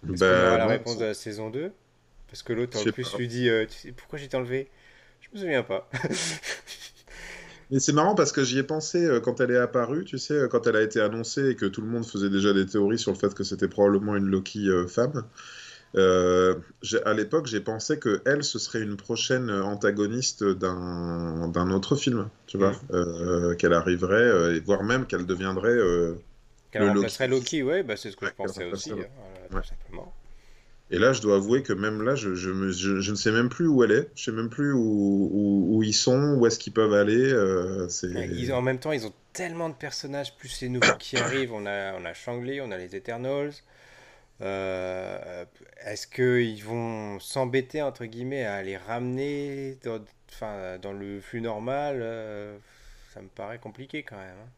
Bah, 0.02 0.56
la 0.56 0.66
réponse 0.66 0.98
de 0.98 1.04
la 1.06 1.14
saison 1.14 1.50
2? 1.50 1.72
Parce 2.28 2.42
que 2.42 2.52
l'autre 2.52 2.78
en 2.78 2.86
plus 2.86 3.04
pas. 3.12 3.18
lui 3.18 3.28
dit 3.28 3.48
Tu 3.68 3.78
sais 3.78 3.92
pourquoi 3.92 4.18
j'ai 4.18 4.26
été 4.26 4.36
enlevé? 4.36 4.70
Je 5.22 5.28
me 5.34 5.40
souviens 5.42 5.62
pas. 5.62 5.88
Mais 7.70 7.78
c'est 7.78 7.92
marrant 7.92 8.14
parce 8.14 8.32
que 8.32 8.42
j'y 8.42 8.58
ai 8.58 8.62
pensé 8.62 9.04
euh, 9.04 9.20
quand 9.20 9.40
elle 9.40 9.52
est 9.52 9.56
apparue, 9.56 10.04
tu 10.04 10.18
sais, 10.18 10.34
euh, 10.34 10.48
quand 10.48 10.66
elle 10.66 10.76
a 10.76 10.82
été 10.82 11.00
annoncée 11.00 11.50
et 11.50 11.56
que 11.56 11.66
tout 11.66 11.80
le 11.80 11.86
monde 11.86 12.04
faisait 12.04 12.30
déjà 12.30 12.52
des 12.52 12.66
théories 12.66 12.98
sur 12.98 13.12
le 13.12 13.18
fait 13.18 13.32
que 13.32 13.44
c'était 13.44 13.68
probablement 13.68 14.16
une 14.16 14.26
Loki 14.26 14.68
euh, 14.68 14.86
femme. 14.88 15.24
Euh, 15.96 16.54
à 17.04 17.14
l'époque, 17.14 17.46
j'ai 17.46 17.60
pensé 17.60 17.98
que 17.98 18.22
elle, 18.24 18.44
ce 18.44 18.58
serait 18.58 18.80
une 18.80 18.96
prochaine 18.96 19.50
antagoniste 19.50 20.44
d'un 20.44 21.70
autre 21.70 21.96
film, 21.96 22.28
tu 22.46 22.58
vois, 22.58 22.72
Mhm. 22.92 23.56
qu'elle 23.56 23.72
arriverait, 23.72 24.56
et 24.56 24.60
voire 24.60 24.84
même 24.84 25.06
qu'elle 25.06 25.26
deviendrait 25.26 25.78
Qu'elle 26.70 26.82
Le 26.82 26.88
remplacerait 26.88 27.26
Loki. 27.26 27.60
Loki, 27.60 27.62
ouais, 27.64 27.82
bah, 27.82 27.96
c'est 27.96 28.12
ce 28.12 28.16
que 28.16 28.26
je 28.26 28.32
pensais 28.32 28.70
aussi, 28.70 28.90
hein, 28.92 28.96
voilà, 29.50 29.56
Ouais. 29.56 29.62
tout 29.62 29.68
simplement. 29.68 30.14
Et 30.90 30.98
là, 30.98 31.12
je 31.12 31.20
dois 31.22 31.36
avouer 31.36 31.62
que 31.62 31.72
même 31.72 32.02
là, 32.02 32.14
je, 32.16 32.34
je, 32.34 32.50
me- 32.50 32.72
je- 32.72 33.00
je 33.00 33.10
ne 33.12 33.16
sais 33.16 33.30
même 33.32 33.48
plus 33.48 33.66
où 33.68 33.84
elle 33.84 33.92
est. 33.92 34.10
Je 34.16 34.24
sais 34.24 34.32
même 34.32 34.50
plus 34.50 34.72
où, 34.72 34.78
où, 35.32 35.76
où 35.76 35.82
ils 35.82 35.94
sont, 35.94 36.34
où 36.38 36.46
est-ce 36.46 36.58
qu'ils 36.58 36.72
peuvent 36.72 36.94
aller. 36.94 37.32
euh, 37.32 37.88
c'est... 37.88 38.08
Ouais, 38.14 38.28
ils- 38.32 38.52
en 38.52 38.62
même 38.62 38.78
temps, 38.78 38.92
ils 38.92 39.06
ont 39.06 39.12
tellement 39.32 39.68
de 39.68 39.74
personnages, 39.74 40.36
plus 40.36 40.60
les 40.62 40.68
nouveaux 40.68 40.94
qui 40.94 41.16
arrivent. 41.18 41.52
On 41.52 41.66
a, 41.66 41.94
on 41.94 42.04
a 42.04 42.12
Shang-Li, 42.14 42.60
on 42.60 42.70
a 42.72 42.76
les 42.76 42.96
Eternals. 42.96 43.52
Euh, 44.42 45.44
est-ce 45.86 46.06
qu'ils 46.08 46.64
vont 46.64 47.20
s'embêter, 47.20 47.82
entre 47.82 48.06
guillemets, 48.06 48.44
à 48.44 48.62
les 48.62 48.76
ramener 48.78 49.78
dans, 49.84 50.00
enfin, 50.32 50.78
dans 50.80 50.92
le 50.94 51.20
flux 51.20 51.40
normal 51.42 52.00
euh, 52.02 52.58
Ça 53.14 53.22
me 53.22 53.28
paraît 53.28 53.58
compliqué 53.60 54.02
quand 54.04 54.16
même. 54.18 54.36
hein. 54.44 54.50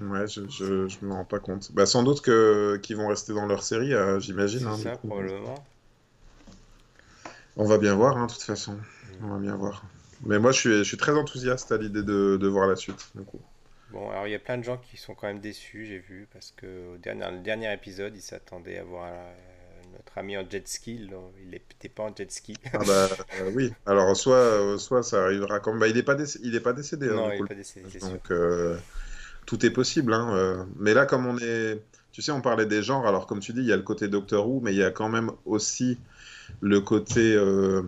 Ouais, 0.00 0.26
je, 0.26 0.40
je, 0.48 0.88
je 0.88 1.04
me 1.04 1.12
rends 1.12 1.24
pas 1.24 1.38
compte. 1.38 1.72
Bah, 1.72 1.86
sans 1.86 2.02
doute 2.02 2.20
que 2.20 2.76
qu'ils 2.82 2.96
vont 2.96 3.08
rester 3.08 3.32
dans 3.32 3.46
leur 3.46 3.62
série, 3.62 3.92
euh, 3.94 4.18
j'imagine. 4.20 4.60
C'est 4.60 4.66
hein, 4.66 4.76
ça, 4.76 4.96
probablement. 4.96 5.64
On 7.56 7.64
va 7.66 7.78
bien 7.78 7.94
voir, 7.94 8.16
hein, 8.16 8.26
de 8.26 8.32
toute 8.32 8.42
façon. 8.42 8.76
On 9.22 9.28
va 9.28 9.38
bien 9.38 9.56
voir. 9.56 9.84
Mais 10.26 10.38
moi, 10.38 10.52
je 10.52 10.58
suis, 10.58 10.78
je 10.78 10.82
suis 10.82 10.96
très 10.96 11.12
enthousiaste 11.12 11.70
à 11.72 11.76
l'idée 11.76 12.02
de, 12.02 12.36
de 12.40 12.48
voir 12.48 12.66
la 12.66 12.76
suite. 12.76 13.10
Du 13.14 13.22
coup. 13.22 13.40
Bon, 13.92 14.10
alors 14.10 14.26
il 14.26 14.30
y 14.32 14.34
a 14.34 14.38
plein 14.40 14.58
de 14.58 14.64
gens 14.64 14.76
qui 14.78 14.96
sont 14.96 15.14
quand 15.14 15.28
même 15.28 15.40
déçus, 15.40 15.86
j'ai 15.86 15.98
vu, 15.98 16.26
parce 16.32 16.52
que 16.56 16.94
au 16.94 16.96
dernier, 16.96 17.30
le 17.30 17.38
dernier 17.42 17.72
épisode, 17.72 18.12
ils 18.16 18.22
s'attendaient 18.22 18.78
à 18.78 18.82
voir 18.82 19.06
euh, 19.06 19.32
notre 19.96 20.18
ami 20.18 20.36
en 20.36 20.48
jet 20.50 20.66
ski. 20.66 20.98
là, 21.08 21.18
il 21.42 21.50
n'était 21.50 21.88
pas 21.88 22.02
en 22.04 22.14
jet 22.16 22.30
ski. 22.32 22.56
Ah 22.72 22.78
bah 22.84 23.08
euh, 23.40 23.52
oui. 23.54 23.72
Alors 23.86 24.16
soit, 24.16 24.34
euh, 24.34 24.78
soit 24.78 25.04
ça 25.04 25.22
arrivera 25.22 25.60
quand 25.60 25.76
Bah, 25.76 25.86
il 25.86 25.96
est 25.96 26.02
pas 26.02 26.16
décédé, 26.16 26.48
il 26.48 26.56
est 26.56 26.60
pas 26.60 26.72
décédé. 26.72 27.08
hein, 27.08 27.14
non, 27.14 27.30
il 27.32 27.42
n'est 27.42 27.48
pas 27.48 27.54
décédé, 27.54 27.86
c'est. 28.00 28.00
Donc 28.00 28.30
euh, 28.32 28.76
tout 29.46 29.64
est 29.64 29.70
possible. 29.70 30.12
Hein, 30.12 30.34
euh. 30.34 30.64
Mais 30.76 30.92
là, 30.92 31.06
comme 31.06 31.26
on 31.26 31.38
est, 31.38 31.80
tu 32.10 32.20
sais, 32.20 32.32
on 32.32 32.40
parlait 32.40 32.66
des 32.66 32.82
genres. 32.82 33.06
Alors 33.06 33.28
comme 33.28 33.38
tu 33.40 33.52
dis, 33.52 33.60
il 33.60 33.66
y 33.66 33.72
a 33.72 33.76
le 33.76 33.82
côté 33.82 34.08
Doctor 34.08 34.48
Who, 34.48 34.60
mais 34.60 34.72
il 34.72 34.78
y 34.78 34.82
a 34.84 34.90
quand 34.90 35.08
même 35.08 35.30
aussi 35.44 35.98
le 36.60 36.80
côté 36.80 37.34
euh, 37.34 37.82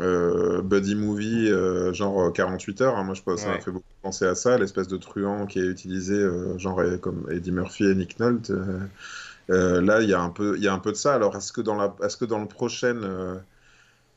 euh, 0.00 0.62
buddy 0.62 0.94
movie, 0.94 1.48
euh, 1.48 1.92
genre 1.92 2.32
48 2.32 2.80
heures. 2.82 2.96
hein. 2.96 3.04
Moi, 3.04 3.14
je 3.14 3.22
pense, 3.22 3.40
ça 3.40 3.48
m'a 3.48 3.60
fait 3.60 3.70
beaucoup 3.70 3.84
penser 4.02 4.26
à 4.26 4.34
ça, 4.34 4.58
l'espèce 4.58 4.88
de 4.88 4.96
truand 4.96 5.46
qui 5.46 5.58
est 5.58 5.66
utilisé, 5.66 6.26
genre 6.58 6.80
comme 7.00 7.26
Eddie 7.30 7.52
Murphy 7.52 7.84
et 7.84 7.94
Nick 7.94 8.18
Nolte. 8.18 8.52
là, 9.48 10.00
il 10.00 10.08
y 10.08 10.14
a 10.14 10.20
un 10.20 10.30
peu, 10.30 10.58
y 10.58 10.68
a 10.68 10.74
un 10.74 10.78
peu 10.78 10.92
de 10.92 10.96
ça. 10.96 11.14
Alors, 11.14 11.36
est-ce 11.36 11.52
que 11.52 11.60
dans 11.60 11.76
la, 11.76 11.94
est-ce 12.02 12.16
que 12.16 12.24
dans 12.24 12.40
le 12.40 12.48
prochain, 12.48 13.40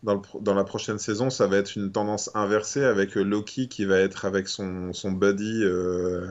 dans, 0.06 0.16
le 0.16 0.22
dans 0.42 0.54
la 0.54 0.64
prochaine 0.64 1.00
saison, 1.00 1.30
ça 1.30 1.48
va 1.48 1.58
être 1.58 1.76
une 1.76 1.92
tendance 1.92 2.30
inversée 2.36 2.84
avec 2.84 3.16
Loki 3.16 3.68
qui 3.68 3.86
va 3.86 4.00
être 4.00 4.26
avec 4.26 4.48
son, 4.48 4.94
son 4.94 5.12
buddy 5.12 5.64
euh, 5.64 6.28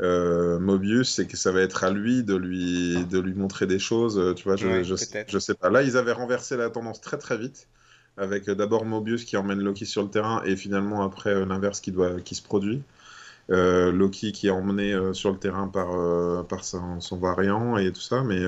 euh, 0.00 0.58
Mobius 0.58 1.18
et 1.20 1.26
que 1.26 1.36
ça 1.36 1.52
va 1.52 1.60
être 1.60 1.84
à 1.84 1.90
lui 1.90 2.24
de 2.24 2.34
lui, 2.34 3.04
de 3.06 3.18
lui 3.20 3.34
montrer 3.34 3.66
des 3.66 3.78
choses. 3.78 4.18
euh, 4.18 4.34
Tu 4.34 4.44
vois, 4.44 4.56
je, 4.56 4.66
Ouais, 4.66 4.84
je, 4.84 4.94
sais 4.96 5.54
pas. 5.54 5.70
Là, 5.70 5.82
ils 5.82 5.96
avaient 5.96 6.12
renversé 6.12 6.56
la 6.56 6.70
tendance 6.70 7.00
très 7.00 7.18
très 7.18 7.38
vite 7.38 7.68
avec 8.16 8.48
euh, 8.48 8.54
d'abord 8.54 8.84
Mobius 8.84 9.24
qui 9.24 9.36
emmène 9.36 9.60
Loki 9.60 9.86
sur 9.86 10.02
le 10.02 10.10
terrain 10.10 10.42
et 10.44 10.56
finalement 10.56 11.02
après 11.02 11.44
l'inverse 11.46 11.80
qui 11.80 11.92
doit, 11.92 12.20
qui 12.20 12.34
se 12.34 12.42
produit. 12.42 12.82
Euh, 13.50 13.92
Loki 13.92 14.32
qui 14.32 14.46
est 14.48 14.50
emmené 14.50 14.98
sur 15.12 15.30
le 15.30 15.38
terrain 15.38 15.68
par, 15.68 16.46
par 16.46 16.64
son, 16.64 17.00
son 17.00 17.18
variant 17.18 17.76
et 17.76 17.92
tout 17.92 18.00
ça. 18.00 18.22
Mais 18.24 18.40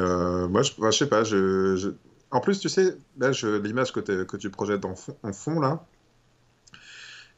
moi, 0.49 0.63
je, 0.63 0.73
bah, 0.79 0.91
je 0.91 0.99
sais 0.99 1.09
pas. 1.09 1.23
Je, 1.23 1.93
En 2.31 2.41
plus, 2.41 2.59
tu 2.61 2.69
sais, 2.69 2.97
là, 3.19 3.31
l'image 3.63 3.93
que, 3.93 4.01
que 4.01 4.37
tu 4.37 4.51
projettes 4.51 4.85
en 4.85 4.95
fond, 4.95 5.17
en 5.23 5.33
fond 5.33 5.61
là, 5.61 5.87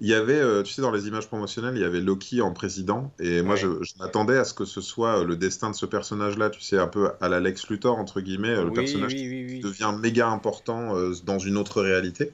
il 0.01 0.09
y 0.09 0.15
avait, 0.15 0.35
euh, 0.41 0.63
tu 0.63 0.73
sais, 0.73 0.83
dans 0.83 0.91
les 0.93 1.09
images 1.09 1.27
promotionnelles, 1.29 1.77
il 1.77 1.81
y 1.83 1.85
avait 1.85 2.01
Loki 2.01 2.41
en 2.41 2.53
président. 2.53 3.13
Et 3.19 3.43
moi, 3.43 3.55
Ouais. 3.55 3.57
je, 3.57 3.83
je 3.83 3.95
m'attendais 3.99 4.39
à 4.39 4.45
ce 4.45 4.55
que 4.55 4.65
ce 4.65 4.81
soit 4.81 5.21
euh, 5.21 5.25
le 5.25 5.37
destin 5.37 5.71
de 5.71 5.75
ce 5.77 5.87
personnage-là, 5.87 6.51
tu 6.51 6.61
sais, 6.61 6.79
un 6.79 6.87
peu 6.89 7.11
à 7.21 7.29
la 7.29 7.41
Lex 7.41 7.69
Luthor, 7.69 7.99
entre 7.99 8.21
guillemets, 8.21 8.51
euh, 8.57 8.65
le 8.65 8.71
Oui, 8.71 8.73
personnage 8.73 9.15
oui, 9.15 9.27
oui, 9.29 9.45
qui 9.61 9.67
devient 9.69 9.95
méga 10.01 10.29
important 10.29 10.95
dans 11.25 11.39
une 11.39 11.57
autre 11.57 11.83
réalité. 11.83 12.33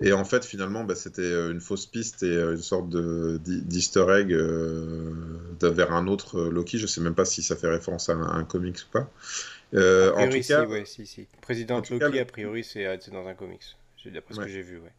Et 0.00 0.12
en 0.12 0.24
fait, 0.24 0.44
finalement, 0.44 0.84
bah, 0.84 0.94
c'était 0.94 1.50
une 1.50 1.60
fausse 1.60 1.86
piste 1.86 2.22
et 2.24 2.34
une 2.34 2.56
sorte 2.58 2.88
de 2.88 3.38
d'e- 3.44 3.60
d'easter 3.62 4.04
egg 4.10 4.32
euh, 4.32 5.12
de- 5.60 5.68
vers 5.68 5.92
un 5.92 6.08
autre 6.08 6.40
Loki. 6.42 6.78
Je 6.78 6.86
sais 6.86 7.00
même 7.00 7.14
pas 7.14 7.24
si 7.24 7.42
ça 7.42 7.56
fait 7.56 7.68
référence 7.68 8.08
à 8.08 8.14
un, 8.14 8.22
à 8.22 8.34
un 8.34 8.44
comics 8.44 8.78
ou 8.88 8.92
pas. 8.92 9.10
Euh, 9.74 10.10
A 10.10 10.12
en 10.16 10.28
tout 10.28 10.40
priori, 10.40 10.44
cas, 10.46 10.64
si, 10.64 10.66
ouais, 10.66 10.84
si, 10.84 11.06
si. 11.06 11.26
Président 11.40 11.82
Loki, 11.90 12.18
cas, 12.18 12.20
a 12.20 12.24
priori, 12.24 12.62
c'est 12.62 13.10
dans 13.10 13.26
un 13.26 13.34
comics. 13.34 13.76
C'est 13.96 14.10
D'après 14.12 14.34
ce 14.34 14.38
Ouais. 14.38 14.44
que 14.44 14.48
j'ai 14.48 14.62
vu, 14.62 14.78
ouais. 14.78 14.92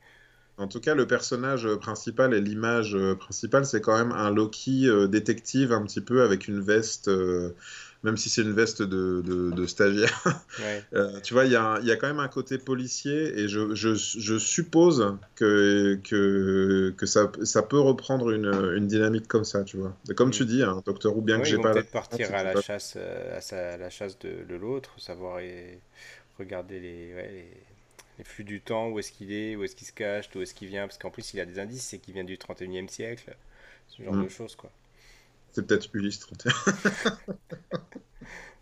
En 0.57 0.67
tout 0.67 0.79
cas, 0.79 0.93
le 0.93 1.07
personnage 1.07 1.67
principal 1.77 2.33
et 2.33 2.39
l'image 2.41 2.95
euh, 2.95 3.15
principale, 3.15 3.65
c'est 3.65 3.81
quand 3.81 3.97
même 3.97 4.11
un 4.11 4.29
Loki 4.31 4.87
euh, 4.87 5.07
détective 5.07 5.71
un 5.73 5.81
petit 5.83 6.01
peu 6.01 6.21
avec 6.21 6.47
une 6.47 6.59
veste, 6.61 7.07
euh, 7.07 7.49
même 8.03 8.17
si 8.17 8.29
c'est 8.29 8.43
une 8.43 8.53
veste 8.53 8.81
de, 8.83 9.21
de, 9.25 9.51
de 9.51 9.65
stagiaire. 9.65 10.21
Ouais. 10.57 10.85
Euh, 10.93 11.19
tu 11.21 11.33
vois, 11.33 11.45
il 11.45 11.51
y, 11.51 11.55
a 11.55 11.79
y 11.81 11.97
quand 11.97 12.05
même 12.07 12.19
un 12.19 12.27
côté 12.27 12.59
policier 12.59 13.39
et 13.39 13.47
je, 13.47 13.73
je, 13.73 13.95
je 13.95 14.37
suppose 14.37 15.17
que, 15.35 15.99
que, 16.03 16.93
que 16.95 17.05
ça, 17.07 17.31
ça 17.43 17.63
peut 17.63 17.79
reprendre 17.79 18.29
une, 18.29 18.45
une 18.77 18.85
dynamique 18.87 19.27
comme 19.27 19.43
ça, 19.43 19.63
tu 19.63 19.77
vois. 19.77 19.97
Comme 20.15 20.29
Mm. 20.29 20.31
tu 20.31 20.45
dis, 20.45 20.61
un 20.61 20.83
Doctor 20.85 21.17
Who, 21.17 21.21
bien 21.23 21.39
que 21.39 21.47
j'ai 21.47 21.57
pas 21.57 21.73
peut-être 21.73 21.91
partir 21.91 22.33
à 22.33 22.43
la 22.43 22.55
chasse, 22.55 22.95
euh, 22.97 23.37
à, 23.37 23.41
sa- 23.41 23.73
à 23.73 23.77
la 23.77 23.89
chasse 23.89 24.17
de, 24.19 24.43
de 24.43 24.55
l'autre, 24.55 24.99
savoir 24.99 25.39
et 25.39 25.79
regarder 26.39 26.79
les, 26.79 27.13
ouais, 27.15 27.29
les, 27.31 27.47
les 28.17 28.23
flux 28.23 28.43
du 28.43 28.61
temps, 28.61 28.89
où 28.89 28.99
est-ce 28.99 29.11
qu'il 29.11 29.31
est, 29.31 29.55
où 29.55 29.63
est-ce 29.63 29.75
qu'il 29.75 29.87
se 29.87 29.93
cache, 29.93 30.29
d'où 30.29 30.41
est-ce 30.41 30.53
qu'il 30.53 30.67
vient, 30.67 30.87
parce 30.87 30.97
qu'en 30.97 31.09
plus 31.11 31.33
il 31.33 31.39
a 31.39 31.45
des 31.45 31.59
indices, 31.59 31.85
c'est 31.85 31.97
qu'il 31.99 32.13
vient 32.13 32.23
du 32.23 32.37
31e 32.37 32.87
siècle, 32.87 33.35
ce 33.87 34.03
genre 34.03 34.13
Mm. 34.13 34.23
de 34.25 34.29
choses 34.29 34.55
quoi. 34.55 34.71
C'est 35.51 35.65
peut-être 35.67 35.89
Ulysse 35.93 36.19
31. 36.19 36.51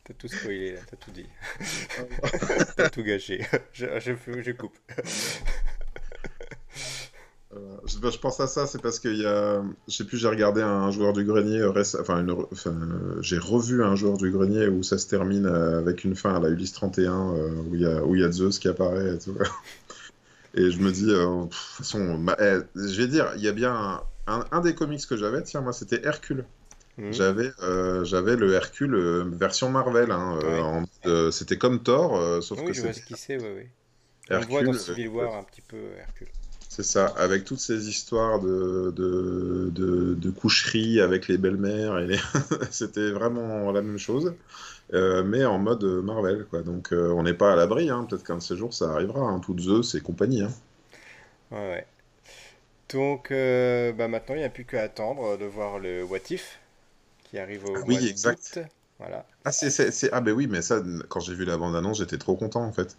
T'as 0.03 0.13
tout 0.15 0.27
spoilé 0.27 0.73
là, 0.73 0.79
t'as 0.89 0.97
tout 0.97 1.11
dit. 1.11 1.27
T'as 2.75 2.89
tout 2.89 3.03
gâché. 3.03 3.45
Je, 3.73 3.99
je, 3.99 4.15
fais- 4.15 4.41
je 4.43 4.51
coupe. 4.51 4.75
Euh, 7.53 7.77
je, 7.85 8.09
je 8.09 8.17
pense 8.19 8.39
à 8.39 8.47
ça, 8.47 8.65
c'est 8.65 8.81
parce 8.81 8.99
qu'il 8.99 9.17
y 9.17 9.25
a, 9.25 9.61
je 9.87 9.93
sais 9.93 10.05
plus, 10.05 10.17
j'ai 10.17 10.27
regardé 10.29 10.61
un 10.61 10.89
joueur 10.91 11.11
du 11.11 11.25
grenier, 11.25 11.59
euh, 11.59 11.73
enfin, 11.99 12.21
une 12.21 12.31
re- 12.31 12.47
enfin, 12.51 12.71
euh, 12.71 13.21
j'ai 13.21 13.37
revu 13.37 13.83
un 13.83 13.95
joueur 13.95 14.17
du 14.17 14.31
grenier 14.31 14.67
où 14.69 14.83
ça 14.83 14.97
se 14.97 15.07
termine 15.07 15.45
euh, 15.45 15.79
avec 15.79 16.03
une 16.05 16.15
fin 16.15 16.33
à 16.35 16.39
la 16.39 16.47
Ulysse 16.49 16.71
31, 16.73 17.33
euh, 17.35 17.49
où 17.69 17.75
il 17.75 17.81
y 17.81 17.85
a, 17.85 18.03
où 18.05 18.15
il 18.15 18.21
y 18.21 18.23
a 18.23 18.31
Zeus 18.31 18.57
qui 18.59 18.69
apparaît 18.69 19.15
et 19.15 19.19
tout. 19.19 19.35
Et 20.53 20.69
je 20.69 20.79
me 20.79 20.91
dis, 20.91 21.05
pff, 21.05 21.11
de 21.11 21.45
toute 21.45 21.53
façon, 21.77 22.25
eh, 22.39 22.57
je 22.75 23.01
vais 23.01 23.07
dire, 23.07 23.31
il 23.37 23.41
y 23.41 23.47
a 23.47 23.53
bien 23.53 23.73
un, 23.73 24.01
un- 24.27 24.45
un 24.51 24.61
des 24.61 24.75
comics 24.75 25.05
que 25.07 25.15
j'avais, 25.15 25.41
tiens, 25.43 25.61
moi, 25.61 25.73
c'était 25.73 26.01
Hercule. 26.05 26.45
Mhm. 26.97 27.13
J'avais, 27.13 27.51
j'avais 28.03 28.35
le 28.35 28.53
Hercule 28.53 28.95
version 29.31 29.69
Marvel. 29.69 30.11
hein, 30.11 30.37
Ouais. 31.05 31.31
c'était 31.31 31.57
comme 31.57 31.81
Thor, 31.81 32.43
sauf 32.43 32.59
Oui, 32.59 32.67
que 32.67 32.73
je 32.73 32.81
vois 32.81 32.93
ce 32.93 33.01
c'est, 33.15 33.37
ouais, 33.37 33.43
ouais. 33.53 33.69
On 34.29 34.39
voit 34.41 34.63
dans 34.63 34.73
Civil 34.73 35.07
War 35.07 35.35
un 35.35 35.43
petit 35.43 35.61
peu, 35.61 35.77
Hercule. 35.97 36.27
C'est 36.73 36.83
ça, 36.83 37.07
avec 37.17 37.43
toutes 37.43 37.59
ces 37.59 37.89
histoires 37.89 38.39
de, 38.39 38.93
de, 38.95 40.15
de, 40.15 40.29
coucherie 40.29 41.01
avec 41.01 41.27
les 41.27 41.37
belles-mères, 41.37 41.99
et 41.99 42.07
les... 42.07 42.17
c'était 42.71 43.11
vraiment 43.11 43.73
la 43.73 43.81
même 43.81 43.97
chose, 43.97 44.33
euh, 44.93 45.21
mais 45.21 45.43
en 45.43 45.59
mode 45.59 45.83
Marvel. 45.83 46.45
Quoi. 46.49 46.61
Donc 46.61 46.93
euh, 46.93 47.11
on 47.11 47.23
n'est 47.23 47.33
pas 47.33 47.51
à 47.51 47.55
l'abri, 47.57 47.89
hein. 47.89 48.07
peut-être 48.09 48.23
qu'un 48.23 48.37
de 48.37 48.41
ces 48.41 48.55
jours 48.55 48.73
ça 48.73 48.89
arrivera, 48.89 49.19
hein. 49.19 49.41
toutes 49.41 49.59
Zeus 49.59 49.95
et 49.95 49.99
compagnie. 49.99 50.43
Hein. 50.43 50.51
Ouais, 51.51 51.57
ouais. 51.57 51.85
Donc 52.87 53.31
euh, 53.31 53.91
bah 53.91 54.07
maintenant 54.07 54.35
il 54.35 54.39
n'y 54.39 54.45
a 54.45 54.49
plus 54.49 54.63
qu'à 54.63 54.83
attendre 54.83 55.37
de 55.37 55.43
voir 55.43 55.77
le 55.77 56.05
What 56.05 56.19
If 56.29 56.57
qui 57.25 57.37
arrive 57.37 57.65
au 57.65 57.75
ah 57.75 57.81
oui, 57.85 58.07
exact. 58.07 58.61
Voilà. 59.01 59.25
Ah, 59.45 59.51
c'est, 59.51 60.13
ah 60.13 60.21
ben 60.21 60.33
oui, 60.33 60.45
mais 60.47 60.61
ça, 60.61 60.83
quand 61.09 61.19
j'ai 61.19 61.33
vu 61.33 61.43
la 61.43 61.57
bande-annonce, 61.57 61.97
j'étais 61.97 62.19
trop 62.19 62.35
content 62.35 62.63
en 62.63 62.71
fait. 62.71 62.97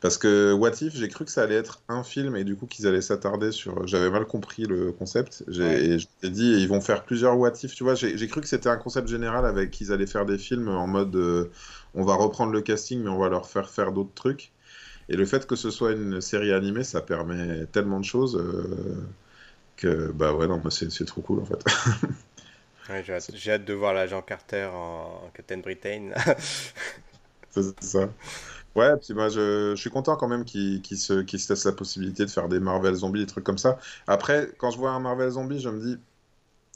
Parce 0.00 0.16
que 0.16 0.52
What 0.52 0.74
If, 0.80 0.94
j'ai 0.94 1.08
cru 1.08 1.24
que 1.24 1.30
ça 1.32 1.42
allait 1.42 1.56
être 1.56 1.82
un 1.88 2.04
film 2.04 2.36
et 2.36 2.44
du 2.44 2.54
coup 2.54 2.66
qu'ils 2.66 2.86
allaient 2.86 3.00
s'attarder 3.00 3.50
sur. 3.50 3.84
J'avais 3.88 4.10
mal 4.10 4.26
compris 4.26 4.64
le 4.64 4.92
concept. 4.92 5.44
J'ai, 5.48 5.64
Et 5.64 5.98
je 5.98 6.06
t'ai 6.20 6.30
dit, 6.30 6.52
ils 6.52 6.68
vont 6.68 6.80
faire 6.80 7.02
plusieurs 7.02 7.36
What 7.36 7.54
If. 7.64 7.74
Tu 7.74 7.82
vois, 7.82 7.96
j'ai, 7.96 8.28
cru 8.28 8.40
que 8.40 8.46
c'était 8.46 8.68
un 8.68 8.76
concept 8.76 9.08
général 9.08 9.44
avec 9.44 9.72
qu'ils 9.72 9.92
allaient 9.92 10.06
faire 10.06 10.24
des 10.24 10.38
films 10.38 10.68
en 10.68 10.86
mode 10.86 11.16
euh, 11.16 11.50
on 11.94 12.04
va 12.04 12.14
reprendre 12.14 12.52
le 12.52 12.60
casting, 12.60 13.02
mais 13.02 13.10
on 13.10 13.18
va 13.18 13.28
leur 13.28 13.48
faire 13.48 13.68
faire 13.68 13.90
d'autres 13.90 14.14
trucs. 14.14 14.52
Et 15.08 15.16
le 15.16 15.26
fait 15.26 15.46
que 15.48 15.56
ce 15.56 15.70
soit 15.70 15.92
une 15.92 16.20
série 16.20 16.52
animée, 16.52 16.84
ça 16.84 17.00
permet 17.00 17.66
tellement 17.66 17.98
de 17.98 18.04
choses 18.04 18.36
euh, 18.36 19.04
que, 19.76 20.12
bah 20.12 20.32
ouais, 20.32 20.46
non, 20.46 20.62
c'est 20.70 21.04
trop 21.04 21.20
cool 21.20 21.40
en 21.40 21.44
fait. 21.44 21.64
j'ai, 23.04 23.52
hâte, 23.52 23.64
de 23.64 23.72
voir 23.74 23.94
l'agent 23.94 24.22
Carter 24.22 24.68
en, 24.72 25.24
en 25.26 25.30
Captain 25.34 25.58
Britain. 25.58 26.10
c'est 27.50 27.82
ça. 27.82 28.08
Ouais, 28.76 28.96
puis 28.98 29.14
moi 29.14 29.28
je, 29.28 29.72
je, 29.74 29.80
suis 29.80 29.90
content 29.90 30.16
quand 30.16 30.28
même 30.28 30.44
qu'ils 30.44 30.82
se, 30.96 31.48
laissent 31.50 31.64
la 31.64 31.72
possibilité 31.72 32.24
de 32.24 32.30
faire 32.30 32.48
des 32.48 32.60
Marvel 32.60 32.94
zombies, 32.94 33.20
des 33.20 33.26
trucs 33.26 33.44
comme 33.44 33.58
ça. 33.58 33.78
Après, 34.06 34.50
quand 34.58 34.70
je 34.70 34.78
vois 34.78 34.92
un 34.92 35.00
Marvel 35.00 35.30
zombie, 35.30 35.60
je 35.60 35.68
me 35.68 35.80
dis, 35.80 35.98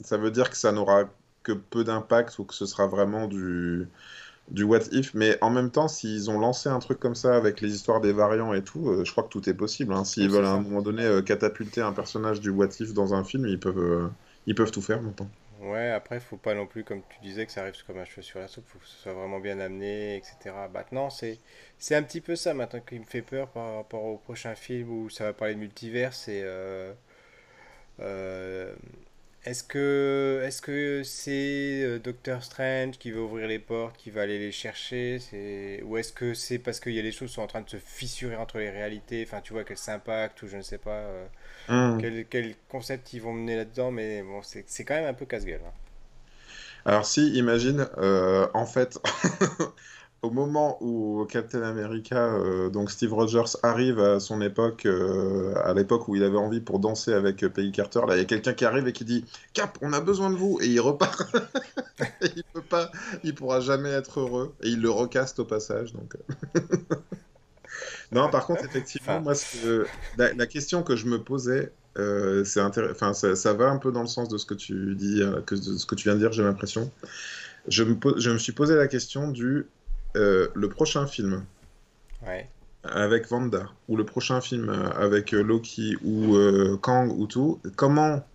ça 0.01 0.17
veut 0.17 0.31
dire 0.31 0.49
que 0.49 0.57
ça 0.57 0.71
n'aura 0.71 1.05
que 1.43 1.53
peu 1.53 1.83
d'impact 1.83 2.39
ou 2.39 2.45
que 2.45 2.53
ce 2.53 2.65
sera 2.65 2.87
vraiment 2.87 3.27
du, 3.27 3.87
du 4.51 4.63
what 4.63 4.81
if. 4.91 5.13
Mais 5.13 5.37
en 5.41 5.49
même 5.49 5.71
temps, 5.71 5.87
s'ils 5.87 6.29
ont 6.29 6.39
lancé 6.39 6.69
un 6.69 6.79
truc 6.79 6.99
comme 6.99 7.15
ça 7.15 7.35
avec 7.35 7.61
les 7.61 7.73
histoires 7.73 8.01
des 8.01 8.13
variants 8.13 8.53
et 8.53 8.63
tout, 8.63 8.89
euh, 8.89 9.05
je 9.05 9.11
crois 9.11 9.23
que 9.23 9.29
tout 9.29 9.49
est 9.49 9.53
possible. 9.53 9.93
Hein. 9.93 10.03
S'ils 10.03 10.29
veulent 10.29 10.45
à 10.45 10.51
un 10.51 10.61
moment 10.61 10.81
donné 10.81 11.03
euh, 11.03 11.21
catapulter 11.21 11.81
un 11.81 11.93
personnage 11.93 12.41
du 12.41 12.49
what 12.49 12.69
if 12.79 12.93
dans 12.93 13.13
un 13.13 13.23
film, 13.23 13.47
ils 13.47 13.59
peuvent, 13.59 13.77
euh, 13.77 14.07
ils 14.47 14.55
peuvent 14.55 14.71
tout 14.71 14.81
faire 14.81 15.01
maintenant. 15.01 15.29
Ouais, 15.65 15.89
après, 15.89 16.19
faut 16.19 16.37
pas 16.37 16.53
non 16.53 16.67
plus, 16.67 16.83
comme 16.83 17.01
tu 17.09 17.19
disais, 17.21 17.45
que 17.45 17.51
ça 17.51 17.61
arrive 17.61 17.75
comme 17.87 17.97
un 17.97 18.05
cheveu 18.05 18.21
sur 18.21 18.39
la 18.39 18.47
soupe, 18.47 18.65
faut 18.67 18.77
que 18.79 18.85
ce 18.85 18.97
soit 18.97 19.13
vraiment 19.13 19.39
bien 19.39 19.59
amené, 19.59 20.17
etc. 20.17 20.67
Maintenant, 20.69 21.09
c'est 21.09 21.39
c'est 21.79 21.95
un 21.95 22.03
petit 22.03 22.21
peu 22.21 22.35
ça 22.35 22.53
maintenant 22.53 22.81
qui 22.81 22.99
me 22.99 23.03
fait 23.05 23.21
peur 23.23 23.49
par 23.49 23.75
rapport 23.77 24.03
au 24.03 24.17
prochain 24.17 24.53
film 24.55 24.89
où 24.91 25.09
ça 25.09 25.23
va 25.25 25.33
parler 25.33 25.55
de 25.55 25.59
multivers. 25.59 26.13
C'est 26.13 26.41
euh, 26.43 26.93
euh, 27.99 28.75
est-ce 29.45 29.63
que 29.63 30.41
est-ce 30.43 30.61
que 30.61 31.03
c'est 31.03 31.83
euh, 31.83 31.99
Doctor 31.99 32.43
Strange 32.43 32.97
qui 32.97 33.11
va 33.11 33.21
ouvrir 33.21 33.47
les 33.47 33.59
portes, 33.59 33.95
qui 33.97 34.09
va 34.09 34.21
aller 34.21 34.39
les 34.39 34.51
chercher, 34.51 35.19
c'est 35.19 35.81
ou 35.83 35.97
est-ce 35.97 36.11
que 36.11 36.33
c'est 36.33 36.59
parce 36.59 36.79
qu'il 36.79 36.93
y 36.93 36.99
a 36.99 37.03
des 37.03 37.11
choses 37.11 37.29
qui 37.29 37.35
sont 37.35 37.43
en 37.43 37.47
train 37.47 37.61
de 37.61 37.69
se 37.69 37.77
fissurer 37.77 38.35
entre 38.35 38.57
les 38.57 38.69
réalités, 38.69 39.23
enfin 39.27 39.41
tu 39.41 39.53
vois 39.53 39.63
qu'elles 39.63 39.77
s'impactent 39.77 40.41
ou 40.43 40.47
je 40.47 40.57
ne 40.57 40.61
sais 40.61 40.79
pas. 40.79 41.03
Hmm. 41.69 41.97
Quel, 41.99 42.25
quel, 42.25 42.55
concept 42.69 43.13
ils 43.13 43.21
vont 43.21 43.33
mener 43.33 43.55
là-dedans, 43.55 43.91
mais 43.91 44.21
bon, 44.21 44.41
c'est 44.43 44.83
quand 44.83 44.95
même 44.95 45.05
un 45.05 45.13
peu 45.13 45.25
casse-gueule. 45.25 45.61
Hein. 45.65 45.73
Alors 46.85 47.05
si, 47.05 47.33
imagine, 47.33 47.87
euh, 47.97 48.47
en 48.53 48.67
fait, 48.67 48.99
au 50.25 50.31
moment 50.31 50.77
où 50.81 51.25
Captain 51.29 51.61
America, 51.61 52.17
euh, 52.17 52.69
donc 52.69 52.91
Steve 52.91 53.13
Rogers, 53.13 53.57
arrive 53.63 53.99
à 53.99 54.19
son 54.19 54.41
époque, 54.41 54.85
euh, 54.85 55.53
à 55.63 55.73
l'époque 55.73 56.07
où 56.07 56.15
il 56.15 56.23
avait 56.23 56.37
envie 56.37 56.61
pour 56.61 56.79
danser 56.79 57.13
avec 57.13 57.45
Peggy 57.47 57.71
Carter, 57.71 58.01
là, 58.07 58.15
il 58.15 58.19
y 58.19 58.21
a 58.21 58.25
quelqu'un 58.25 58.53
qui 58.53 58.65
arrive 58.65 58.87
et 58.87 58.93
qui 58.93 59.05
dit 59.05 59.23
Cap, 59.53 59.77
on 59.81 59.93
a 59.93 60.01
besoin 60.01 60.29
de 60.29 60.35
vous, 60.35 60.59
et 60.61 60.67
il 60.67 60.79
repart. 60.79 61.23
il 62.21 62.43
peut 62.53 62.61
pas, 62.61 62.91
il 63.23 63.35
pourra 63.35 63.59
jamais 63.59 63.91
être 63.91 64.19
heureux, 64.19 64.53
et 64.63 64.69
il 64.69 64.81
le 64.81 64.89
recaste 64.89 65.39
au 65.39 65.45
passage, 65.45 65.93
donc. 65.93 66.15
Non, 68.11 68.29
par 68.29 68.45
contre, 68.45 68.63
effectivement, 68.63 69.19
moi, 69.19 69.33
la, 70.17 70.47
question 70.47 70.83
que 70.83 70.95
je 70.95 71.07
me 71.07 71.21
posais, 71.21 71.73
euh, 71.97 72.43
c'est 72.43 72.61
enfin, 72.61 73.13
ça, 73.13 73.53
va 73.53 73.69
un 73.69 73.77
peu 73.77 73.91
dans 73.91 74.01
le 74.01 74.07
sens 74.07 74.29
de 74.29 74.37
ce 74.37 74.45
que 74.45 74.53
tu 74.53 74.95
dis, 74.95 75.21
euh, 75.21 75.41
que, 75.41 75.55
de 75.55 75.77
ce 75.77 75.85
que 75.85 75.95
tu 75.95 76.07
viens 76.07 76.15
de 76.15 76.19
dire, 76.19 76.31
j'ai 76.31 76.43
l'impression. 76.43 76.91
Je 77.67 77.83
me, 77.83 77.97
je 78.17 78.29
me 78.29 78.37
suis 78.37 78.51
posé 78.51 78.75
la 78.75 78.87
question 78.87 79.29
du 79.29 79.67
euh, 80.15 80.47
le 80.53 80.69
prochain 80.69 81.07
film 81.07 81.45
avec 82.83 83.27
Vanda 83.27 83.69
ou 83.87 83.97
le 83.97 84.05
prochain 84.05 84.41
film 84.41 84.69
avec 84.95 85.31
Loki 85.31 85.95
ou 86.03 86.37
Kang 86.77 87.11
ou 87.11 87.27
tout. 87.27 87.59
Comment 87.75 88.25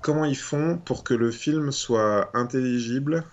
comment 0.00 0.24
ils 0.24 0.36
font 0.36 0.78
pour 0.78 1.04
que 1.04 1.14
le 1.14 1.30
film 1.30 1.72
soit 1.72 2.30
intelligible? 2.34 3.24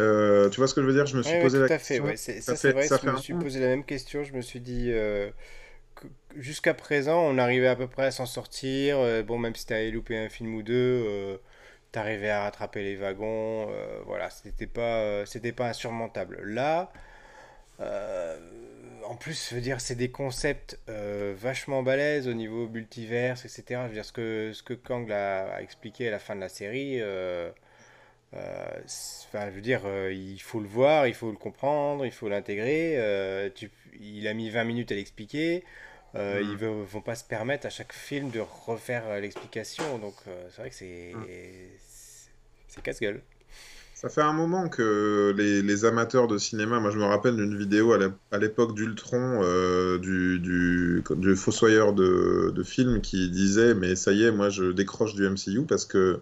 Euh, 0.00 0.48
tu 0.50 0.58
vois 0.58 0.66
ce 0.66 0.74
que 0.74 0.82
je 0.82 0.86
veux 0.86 0.92
dire? 0.92 1.06
Je 1.06 1.16
me 1.16 1.22
suis 1.22 1.40
posé 1.40 1.58
la 1.58 1.68
question. 1.68 2.04
c'est 2.16 2.72
vrai, 2.72 2.88
je 2.88 3.10
me 3.10 3.16
suis 3.16 3.34
posé 3.34 3.60
la 3.60 3.68
même 3.68 3.84
question. 3.84 4.24
Je 4.24 4.32
me 4.32 4.40
suis 4.40 4.60
dit, 4.60 4.90
euh, 4.90 5.30
jusqu'à 6.36 6.74
présent, 6.74 7.20
on 7.20 7.38
arrivait 7.38 7.68
à 7.68 7.76
peu 7.76 7.86
près 7.86 8.06
à 8.06 8.10
s'en 8.10 8.26
sortir. 8.26 8.98
Euh, 8.98 9.22
bon, 9.22 9.38
même 9.38 9.54
si 9.54 9.66
t'avais 9.66 9.90
loupé 9.90 10.18
un 10.18 10.28
film 10.28 10.54
ou 10.54 10.62
deux, 10.62 11.38
t'arrivais 11.94 12.30
à 12.30 12.42
rattraper 12.42 12.82
les 12.82 12.96
wagons. 12.96 13.68
voilà, 14.06 14.30
c'était 14.30 14.66
pas, 14.66 15.24
c'était 15.26 15.52
pas 15.52 15.68
insurmontable. 15.68 16.40
Là, 16.44 16.92
en 17.80 19.16
plus, 19.16 19.50
je 19.50 19.54
veux 19.54 19.60
dire, 19.60 19.80
c'est 19.80 19.94
des 19.94 20.10
concepts 20.10 20.78
vachement 20.88 21.82
balèzes 21.82 22.28
au 22.28 22.34
niveau 22.34 22.68
multiverse, 22.68 23.44
etc. 23.44 23.80
Je 23.84 23.88
veux 23.88 23.94
dire, 23.94 24.04
ce 24.04 24.12
que, 24.12 24.52
ce 24.54 24.62
que 24.62 24.74
Kang 24.74 25.10
a, 25.12 25.60
expliqué 25.62 26.08
à 26.08 26.10
la 26.10 26.18
fin 26.18 26.36
de 26.36 26.40
la 26.40 26.48
série. 26.48 27.00
Euh, 28.34 28.80
enfin, 29.26 29.48
je 29.50 29.54
veux 29.54 29.60
dire, 29.60 29.82
euh, 29.84 30.12
il 30.12 30.40
faut 30.40 30.60
le 30.60 30.66
voir, 30.66 31.06
il 31.06 31.14
faut 31.14 31.30
le 31.30 31.36
comprendre, 31.36 32.04
il 32.04 32.12
faut 32.12 32.28
l'intégrer. 32.28 32.94
Euh, 32.98 33.48
il 34.00 34.26
a 34.26 34.34
mis 34.34 34.50
20 34.50 34.64
minutes 34.64 34.92
à 34.92 34.94
l'expliquer. 34.94 35.64
Mm. 36.14 36.18
Ils 36.42 36.52
ne 36.52 36.84
vont 36.84 37.00
pas 37.00 37.14
se 37.14 37.24
permettre 37.24 37.66
à 37.66 37.70
chaque 37.70 37.92
film 37.92 38.30
de 38.30 38.40
refaire 38.66 39.20
l'explication. 39.20 39.98
Donc 39.98 40.14
c'est 40.50 40.60
vrai 40.60 40.70
que 40.70 40.76
c'est 40.76 41.12
mm. 41.14 41.24
c'est 42.68 42.82
casse-gueule. 42.82 43.20
Ça 43.94 44.08
fait 44.10 44.22
un 44.22 44.34
moment 44.34 44.68
que 44.68 45.32
les, 45.36 45.62
les, 45.62 45.84
amateurs 45.86 46.28
de 46.28 46.36
cinéma, 46.36 46.78
moi 46.78 46.90
je 46.90 46.98
me 46.98 47.04
rappelle 47.04 47.36
d'une 47.36 47.56
vidéo 47.56 47.92
à 47.92 48.38
l'époque 48.38 48.74
d'Ultron, 48.74 49.40
du, 49.98 50.40
du, 50.40 51.02
du, 51.16 51.36
fossoyeur 51.36 51.94
de, 51.94 52.52
de 52.54 52.62
films 52.62 53.00
qui 53.00 53.30
disait 53.30 53.74
Mais 53.74 53.96
ça 53.96 54.12
y 54.12 54.24
est, 54.24 54.32
moi 54.32 54.50
je 54.50 54.72
décroche 54.72 55.14
du 55.14 55.26
MCU 55.26 55.64
parce 55.66 55.86
que 55.86 56.20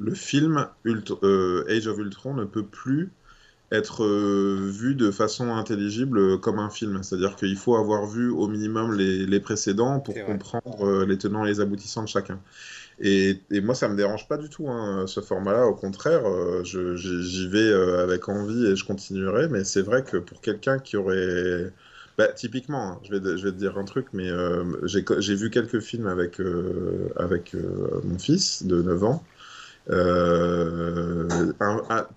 le 0.00 0.14
film 0.14 0.66
euh, 0.86 1.64
Age 1.68 1.86
of 1.86 1.98
Ultron 1.98 2.34
ne 2.34 2.44
peut 2.44 2.64
plus 2.64 3.10
être 3.72 4.04
euh, 4.04 4.68
vu 4.70 4.94
de 4.94 5.10
façon 5.10 5.54
intelligible 5.54 6.40
comme 6.40 6.58
un 6.58 6.70
film. 6.70 7.02
C'est-à-dire 7.02 7.36
qu'il 7.36 7.56
faut 7.56 7.76
avoir 7.76 8.06
vu 8.06 8.30
au 8.30 8.48
minimum 8.48 8.96
les, 8.96 9.40
précédents 9.40 10.00
pour 10.00 10.14
comprendre 10.24 10.86
euh, 10.86 11.06
les 11.06 11.18
tenants 11.18 11.44
et 11.44 11.48
les 11.48 11.60
aboutissants 11.60 12.02
de 12.02 12.08
chacun. 12.08 12.40
Et, 13.00 13.40
moi, 13.62 13.74
ça 13.74 13.88
me 13.88 13.96
dérange 13.96 14.28
pas 14.28 14.36
du 14.36 14.48
tout, 14.50 14.68
hein, 14.68 15.06
ce 15.06 15.20
format-là. 15.20 15.66
Au 15.66 15.74
contraire, 15.74 16.22
j'y 16.64 17.48
vais 17.48 17.72
avec 17.72 18.28
envie 18.28 18.66
et 18.66 18.76
je 18.76 18.84
continuerai. 18.84 19.48
Mais 19.48 19.64
c'est 19.64 19.82
vrai 19.82 20.04
que 20.04 20.18
pour 20.18 20.40
quelqu'un 20.40 20.78
qui 20.78 20.96
aurait... 20.96 21.72
Bah, 22.18 22.28
typiquement, 22.28 22.92
hein, 22.92 23.00
je, 23.04 23.16
vais, 23.16 23.38
je 23.38 23.44
vais 23.44 23.52
te 23.52 23.56
dire 23.56 23.78
un 23.78 23.84
truc, 23.84 24.08
mais 24.12 24.28
j'ai 24.84 25.34
vu 25.34 25.48
quelques 25.48 25.80
films 25.80 26.08
avec, 26.08 26.42
avec 27.16 27.54
mon 28.04 28.18
fils 28.18 28.64
de 28.64 28.82
9 28.82 29.04
ans. 29.04 29.24
Euh, 29.88 31.26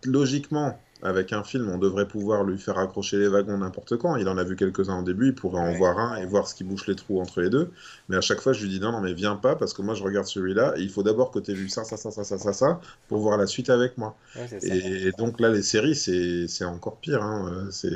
logiquement, 0.05 0.79
avec 1.03 1.33
un 1.33 1.43
film, 1.43 1.69
on 1.69 1.77
devrait 1.77 2.07
pouvoir 2.07 2.43
lui 2.43 2.57
faire 2.57 2.77
accrocher 2.79 3.17
les 3.17 3.27
wagons 3.27 3.57
n'importe 3.57 3.97
quand. 3.97 4.15
Il 4.15 4.27
en 4.29 4.37
a 4.37 4.43
vu 4.43 4.55
quelques-uns 4.55 4.99
au 4.99 5.03
début, 5.03 5.27
il 5.27 5.35
pourrait 5.35 5.61
en 5.61 5.73
voir 5.73 5.99
un 5.99 6.15
et 6.15 6.25
voir 6.25 6.47
ce 6.47 6.55
qui 6.55 6.63
bouche 6.63 6.87
les 6.87 6.95
trous 6.95 7.19
entre 7.19 7.41
les 7.41 7.49
deux. 7.49 7.71
Mais 8.07 8.15
à 8.15 8.21
chaque 8.21 8.39
fois, 8.39 8.53
je 8.53 8.63
lui 8.63 8.69
dis 8.69 8.79
non, 8.79 8.93
non, 8.93 9.01
mais 9.01 9.13
viens 9.13 9.35
pas 9.35 9.55
parce 9.55 9.73
que 9.73 9.81
moi, 9.81 9.95
je 9.95 10.03
regarde 10.03 10.25
celui-là 10.25 10.73
et 10.77 10.81
il 10.81 10.89
faut 10.89 11.03
d'abord 11.03 11.31
que 11.31 11.39
tu 11.39 11.51
aies 11.51 11.55
vu 11.55 11.67
ça, 11.67 11.83
ça, 11.83 11.97
ça, 11.97 12.09
ça, 12.09 12.23
ça, 12.23 12.53
ça, 12.53 12.79
pour 13.09 13.19
voir 13.19 13.37
la 13.37 13.47
suite 13.47 13.69
avec 13.69 13.97
moi. 13.97 14.15
et, 14.61 15.11
donc 15.17 15.41
là, 15.41 15.49
les 15.49 15.61
séries, 15.61 15.95
c'est 15.95 16.65
encore 16.65 16.97
pire. 16.97 17.21
Hein. 17.21 17.67
C'est 17.69 17.89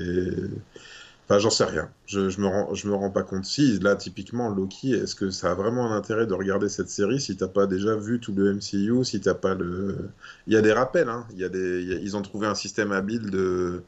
Enfin, 1.30 1.40
j'en 1.40 1.50
sais 1.50 1.66
rien. 1.66 1.90
Je, 2.06 2.20
me 2.40 2.94
rends, 2.96 3.10
pas 3.12 3.24
compte. 3.24 3.44
Si, 3.44 3.80
là, 3.80 3.98
typiquement, 3.98 4.48
Loki, 4.50 4.94
est-ce 4.94 5.14
que 5.14 5.30
ça 5.30 5.52
a 5.52 5.56
vraiment 5.56 5.92
un 5.92 5.98
intérêt 5.98 6.26
de 6.26 6.34
regarder 6.34 6.70
cette 6.70 6.90
série 6.90 7.20
si 7.20 7.36
t'as 7.36 7.50
pas 7.50 7.68
déjà 7.68 7.98
vu 7.98 8.22
tout 8.22 8.34
le 8.34 8.54
MCU, 8.54 9.04
si 9.04 9.20
t'as 9.20 9.34
pas 9.34 9.54
le... 9.54 10.10
Il 10.48 10.54
y 10.54 10.56
a 10.56 10.62
des 10.62 10.72
rappels, 10.72 11.10
hein. 11.10 11.28
Ils 11.38 12.16
ont 12.16 12.22
trouvé 12.22 12.48
un 12.48 12.56
système 12.56 12.94
habile 12.94 13.30
de... 13.30 13.84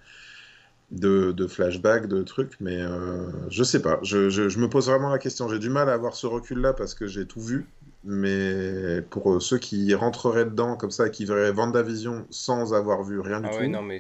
De, 0.92 1.32
de 1.34 1.46
flashback, 1.46 2.08
de 2.08 2.24
trucs, 2.24 2.60
mais 2.60 2.82
euh, 2.82 3.30
je 3.52 3.64
sais 3.64 3.80
pas. 3.80 4.00
Je, 4.02 4.60
me 4.60 4.68
pose 4.68 4.88
vraiment 4.88 5.10
la 5.10 5.20
question. 5.20 5.48
J'ai 5.48 5.60
du 5.60 5.70
mal 5.70 5.88
à 5.88 5.94
avoir 5.94 6.16
ce 6.16 6.26
recul-là 6.26 6.74
parce 6.74 6.96
que 6.96 7.06
j'ai 7.06 7.28
tout 7.28 7.42
vu 7.42 7.68
mais 8.04 9.02
pour 9.04 9.42
ceux 9.42 9.58
qui 9.60 9.94
rentreraient 9.96 10.46
dedans 10.46 10.76
comme 10.78 10.92
ça, 10.92 11.10
qui 11.10 11.26
verraient 11.26 11.52
WandaVision 11.52 12.28
sans 12.32 12.74
avoir 12.74 13.04
vu 13.04 13.20
rien 13.20 13.42
du 13.42 13.50
Ah 13.50 13.52
tout. 13.52 13.64
ouais, 13.64 13.70
non, 13.70 13.82
mais 13.82 14.00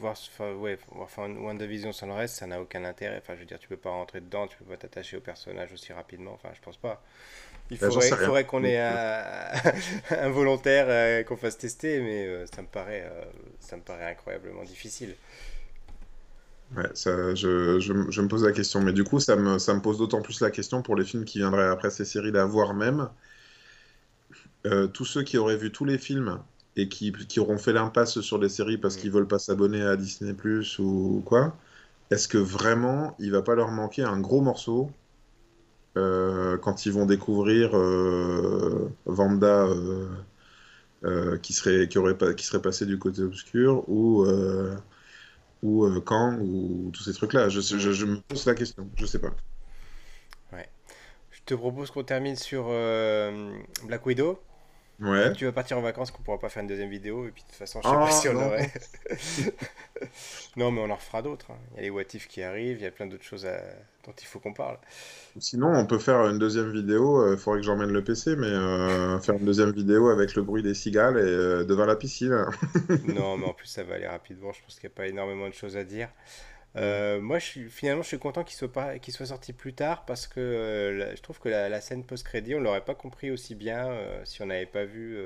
voir, 0.00 0.12
enfin, 0.32 0.52
ouais, 0.54 0.76
enfin, 0.96 1.28
WandaVision 1.32 1.92
sans 1.92 2.08
le 2.08 2.12
reste, 2.14 2.36
ça 2.36 2.46
n'a 2.48 2.60
aucun 2.60 2.84
intérêt. 2.84 3.18
Enfin, 3.18 3.34
je 3.36 3.40
veux 3.40 3.46
dire, 3.46 3.58
tu 3.60 3.68
peux 3.68 3.76
pas 3.76 3.90
rentrer 3.90 4.20
dedans, 4.20 4.48
tu 4.48 4.56
peux 4.58 4.64
pas 4.64 4.76
t'attacher 4.76 5.16
au 5.16 5.20
personnage 5.20 5.72
aussi 5.72 5.92
rapidement. 5.92 6.32
Enfin, 6.34 6.48
je 6.54 6.60
pense 6.60 6.76
pas. 6.76 7.00
Il 7.70 7.78
Bah, 7.80 7.88
faudrait, 7.90 8.46
qu'on 8.46 8.64
ait 8.64 8.78
un, 8.80 9.50
un 10.10 10.30
volontaire 10.30 10.86
euh, 10.88 11.24
qu'on 11.24 11.36
fasse 11.36 11.58
tester, 11.58 12.00
mais 12.00 12.26
euh, 12.26 12.46
ça 12.46 12.62
me 12.62 12.68
paraît, 12.68 13.04
euh, 13.10 13.24
ça 13.60 13.76
me 13.76 13.82
paraît 13.82 14.06
incroyablement 14.12 14.64
difficile. 14.64 15.16
Ouais, 16.76 16.88
ça, 16.94 17.34
je, 17.34 17.80
je, 17.80 18.10
je 18.10 18.22
me 18.22 18.28
pose 18.28 18.44
la 18.44 18.52
question, 18.52 18.80
mais 18.80 18.92
du 18.92 19.02
coup, 19.02 19.18
ça 19.18 19.34
me, 19.34 19.58
ça 19.58 19.74
me 19.74 19.82
pose 19.82 19.98
d'autant 19.98 20.22
plus 20.22 20.40
la 20.40 20.50
question 20.52 20.82
pour 20.82 20.94
les 20.94 21.04
films 21.04 21.24
qui 21.24 21.38
viendraient 21.38 21.66
après 21.68 21.90
ces 21.90 22.04
séries-là, 22.04 22.44
voire 22.46 22.74
même 22.74 23.10
euh, 24.66 24.86
tous 24.88 25.04
ceux 25.04 25.22
qui 25.22 25.38
auraient 25.38 25.56
vu 25.56 25.72
tous 25.72 25.84
les 25.84 25.98
films 25.98 26.38
et 26.76 26.88
qui, 26.88 27.12
qui 27.12 27.40
auront 27.40 27.58
fait 27.58 27.72
l'impasse 27.72 28.20
sur 28.20 28.38
les 28.38 28.48
séries 28.48 28.78
parce 28.78 28.96
qu'ils 28.96 29.10
veulent 29.10 29.28
pas 29.28 29.38
s'abonner 29.38 29.82
à 29.82 29.96
Disney 29.96 30.34
Plus 30.34 30.78
ou 30.78 31.22
quoi, 31.26 31.56
est-ce 32.10 32.28
que 32.28 32.38
vraiment 32.38 33.16
il 33.18 33.32
va 33.32 33.42
pas 33.42 33.54
leur 33.54 33.70
manquer 33.70 34.02
un 34.04 34.20
gros 34.20 34.40
morceau 34.42 34.90
euh, 35.98 36.56
quand 36.58 36.86
ils 36.86 36.92
vont 36.92 37.06
découvrir 37.06 37.76
euh, 37.76 38.88
Vanda 39.06 39.66
qui 41.42 41.52
serait, 41.52 41.88
qui 41.88 41.98
aurait 41.98 42.16
pas, 42.18 42.34
qui 42.34 42.44
serait 42.44 42.62
passé 42.62 42.86
du 42.86 42.98
côté 42.98 43.22
obscur 43.22 43.88
ou, 43.88 44.24
ou 45.62 45.84
euh, 45.84 46.00
Kang 46.00 46.40
ou 46.40 46.90
tous 46.92 47.02
ces 47.02 47.12
trucs-là? 47.12 47.48
Je, 47.48 47.60
sais- 47.60 47.78
je, 47.78 47.92
je 47.92 48.06
me 48.06 48.20
pose 48.20 48.46
la 48.46 48.54
question, 48.54 48.88
je 48.96 49.06
sais 49.06 49.18
pas. 49.18 49.30
Ouais. 50.52 50.68
Je 51.30 51.40
te 51.44 51.54
propose 51.54 51.90
qu'on 51.90 52.04
termine 52.04 52.36
sur 52.36 52.66
euh, 52.68 53.52
Black 53.86 54.06
Widow. 54.06 54.38
Ouais. 55.00 55.32
Tu 55.32 55.46
vas 55.46 55.52
partir 55.52 55.78
en 55.78 55.80
vacances, 55.80 56.10
qu'on 56.10 56.22
pourra 56.22 56.38
pas 56.38 56.48
faire 56.50 56.62
une 56.62 56.68
deuxième 56.68 56.90
vidéo, 56.90 57.26
et 57.26 57.30
puis 57.30 57.42
de 57.42 57.48
toute 57.48 57.56
façon, 57.56 57.80
je 57.82 57.88
sais 57.88 57.94
Ah, 57.96 58.04
pas 58.04 58.10
si 58.10 58.28
on 58.28 58.34
non. 58.34 58.46
aurait. 58.46 58.70
Non, 60.56 60.70
mais 60.70 60.80
on 60.80 60.90
en 60.90 60.94
refera 60.96 61.22
d'autres. 61.22 61.50
hein. 61.50 61.58
Il 61.72 61.76
y 61.76 61.78
a 61.80 61.82
les 61.82 61.90
What 61.90 62.02
If 62.14 62.26
qui 62.28 62.42
arrivent, 62.42 62.78
il 62.78 62.82
y 62.82 62.86
a 62.86 62.90
plein 62.90 63.06
d'autres 63.06 63.24
choses 63.24 63.46
à- 63.46 63.60
dont 64.06 64.12
il 64.20 64.26
faut 64.26 64.38
qu'on 64.40 64.52
parle. 64.52 64.78
Sinon, 65.38 65.68
on 65.74 65.86
peut 65.86 65.98
faire 65.98 66.26
une 66.26 66.38
deuxième 66.38 66.72
vidéo. 66.72 67.32
Il 67.32 67.38
faudrait 67.38 67.60
que 67.60 67.66
j'emmène 67.66 67.90
le 67.92 68.02
PC, 68.02 68.34
mais 68.36 68.46
euh, 68.46 69.18
faire 69.20 69.36
une 69.36 69.44
deuxième 69.44 69.72
vidéo 69.72 70.08
avec 70.08 70.34
le 70.34 70.42
bruit 70.42 70.62
des 70.62 70.74
cigales 70.74 71.16
et 71.18 71.20
euh, 71.22 71.64
devant 71.64 71.86
la 71.86 71.96
piscine. 71.96 72.46
Non, 73.08 73.36
mais 73.38 73.46
en 73.46 73.52
plus, 73.52 73.66
ça 73.68 73.84
va 73.84 73.94
aller 73.94 74.06
rapidement. 74.08 74.52
Je 74.52 74.62
pense 74.62 74.78
qu'il 74.80 74.88
n'y 74.88 74.92
a 74.94 74.96
pas 74.96 75.06
énormément 75.06 75.48
de 75.48 75.54
choses 75.54 75.76
à 75.76 75.84
dire. 75.84 76.08
Euh, 76.76 77.20
moi, 77.20 77.38
je 77.38 77.44
suis, 77.46 77.70
finalement, 77.70 78.02
je 78.02 78.08
suis 78.08 78.18
content 78.18 78.44
qu'il 78.44 78.56
soit 78.56 78.72
pas, 78.72 78.98
qu'il 78.98 79.12
soit 79.14 79.26
sorti 79.26 79.52
plus 79.52 79.74
tard 79.74 80.04
parce 80.06 80.26
que 80.28 80.40
euh, 80.40 80.96
la- 80.98 81.14
je 81.16 81.22
trouve 81.22 81.40
que 81.40 81.48
la, 81.48 81.68
la 81.68 81.80
scène 81.80 82.04
post-crédit, 82.04 82.54
on 82.54 82.60
l'aurait 82.60 82.84
pas 82.84 82.94
compris 82.94 83.30
aussi 83.30 83.54
bien 83.56 83.88
euh, 83.90 84.24
si 84.24 84.42
on 84.42 84.46
n'avait 84.46 84.66
pas 84.66 84.84
vu 84.84 85.18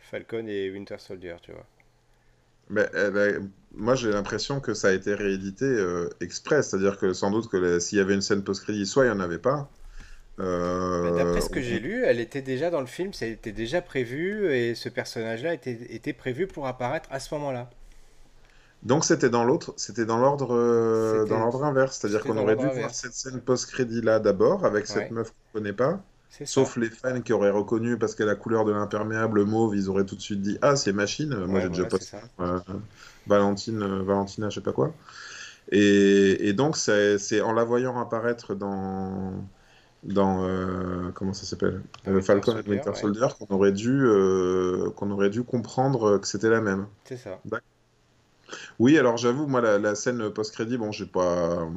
Falcon 0.00 0.46
et 0.48 0.70
Winter 0.70 0.98
Soldier, 0.98 1.36
tu 1.42 1.52
vois. 1.52 1.66
Mais 2.68 2.88
elle 2.94 3.18
a- 3.18 3.38
moi, 3.74 3.94
j'ai 3.96 4.10
l'impression 4.10 4.60
que 4.60 4.72
ça 4.74 4.88
a 4.88 4.92
été 4.92 5.14
réédité 5.14 5.66
exprès, 6.20 6.62
c'est-à-dire 6.62 6.96
que 6.98 7.12
sans 7.12 7.30
doute 7.30 7.48
que 7.48 7.78
s'il 7.80 7.98
y 7.98 8.00
avait 8.00 8.14
une 8.14 8.20
scène 8.22 8.42
post-crédit, 8.44 8.86
soit 8.86 9.04
il 9.04 9.08
n'y 9.10 9.14
en 9.16 9.20
avait 9.20 9.38
pas. 9.38 9.68
D'après 11.08 11.40
ce 11.40 11.48
que 11.48 11.62
j'ai 11.62 11.78
lu, 11.78 12.04
elle 12.04 12.20
était 12.20 12.42
déjà 12.42 12.68
dans 12.68 12.80
le 12.82 12.86
film, 12.86 13.14
ça 13.14 13.24
était 13.26 13.50
déjà 13.52 13.80
prévu 13.80 14.52
et 14.54 14.74
ce 14.74 14.90
personnage-là 14.90 15.54
était, 15.54 15.72
était 15.94 16.12
prévu 16.12 16.46
pour 16.46 16.66
apparaître 16.66 17.08
à 17.10 17.18
ce 17.18 17.32
moment-là. 17.34 17.70
Donc 18.82 19.04
c'était 19.04 19.30
dans 19.30 19.44
l'autre, 19.44 19.74
c'était 19.76 20.04
dans 20.04 20.18
l'ordre 20.18 20.54
euh, 20.54 21.24
dans 21.24 21.38
l'ordre 21.40 21.64
inverse, 21.64 21.98
c'est-à-dire 21.98 22.22
qu'on 22.22 22.36
aurait 22.38 22.56
dû 22.56 22.66
voir 22.80 22.94
cette 22.94 23.14
scène 23.14 23.40
post-crédit 23.40 24.00
là 24.00 24.20
d'abord 24.20 24.64
avec 24.64 24.86
cette 24.86 25.10
meuf 25.10 25.30
qu'on 25.52 25.58
connaît 25.58 25.72
pas. 25.72 26.00
ça. 26.30 26.44
Sauf 26.44 26.76
les 26.76 26.90
fans 26.90 27.20
qui 27.22 27.32
auraient 27.32 27.50
reconnu 27.50 27.98
parce 27.98 28.14
qu'elle 28.14 28.28
a 28.28 28.32
la 28.32 28.36
couleur 28.36 28.64
de 28.64 28.72
l'imperméable 28.72 29.44
mauve, 29.44 29.74
ils 29.74 29.88
auraient 29.88 30.04
tout 30.04 30.14
de 30.16 30.20
suite 30.20 30.42
dit 30.42 30.58
Ah, 30.62 30.76
c'est 30.76 30.92
Machine. 30.92 31.34
Moi, 31.34 31.46
Ouais, 31.46 31.62
j'ai 31.62 31.68
déjà 31.70 31.84
posté 31.86 32.06
ça. 32.06 32.20
euh, 32.40 32.58
Valentine, 33.26 33.82
euh, 33.82 34.02
Valentina, 34.02 34.50
je 34.50 34.56
sais 34.56 34.60
pas 34.60 34.72
quoi. 34.72 34.92
Et, 35.72 36.48
et 36.48 36.52
donc, 36.52 36.76
c'est 36.76 37.40
en 37.40 37.52
la 37.52 37.64
voyant 37.64 37.98
apparaître 38.00 38.54
dans, 38.54 39.32
dans 40.04 40.44
euh, 40.44 41.10
comment 41.14 41.32
ça 41.32 41.44
s'appelle? 41.44 41.82
Winter 42.06 42.22
Falcon 42.22 42.52
et 42.52 42.54
Soldier, 42.54 42.70
Winter 42.72 42.90
ouais, 42.90 42.96
Soldier 42.96 43.26
qu'on 43.38 43.54
aurait 43.54 43.72
dû, 43.72 44.06
qu'on 44.94 45.10
aurait 45.10 45.30
dû 45.30 45.42
comprendre 45.42 46.18
que 46.18 46.26
c'était 46.28 46.50
la 46.50 46.60
même. 46.60 46.86
c'est 47.04 47.16
ça. 47.16 47.40
D'accord. 47.44 47.66
Oui, 48.78 48.98
alors 48.98 49.16
j'avoue, 49.16 49.46
moi, 49.46 49.60
la, 49.60 49.78
la 49.78 49.94
scène 49.94 50.30
post-crédit, 50.30 50.78
bon, 50.78 50.92
j'ai 50.92 51.06
pas. 51.06 51.68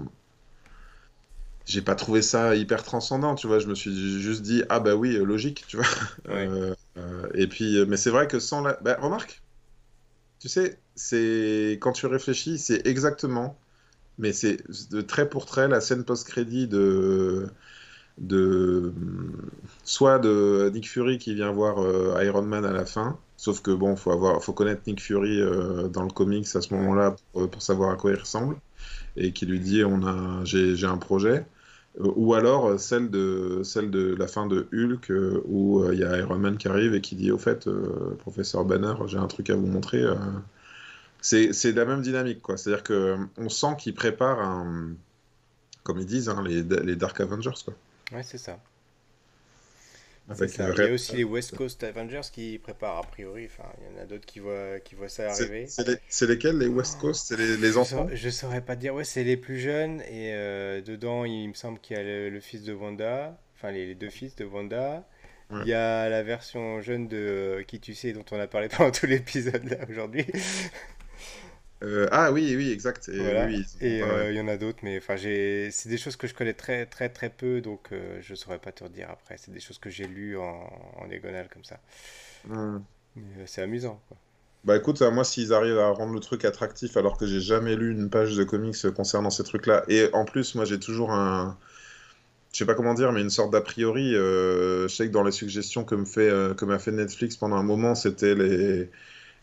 J'ai 1.65 1.81
pas 1.81 1.93
trouvé 1.95 2.21
ça 2.23 2.55
hyper 2.55 2.83
transcendant, 2.83 3.35
tu 3.35 3.47
vois. 3.47 3.59
Je 3.59 3.67
me 3.67 3.75
suis 3.75 4.19
juste 4.19 4.41
dit, 4.41 4.63
ah 4.69 4.79
bah 4.79 4.95
oui, 4.95 5.13
logique, 5.17 5.65
tu 5.67 5.77
vois. 5.77 5.85
Ouais. 6.27 6.47
Euh, 6.47 6.73
euh, 6.97 7.27
et 7.35 7.47
puis, 7.47 7.77
euh, 7.77 7.85
mais 7.87 7.97
c'est 7.97 8.09
vrai 8.09 8.27
que 8.27 8.39
sans 8.39 8.61
la. 8.61 8.73
Bah, 8.81 8.97
remarque, 8.99 9.41
tu 10.39 10.49
sais, 10.49 10.79
c'est 10.95 11.77
quand 11.81 11.91
tu 11.93 12.05
réfléchis, 12.07 12.57
c'est 12.59 12.85
exactement, 12.87 13.57
mais 14.19 14.33
c'est 14.33 14.59
de 14.91 15.01
trait 15.01 15.29
pour 15.29 15.45
trait 15.45 15.67
la 15.69 15.81
scène 15.81 16.05
post-crédit 16.05 16.67
de 16.67 17.47
de 18.19 18.93
soit 19.83 20.19
de 20.19 20.71
Nick 20.73 20.89
Fury 20.89 21.17
qui 21.19 21.33
vient 21.35 21.51
voir 21.51 21.81
euh, 21.83 22.23
Iron 22.23 22.43
Man 22.43 22.65
à 22.65 22.73
la 22.73 22.85
fin, 22.85 23.19
sauf 23.45 23.61
que 23.61 23.71
bon, 23.71 23.95
faut 23.95 24.11
avoir, 24.11 24.43
faut 24.43 24.51
connaître 24.53 24.81
Nick 24.85 24.99
Fury 25.01 25.39
euh, 25.41 25.87
dans 25.87 26.03
le 26.03 26.09
comics 26.19 26.47
à 26.55 26.61
ce 26.61 26.73
moment-là 26.73 27.15
pour, 27.31 27.49
pour 27.49 27.61
savoir 27.61 27.89
à 27.91 27.95
quoi 27.95 28.11
il 28.11 28.19
ressemble, 28.19 28.55
et 29.15 29.31
qui 29.31 29.45
lui 29.45 29.59
dit 29.61 29.83
on 29.85 30.05
a, 30.05 30.43
j'ai, 30.43 30.85
un 30.85 30.97
projet. 30.97 31.45
Euh, 32.01 32.11
Ou 32.17 32.33
alors 32.33 32.67
euh, 32.67 32.77
celle 32.77 33.09
de, 33.09 33.61
celle 33.63 33.89
de 33.91 34.13
la 34.15 34.27
fin 34.27 34.45
de 34.53 34.67
Hulk 34.73 35.09
euh, 35.11 35.41
où 35.45 35.81
euh, 35.81 35.93
il 35.93 35.99
y 36.01 36.03
a 36.03 36.17
Iron 36.17 36.37
Man 36.37 36.57
qui 36.57 36.67
arrive 36.67 36.93
et 36.95 37.01
qui 37.01 37.15
dit 37.15 37.31
au 37.31 37.37
fait, 37.37 37.67
euh, 37.67 38.15
professeur 38.19 38.65
Banner, 38.65 38.93
j'ai 39.07 39.17
un 39.17 39.27
truc 39.27 39.49
à 39.49 39.55
vous 39.55 39.67
montrer. 39.67 40.01
euh. 40.03 40.15
C'est, 41.21 41.71
la 41.73 41.85
même 41.85 42.01
dynamique, 42.01 42.41
quoi. 42.41 42.57
C'est-à-dire 42.57 42.83
que 42.83 42.93
euh, 42.93 43.17
on 43.37 43.49
sent 43.49 43.75
qu'il 43.79 43.93
prépare 43.93 44.39
un, 44.41 44.89
comme 45.83 45.99
ils 45.99 46.05
disent, 46.05 46.29
hein, 46.29 46.43
les, 46.45 46.63
les 46.63 46.95
Dark 46.95 47.19
Avengers, 47.21 47.59
quoi. 47.65 47.73
Ouais, 48.11 48.23
c'est 48.23 48.37
ça. 48.37 48.57
C'est 50.35 50.43
Avec, 50.43 50.49
ça. 50.51 50.67
euh, 50.67 50.73
Il 50.77 50.83
y 50.83 50.87
a 50.87 50.93
aussi 50.93 51.15
les 51.15 51.23
West 51.23 51.55
Coast 51.55 51.83
Avengers 51.83 52.21
qui 52.31 52.59
préparent 52.59 52.97
a 52.97 53.03
priori. 53.03 53.45
Enfin, 53.45 53.67
il 53.79 53.95
y 53.95 53.99
en 53.99 54.03
a 54.03 54.05
d'autres 54.05 54.25
qui 54.25 54.39
voient, 54.39 54.79
qui 54.79 54.95
voient 54.95 55.09
ça 55.09 55.31
arriver. 55.31 55.65
c'est 55.67 55.87
les- 55.87 56.27
lesquels, 56.27 56.57
les 56.57 56.67
West 56.67 56.99
Coast? 56.99 57.27
C'est 57.27 57.37
les, 57.37 57.57
les 57.57 57.71
Je 57.71 57.77
enfants? 57.79 58.03
saurais, 58.03 58.15
je 58.15 58.29
saurais 58.29 58.61
pas 58.61 58.75
te 58.75 58.81
dire. 58.81 58.93
Ouais, 58.93 59.03
c'est 59.03 59.23
les 59.23 59.37
plus 59.37 59.59
jeunes 59.59 60.01
et 60.01 60.33
euh, 60.33 60.81
dedans, 60.81 61.25
il 61.25 61.47
me 61.49 61.53
semble 61.53 61.79
qu'il 61.79 61.97
y 61.97 61.99
a 61.99 62.03
le, 62.03 62.29
le 62.29 62.39
fils 62.39 62.63
de 62.63 62.73
Wanda. 62.73 63.39
Enfin, 63.55 63.71
les, 63.71 63.87
les 63.87 63.95
deux 63.95 64.09
fils 64.09 64.35
de 64.35 64.45
Wanda. 64.45 65.07
Ouais. 65.49 65.61
Il 65.63 65.67
y 65.69 65.73
a 65.73 66.09
la 66.09 66.21
version 66.21 66.79
jeune 66.79 67.07
de 67.07 67.17
euh, 67.17 67.63
qui 67.63 67.79
tu 67.79 67.95
sais 67.95 68.13
dont 68.13 68.25
on 68.31 68.39
a 68.39 68.45
parlé 68.47 68.69
pendant 68.77 68.91
tout 68.91 69.07
l'épisode 69.07 69.63
là 69.67 69.77
aujourd'hui. 69.89 70.25
Euh, 71.83 72.07
ah 72.11 72.31
oui, 72.31 72.55
oui, 72.55 72.71
exact. 72.71 73.09
Et 73.09 73.19
Voilà. 73.19 73.45
oui, 73.45 73.65
ils- 73.81 73.81
Et 73.81 74.01
ouais, 74.03 74.07
euh, 74.07 74.31
il 74.31 74.37
y 74.37 74.41
en 74.41 74.47
a 74.47 74.57
d'autres, 74.57 74.79
mais 74.83 74.97
enfin, 74.97 75.15
c'est 75.17 75.87
des 75.89 75.97
choses 75.97 76.15
que 76.15 76.25
je 76.27 76.33
connais 76.33 76.53
très, 76.53 76.85
très, 76.85 77.09
très 77.09 77.29
peu, 77.29 77.61
donc 77.61 77.91
euh, 77.91 78.19
je 78.21 78.33
saurais 78.35 78.59
pas 78.59 78.71
te 78.71 78.83
redire 78.83 79.09
après. 79.11 79.37
C'est 79.37 79.51
des 79.51 79.59
choses 79.59 79.77
que 79.79 79.89
j'ai 79.89 80.07
lues 80.07 80.37
en, 80.37 80.69
en 80.97 81.07
diagonale 81.07 81.49
comme 81.49 81.63
ça. 81.65 81.79
Hmm. 82.47 82.79
C'est 83.45 83.61
amusant, 83.61 84.01
quoi. 84.07 84.17
Bah 84.65 84.75
écoute, 84.77 85.01
moi 85.01 85.23
s'ils 85.23 85.53
arrivent 85.53 85.77
à 85.79 85.89
rendre 85.91 86.13
le 86.13 86.19
truc 86.19 86.43
attractif 86.45 86.97
alors 86.97 87.17
que 87.17 87.25
j'ai 87.25 87.39
jamais 87.39 87.75
lu 87.77 87.91
une 87.91 88.09
page 88.09 88.35
de 88.35 88.43
comics 88.43 88.75
concernant 88.93 89.29
ces 89.29 89.43
trucs-là, 89.43 89.83
et 89.87 90.09
en 90.13 90.25
plus 90.25 90.53
moi 90.55 90.65
j'ai 90.65 90.79
toujours 90.79 91.11
un, 91.11 91.57
je 92.53 92.59
sais 92.59 92.65
pas 92.65 92.75
comment 92.75 92.93
dire, 92.95 93.11
mais 93.13 93.21
une 93.21 93.29
sorte 93.31 93.51
d'a 93.51 93.61
priori, 93.61 94.11
je 94.13 94.87
sais 94.89 95.07
que 95.07 95.13
dans 95.13 95.23
les 95.23 95.31
suggestions 95.33 95.85
que 95.85 95.95
me 95.95 96.05
fait, 96.05 96.29
que 96.57 96.65
m'a 96.65 96.79
fait 96.79 96.91
Netflix 96.91 97.37
pendant 97.37 97.57
un 97.57 97.63
moment, 97.63 97.95
c'était 97.95 98.35
les, 98.35 98.89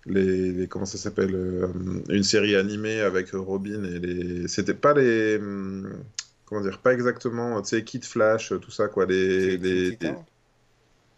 les, 0.07 0.53
les- 0.53 0.69
comment 0.69 0.87
ça 0.87 0.99
s'appelle, 0.99 1.35
euh, 1.35 1.69
une 2.09 2.23
série 2.23 2.57
animée 2.57 3.01
avec 3.01 3.31
Robin 3.33 3.85
et 3.85 3.99
les, 3.99 4.49
c'était 4.49 4.75
pas 4.75 4.95
les, 4.95 5.37
hum, 5.39 6.05
comment 6.45 6.61
dire, 6.63 6.81
pas 6.83 6.95
exactement, 6.95 7.61
tu 7.63 7.69
sais, 7.71 7.85
Kid 7.85 8.05
Flash, 8.05 8.53
tout 8.61 8.71
ça 8.71 8.89
quoi, 8.89 9.07
les, 9.07 9.57
les? 9.59 9.99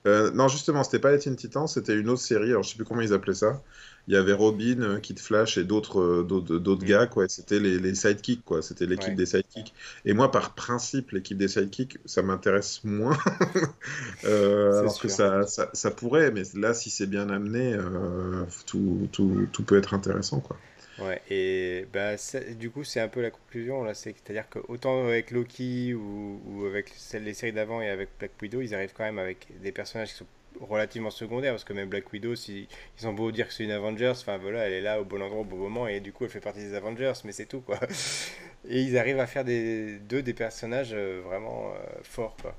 Euh, 0.08 0.30
non, 0.32 0.48
justement, 0.48 0.84
c'était 0.84 0.98
pas 0.98 1.12
les 1.12 1.18
Teen 1.18 1.36
Titans, 1.36 1.66
c'était 1.68 1.94
une 1.94 2.08
autre 2.08 2.20
série, 2.22 2.50
alors 2.50 2.62
je 2.62 2.70
sais 2.70 2.76
plus 2.76 2.84
comment 2.84 3.00
ils 3.00 3.12
appelaient 3.12 3.34
ça. 3.34 3.62
Il 4.06 4.14
y 4.14 4.16
avait 4.16 4.32
Robin, 4.32 4.80
euh, 4.80 4.98
Kid 5.00 5.18
Flash 5.20 5.58
et 5.58 5.64
d'autres 5.64 6.00
euh, 6.00 6.22
d'autres 6.24 6.82
Mm. 6.84 6.88
gars, 6.88 7.06
quoi. 7.06 7.28
C'était 7.28 7.58
les, 7.60 7.78
les 7.78 7.94
sidekicks, 7.94 8.42
quoi. 8.44 8.62
C'était 8.62 8.86
l'équipe 8.86 9.08
Ouais. 9.10 9.14
des 9.14 9.26
sidekicks. 9.26 9.74
Et 10.06 10.14
moi, 10.14 10.30
par 10.30 10.54
principe, 10.54 11.10
l'équipe 11.10 11.36
des 11.36 11.48
sidekicks, 11.48 11.98
ça 12.06 12.22
m'intéresse 12.22 12.82
moins. 12.84 13.16
Euh, 14.24 14.80
alors 14.80 14.98
que 15.00 15.08
ça, 15.08 15.46
ça, 15.46 15.70
ça 15.72 15.90
pourrait, 15.90 16.30
mais 16.32 16.42
là, 16.54 16.74
si 16.74 16.90
c'est 16.90 17.06
bien 17.06 17.28
amené, 17.30 17.74
euh, 17.74 18.44
tout, 18.66 19.08
tout, 19.12 19.46
tout 19.52 19.62
peut 19.64 19.76
être 19.78 19.94
intéressant, 19.94 20.40
quoi. 20.40 20.56
Ouais, 20.98 21.22
et 21.30 21.86
bah, 21.92 22.14
du 22.56 22.70
coup, 22.70 22.82
c'est 22.82 22.98
un 23.00 23.06
peu 23.08 23.22
la 23.22 23.30
conclusion 23.30 23.84
là. 23.84 23.94
C'est- 23.94 24.14
C'est-à-dire 24.16 24.48
que 24.48 24.58
autant 24.68 25.06
avec 25.06 25.30
Loki 25.30 25.94
ou, 25.94 26.64
avec 26.66 26.88
celles, 26.96 27.22
les 27.24 27.34
séries 27.34 27.52
d'avant 27.52 27.80
et 27.80 27.88
avec 27.88 28.08
Black 28.18 28.32
Widow, 28.42 28.60
ils 28.62 28.74
arrivent 28.74 28.92
quand 28.94 29.04
même 29.04 29.18
avec 29.20 29.46
des 29.62 29.70
personnages 29.70 30.08
qui 30.10 30.16
sont 30.16 30.26
relativement 30.60 31.10
secondaires. 31.10 31.52
Parce 31.52 31.62
que 31.64 31.72
même 31.72 31.88
Black 31.88 32.12
Widow, 32.12 32.34
si, 32.34 32.66
ils 33.00 33.06
ont 33.06 33.12
beau 33.12 33.30
dire 33.30 33.46
que 33.46 33.54
c'est 33.54 33.62
une 33.64 33.70
Avengers, 33.70 34.08
enfin 34.10 34.38
voilà, 34.38 34.66
elle 34.66 34.72
est 34.72 34.80
là 34.80 35.00
au 35.00 35.04
bon 35.04 35.22
endroit 35.22 35.40
au 35.42 35.44
bon 35.44 35.56
moment 35.56 35.86
et 35.86 36.00
du 36.00 36.12
coup, 36.12 36.24
elle 36.24 36.30
fait 36.30 36.40
partie 36.40 36.60
des 36.60 36.74
Avengers, 36.74 37.12
mais 37.24 37.32
c'est 37.32 37.46
tout 37.46 37.60
quoi. 37.60 37.78
Et 38.68 38.82
ils 38.82 38.98
arrivent 38.98 39.20
à 39.20 39.26
faire 39.28 39.44
des, 39.44 39.98
d'eux 40.00 40.22
des 40.22 40.34
personnages 40.34 40.90
euh, 40.92 41.22
vraiment 41.24 41.72
euh, 41.74 41.78
forts 42.02 42.36
quoi. 42.42 42.54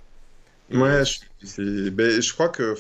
Ouais, 0.72 1.04
je, 1.06 1.90
ben, 1.90 2.22
je 2.22 2.34
crois 2.34 2.50
que, 2.50 2.76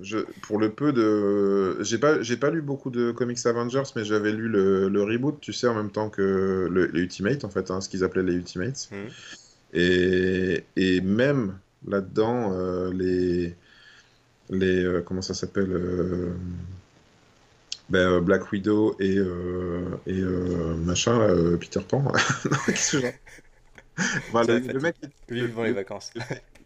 je, 0.00 0.18
pour 0.42 0.58
le 0.58 0.70
peu 0.70 0.92
de, 0.92 1.82
j'ai 1.82 1.98
pas, 1.98 2.22
j'ai 2.22 2.36
pas 2.36 2.50
lu 2.50 2.62
beaucoup 2.62 2.90
de 2.90 3.10
comics 3.12 3.44
Avengers, 3.44 3.82
mais 3.94 4.04
j'avais 4.04 4.32
lu 4.32 4.48
le, 4.48 4.88
le, 4.88 5.02
reboot, 5.02 5.38
tu 5.40 5.52
sais, 5.52 5.66
en 5.66 5.74
même 5.74 5.90
temps 5.90 6.08
que 6.08 6.68
le, 6.70 6.86
les 6.86 7.00
Ultimates, 7.00 7.44
en 7.44 7.50
fait, 7.50 7.70
hein, 7.70 7.80
ce 7.80 7.88
qu'ils 7.88 8.04
appelaient 8.04 8.22
les 8.22 8.34
Ultimates. 8.34 8.88
Hmm. 8.90 9.08
Et, 9.74 10.64
et, 10.76 11.00
même 11.00 11.58
là-dedans, 11.86 12.52
euh, 12.52 12.92
les, 12.92 13.54
les, 14.50 14.84
euh, 14.84 15.02
comment 15.02 15.22
ça 15.22 15.34
s'appelle, 15.34 15.72
euh, 15.72 16.32
ben, 17.90 18.20
Black 18.20 18.50
Widow 18.52 18.96
et, 19.00 19.18
et 20.06 20.22
machin, 20.22 21.56
Peter 21.60 21.80
Pan. 21.86 22.04
voilà, 24.30 24.58
le, 24.58 24.80
mec, 24.80 24.96
vivant 25.28 25.64
les 25.64 25.72
vacances 25.72 26.12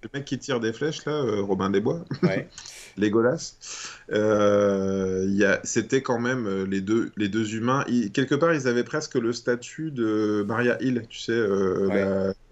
le 0.03 0.09
mec 0.13 0.25
qui 0.25 0.39
tire 0.39 0.61
des 0.61 0.73
flèches, 0.73 1.05
là, 1.05 1.13
euh, 1.13 1.43
Robin 1.43 1.71
des 1.71 1.81
Bois, 1.81 2.05
ouais. 2.23 2.49
Légolas, 2.97 3.57
euh, 4.13 5.57
c'était 5.65 6.03
quand 6.03 6.19
même 6.19 6.47
euh, 6.47 6.65
les 6.65 6.81
deux, 6.81 7.13
les 7.17 7.29
deux 7.29 7.55
humains. 7.55 7.85
quelque 8.13 8.35
part, 8.35 8.55
ils 8.55 8.69
avaient 8.69 8.85
presque 8.85 9.15
le 9.15 9.33
statut 9.33 9.91
de 9.91 10.45
Maria 10.47 10.81
Hill, 10.83 11.05
tu 11.09 11.19
sais, 11.19 11.47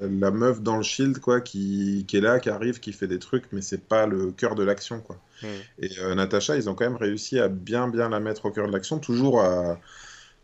la, 0.00 0.30
meuf 0.30 0.60
dans 0.60 0.76
le 0.76 0.82
shield, 0.82 1.18
quoi, 1.18 1.40
qui, 1.40 2.04
qui, 2.06 2.16
est 2.16 2.20
là, 2.20 2.40
qui 2.40 2.50
arrive, 2.50 2.80
qui 2.80 2.92
fait 2.92 3.06
des 3.06 3.18
trucs, 3.18 3.44
mais 3.52 3.60
c'est 3.60 3.82
pas 3.86 4.06
le 4.06 4.30
cœur 4.32 4.54
de 4.54 4.62
l'action, 4.62 5.00
quoi. 5.00 5.16
Hmm. 5.42 5.46
Et 5.80 6.14
Natacha, 6.14 6.56
ils 6.56 6.68
ont 6.68 6.74
quand 6.74 6.84
même 6.84 6.96
réussi 6.96 7.38
à 7.38 7.48
bien, 7.48 7.88
bien 7.88 8.08
la 8.08 8.20
mettre 8.20 8.46
au 8.46 8.50
cœur 8.50 8.66
de 8.66 8.72
l'action, 8.72 8.98
toujours 8.98 9.42
à 9.42 9.78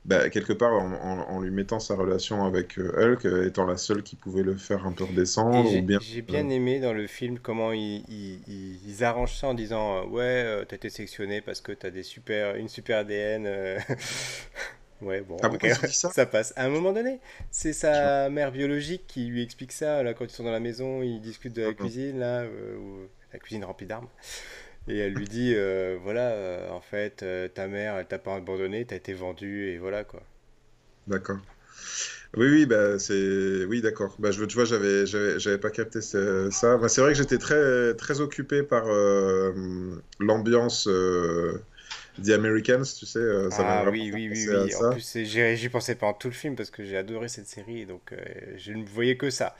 bah, 0.06 0.30
quelque 0.30 0.54
part 0.54 0.72
en, 0.72 1.40
lui 1.40 1.50
mettant 1.50 1.78
sa 1.78 1.94
relation 1.94 2.44
avec 2.46 2.78
euh, 2.78 2.92
Hulk, 2.96 3.26
euh, 3.26 3.46
étant 3.46 3.66
la 3.66 3.76
seule 3.76 4.02
qui 4.02 4.16
pouvait 4.16 4.42
le 4.42 4.56
faire 4.56 4.86
un 4.86 4.92
peu 4.92 5.04
redescendre. 5.04 5.68
J'ai 5.70 5.82
bien... 5.82 5.98
bien 6.26 6.48
aimé 6.48 6.80
dans 6.80 6.94
le 6.94 7.06
film 7.06 7.38
comment 7.38 7.72
ils, 7.72 8.02
ils, 8.08 9.04
arrangent 9.04 9.36
ça 9.36 9.48
en 9.48 9.54
disant 9.54 9.98
euh, 9.98 10.04
Ouais, 10.06 10.64
t'as 10.66 10.76
été 10.76 10.88
sélectionné 10.88 11.42
parce 11.42 11.60
que 11.60 11.72
t'as 11.72 11.90
super, 12.02 12.56
une 12.56 12.68
super 12.68 12.98
ADN. 12.98 13.46
ouais, 15.02 15.20
bon, 15.20 15.36
ah, 15.42 15.50
ça, 15.88 16.26
passe. 16.26 16.54
À 16.56 16.64
un 16.64 16.70
moment 16.70 16.92
donné, 16.92 17.20
c'est 17.50 17.74
sa 17.74 18.30
mère 18.30 18.52
biologique 18.52 19.02
qui 19.06 19.26
lui 19.26 19.42
explique 19.42 19.72
ça 19.72 20.02
là, 20.02 20.14
quand 20.14 20.24
ils 20.24 20.30
sont 20.30 20.44
dans 20.44 20.50
la 20.50 20.60
maison, 20.60 21.02
ils 21.02 21.20
discutent 21.20 21.56
de 21.56 21.62
la 21.62 21.74
cuisine, 21.74 22.18
là, 22.18 22.44
la 23.34 23.38
cuisine 23.38 23.64
remplie 23.64 23.86
d'armes. 23.86 24.08
Et 24.90 24.98
elle 24.98 25.14
lui 25.14 25.28
dit, 25.28 25.52
euh, 25.54 25.96
voilà, 26.02 26.30
euh, 26.30 26.70
en 26.70 26.80
fait, 26.80 27.22
euh, 27.22 27.48
ta 27.48 27.68
mère, 27.68 27.96
elle 27.96 28.06
t'a 28.06 28.18
pas 28.18 28.34
abandonné, 28.34 28.84
t'as 28.84 28.96
été 28.96 29.14
vendu, 29.14 29.68
et 29.68 29.78
voilà, 29.78 30.02
quoi. 30.02 30.22
D'accord. 31.06 31.38
Oui, 32.36 32.48
oui, 32.48 32.66
bah, 32.66 32.98
c'est... 32.98 33.64
Oui, 33.66 33.82
d'accord. 33.82 34.16
Bah, 34.18 34.32
je, 34.32 34.44
tu 34.44 34.56
vois, 34.56 34.64
j'avais, 34.64 35.06
j'avais, 35.06 35.58
pas 35.58 35.70
capté 35.70 36.00
ça. 36.00 36.76
Bah, 36.76 36.88
c'est 36.88 37.00
vrai 37.00 37.12
que 37.12 37.18
j'étais 37.18 37.38
très, 37.38 37.94
très 37.94 38.20
occupé 38.20 38.62
par 38.62 38.84
l'ambiance 40.18 40.88
The 42.22 42.30
Americans, 42.30 42.82
tu 42.98 43.06
sais. 43.06 43.50
ça 43.50 43.64
ah 43.66 43.90
oui, 43.90 44.10
oui, 44.12 44.28
oui, 44.30 44.48
oui. 44.48 44.74
En 44.74 44.92
plus, 44.92 45.18
j'y 45.24 45.68
pensais 45.68 45.94
pendant 45.94 46.12
tout 46.12 46.28
le 46.28 46.34
film 46.34 46.54
parce 46.54 46.70
que 46.70 46.84
j'ai 46.84 46.96
adoré 46.96 47.28
cette 47.28 47.48
série, 47.48 47.86
donc 47.86 48.14
je 48.56 48.72
ne 48.72 48.84
voyais 48.84 49.16
que 49.16 49.30
ça. 49.30 49.56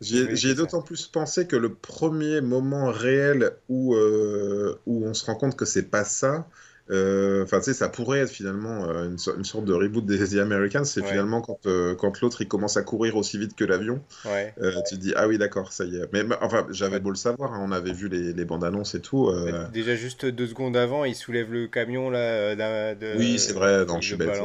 J'y 0.00 0.48
ai, 0.48 0.54
d'autant 0.54 0.82
plus 0.82 1.06
pensé 1.06 1.46
que 1.46 1.56
le 1.56 1.74
premier 1.74 2.40
moment 2.42 2.90
réel 2.90 3.56
où, 3.68 3.94
euh, 3.94 4.78
où 4.86 5.06
on 5.06 5.14
se 5.14 5.24
rend 5.24 5.36
compte 5.36 5.56
que 5.56 5.64
c'est 5.64 5.90
pas 5.90 6.04
ça, 6.04 6.48
enfin, 6.88 7.58
tu 7.58 7.64
sais, 7.64 7.74
ça 7.74 7.88
pourrait 7.88 8.20
être 8.20 8.30
finalement 8.30 8.88
euh, 8.88 9.06
une, 9.06 9.16
une, 9.36 9.44
sorte 9.44 9.64
de 9.64 9.72
reboot 9.72 10.06
des 10.06 10.18
The 10.18 10.38
Americans. 10.38 10.84
C'est 10.84 11.04
finalement 11.04 11.40
quand, 11.40 11.66
euh, 11.66 11.94
quand 11.94 12.20
l'autre 12.20 12.42
il 12.42 12.48
commence 12.48 12.76
à 12.76 12.82
courir 12.82 13.16
aussi 13.16 13.38
vite 13.38 13.56
que 13.56 13.64
l'avion. 13.64 14.00
Ouais. 14.24 14.54
tu 14.88 14.96
te 14.96 15.00
dis, 15.00 15.12
ah 15.16 15.26
oui, 15.26 15.38
d'accord, 15.38 15.72
ça 15.72 15.84
y 15.84 15.96
est. 15.96 16.12
Mais 16.12 16.22
enfin, 16.40 16.66
j'avais 16.70 17.00
beau 17.00 17.10
le 17.10 17.16
savoir, 17.16 17.54
hein, 17.54 17.60
on 17.62 17.72
avait 17.72 17.92
vu 17.92 18.08
les, 18.08 18.32
les, 18.32 18.44
bandes 18.44 18.64
annonces 18.64 18.94
et 18.94 19.00
tout. 19.00 19.32
Déjà, 19.72 19.96
juste 19.96 20.26
deux 20.26 20.46
secondes 20.46 20.76
avant, 20.76 21.04
il 21.04 21.14
soulève 21.14 21.52
le 21.52 21.66
camion 21.66 22.10
là. 22.10 22.54
De, 22.56 23.16
oui, 23.18 23.38
c'est 23.38 23.52
vrai, 23.52 23.84
non, 23.84 24.00
je 24.00 24.08
suis 24.08 24.16
bête. 24.16 24.30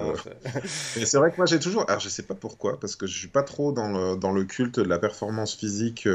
Mais 0.97 1.05
c'est 1.05 1.17
vrai 1.17 1.31
que 1.31 1.37
moi 1.37 1.45
j'ai 1.45 1.59
toujours. 1.59 1.85
Alors, 1.87 1.99
je 1.99 2.09
sais 2.09 2.23
pas 2.23 2.33
pourquoi, 2.33 2.79
parce 2.79 2.95
que 2.95 3.05
je 3.05 3.17
suis 3.17 3.27
pas 3.27 3.43
trop 3.43 3.71
dans 3.71 3.89
le, 3.89 4.15
dans 4.17 4.31
le 4.31 4.43
culte 4.45 4.79
de 4.79 4.87
la 4.87 4.99
performance 4.99 5.55
physique 5.55 6.07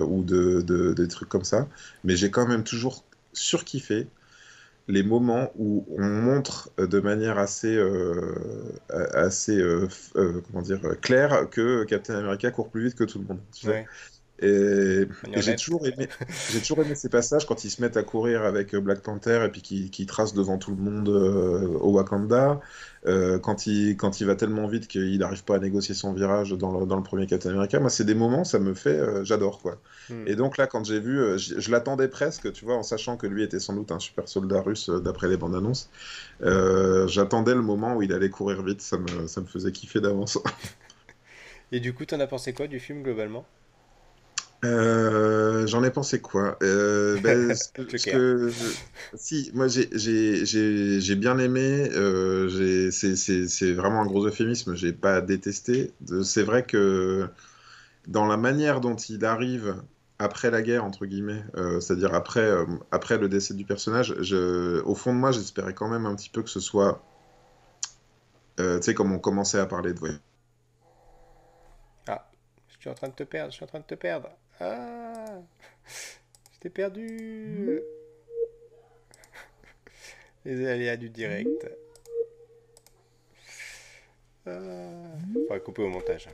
ou 0.00 0.22
de, 0.22 0.60
de, 0.60 0.92
des 0.92 1.08
trucs 1.08 1.28
comme 1.28 1.44
ça. 1.44 1.66
Mais 2.04 2.16
j'ai 2.16 2.30
quand 2.30 2.46
même 2.46 2.62
toujours 2.62 3.04
surkiffé 3.32 4.06
les 4.88 5.02
moments 5.02 5.50
où 5.56 5.84
on 5.96 6.04
montre 6.04 6.70
euh, 6.78 6.86
de 6.86 7.00
manière 7.00 7.38
assez, 7.38 7.74
euh, 7.74 8.78
assez 8.88 9.58
euh, 9.58 9.88
claire 11.02 11.48
que 11.50 11.84
Captain 11.84 12.16
America 12.16 12.50
court 12.50 12.70
plus 12.70 12.84
vite 12.84 12.94
que 12.94 13.04
tout 13.04 13.18
le 13.18 13.24
monde. 13.24 13.40
Et, 14.40 15.06
j'ai 15.36 15.56
toujours 15.56 15.86
aimé, 15.86 16.08
j'ai 16.50 16.60
toujours 16.60 16.80
aimé 16.80 16.94
ces 16.94 17.08
passages 17.08 17.46
quand 17.46 17.64
ils 17.64 17.70
se 17.70 17.80
mettent 17.80 17.96
à 17.96 18.02
courir 18.02 18.42
avec 18.42 18.74
Black 18.76 19.00
Panther 19.00 19.42
et 19.46 19.48
puis 19.48 19.62
qui, 19.62 19.90
qui 19.90 20.06
tracent 20.06 20.34
devant 20.34 20.58
tout 20.58 20.70
le 20.70 20.76
monde 20.76 21.08
au 21.08 21.92
Wakanda. 21.92 22.60
Euh, 23.06 23.38
quand, 23.38 23.68
il, 23.68 23.96
quand 23.96 24.20
il 24.20 24.26
va 24.26 24.34
tellement 24.34 24.66
vite 24.66 24.88
qu'il 24.88 25.18
n'arrive 25.18 25.44
pas 25.44 25.56
à 25.56 25.58
négocier 25.60 25.94
son 25.94 26.12
virage 26.12 26.50
dans 26.50 26.80
le, 26.80 26.86
dans 26.86 26.96
le 26.96 27.04
premier 27.04 27.26
Captain 27.26 27.50
America. 27.50 27.78
Moi, 27.78 27.90
c'est 27.90 28.04
des 28.04 28.16
moments, 28.16 28.42
ça 28.42 28.58
me 28.58 28.74
fait, 28.74 28.98
euh, 28.98 29.22
j'adore 29.22 29.60
quoi. 29.60 29.78
Hmm. 30.10 30.26
Et 30.26 30.34
donc 30.34 30.56
là, 30.56 30.66
quand 30.66 30.84
j'ai 30.84 30.98
vu, 30.98 31.20
euh, 31.20 31.38
je, 31.38 31.70
l'attendais 31.70 32.08
presque, 32.08 32.52
tu 32.52 32.64
vois, 32.64 32.74
en 32.74 32.82
sachant 32.82 33.16
que 33.16 33.28
lui 33.28 33.44
était 33.44 33.60
sans 33.60 33.74
doute 33.74 33.92
un 33.92 34.00
super 34.00 34.28
soldat 34.28 34.60
russe 34.60 34.90
d'après 34.90 35.28
les 35.28 35.36
bandes 35.36 35.54
annonces. 35.54 35.88
J'attendais 36.40 37.54
le 37.54 37.62
moment 37.62 37.94
où 37.94 38.02
il 38.02 38.12
allait 38.12 38.30
courir 38.30 38.62
vite, 38.62 38.80
ça 38.82 38.98
me, 38.98 39.28
ça 39.28 39.40
me 39.40 39.46
faisait 39.46 39.70
kiffer 39.70 40.00
d'avance. 40.00 40.38
Et 41.72 41.80
du 41.80 41.94
coup, 41.94 42.04
t'en 42.06 42.18
as 42.18 42.26
pensé 42.26 42.52
quoi 42.52 42.66
du 42.66 42.80
film 42.80 43.02
globalement? 43.02 43.44
Euh, 44.64 45.66
j'en 45.66 45.84
ai 45.84 45.90
pensé 45.90 46.20
quoi? 46.20 46.56
Euh, 46.62 47.20
ben, 47.20 47.52
que, 47.74 48.50
Si, 49.14 49.50
moi 49.54 49.66
j'ai 49.68 51.14
bien 51.16 51.38
aimé, 51.38 51.90
euh, 51.94 52.90
c'est 52.90 53.72
vraiment 53.72 54.00
un 54.02 54.06
gros 54.06 54.26
euphémisme, 54.26 54.74
j'ai 54.74 54.92
pas 54.92 55.20
détesté. 55.20 55.92
C'est 56.24 56.42
vrai 56.42 56.64
que 56.64 57.28
dans 58.06 58.26
la 58.26 58.36
manière 58.36 58.80
dont 58.80 58.96
il 58.96 59.24
arrive 59.24 59.76
après 60.18 60.50
la 60.50 60.62
guerre, 60.62 60.84
entre 60.84 61.04
guillemets, 61.04 61.44
euh, 61.56 61.80
c'est-à-dire 61.80 62.14
après, 62.14 62.50
après 62.90 63.18
le 63.18 63.28
décès 63.28 63.52
du 63.52 63.66
personnage, 63.66 64.14
je, 64.20 64.80
au 64.82 64.94
fond 64.94 65.12
de 65.12 65.18
moi 65.18 65.32
j'espérais 65.32 65.74
quand 65.74 65.88
même 65.88 66.06
un 66.06 66.14
petit 66.14 66.30
peu 66.30 66.42
que 66.42 66.50
ce 66.50 66.60
soit, 66.60 67.02
tu 68.56 68.64
sais, 68.80 68.94
comme 68.94 69.12
on 69.12 69.18
commençait 69.18 69.58
à 69.58 69.66
parler 69.66 69.92
de 69.92 69.98
voyage. 69.98 70.20
Ah, 72.08 72.26
je 72.68 72.80
suis 72.80 72.90
en 72.90 72.94
train 72.94 73.08
de 73.08 73.14
te 73.14 73.24
perdre, 73.24 73.50
je 73.50 73.56
suis 73.56 73.64
en 73.64 73.68
train 73.68 73.80
de 73.80 73.84
te 73.84 73.94
perdre. 73.94 74.30
Ah 74.60 75.42
Je 76.52 76.58
t'ai 76.60 76.70
perdu 76.70 77.80
Les 80.44 80.66
aléas 80.66 80.96
du 80.96 81.10
direct. 81.10 81.68
Ah, 84.46 85.16
va 85.48 85.60
couper 85.60 85.82
au 85.82 85.88
montage. 85.88 86.28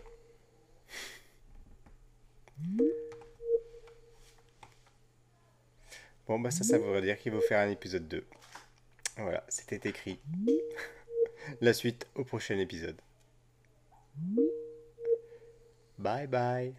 Bon, 6.27 6.39
bah 6.39 6.51
ça, 6.51 6.63
ça 6.63 6.79
voudrait 6.79 7.03
dire 7.03 7.19
qu'il 7.19 7.33
faut 7.33 7.41
faire 7.41 7.61
un 7.61 7.71
épisode 7.71 8.07
2. 8.09 8.25
Voilà, 9.17 9.45
c'était 9.49 9.89
écrit. 9.89 10.21
La 11.61 11.73
suite 11.73 12.07
au 12.15 12.25
prochain 12.25 12.59
épisode. 12.59 13.01
Bye 15.99 16.27
bye. 16.27 16.75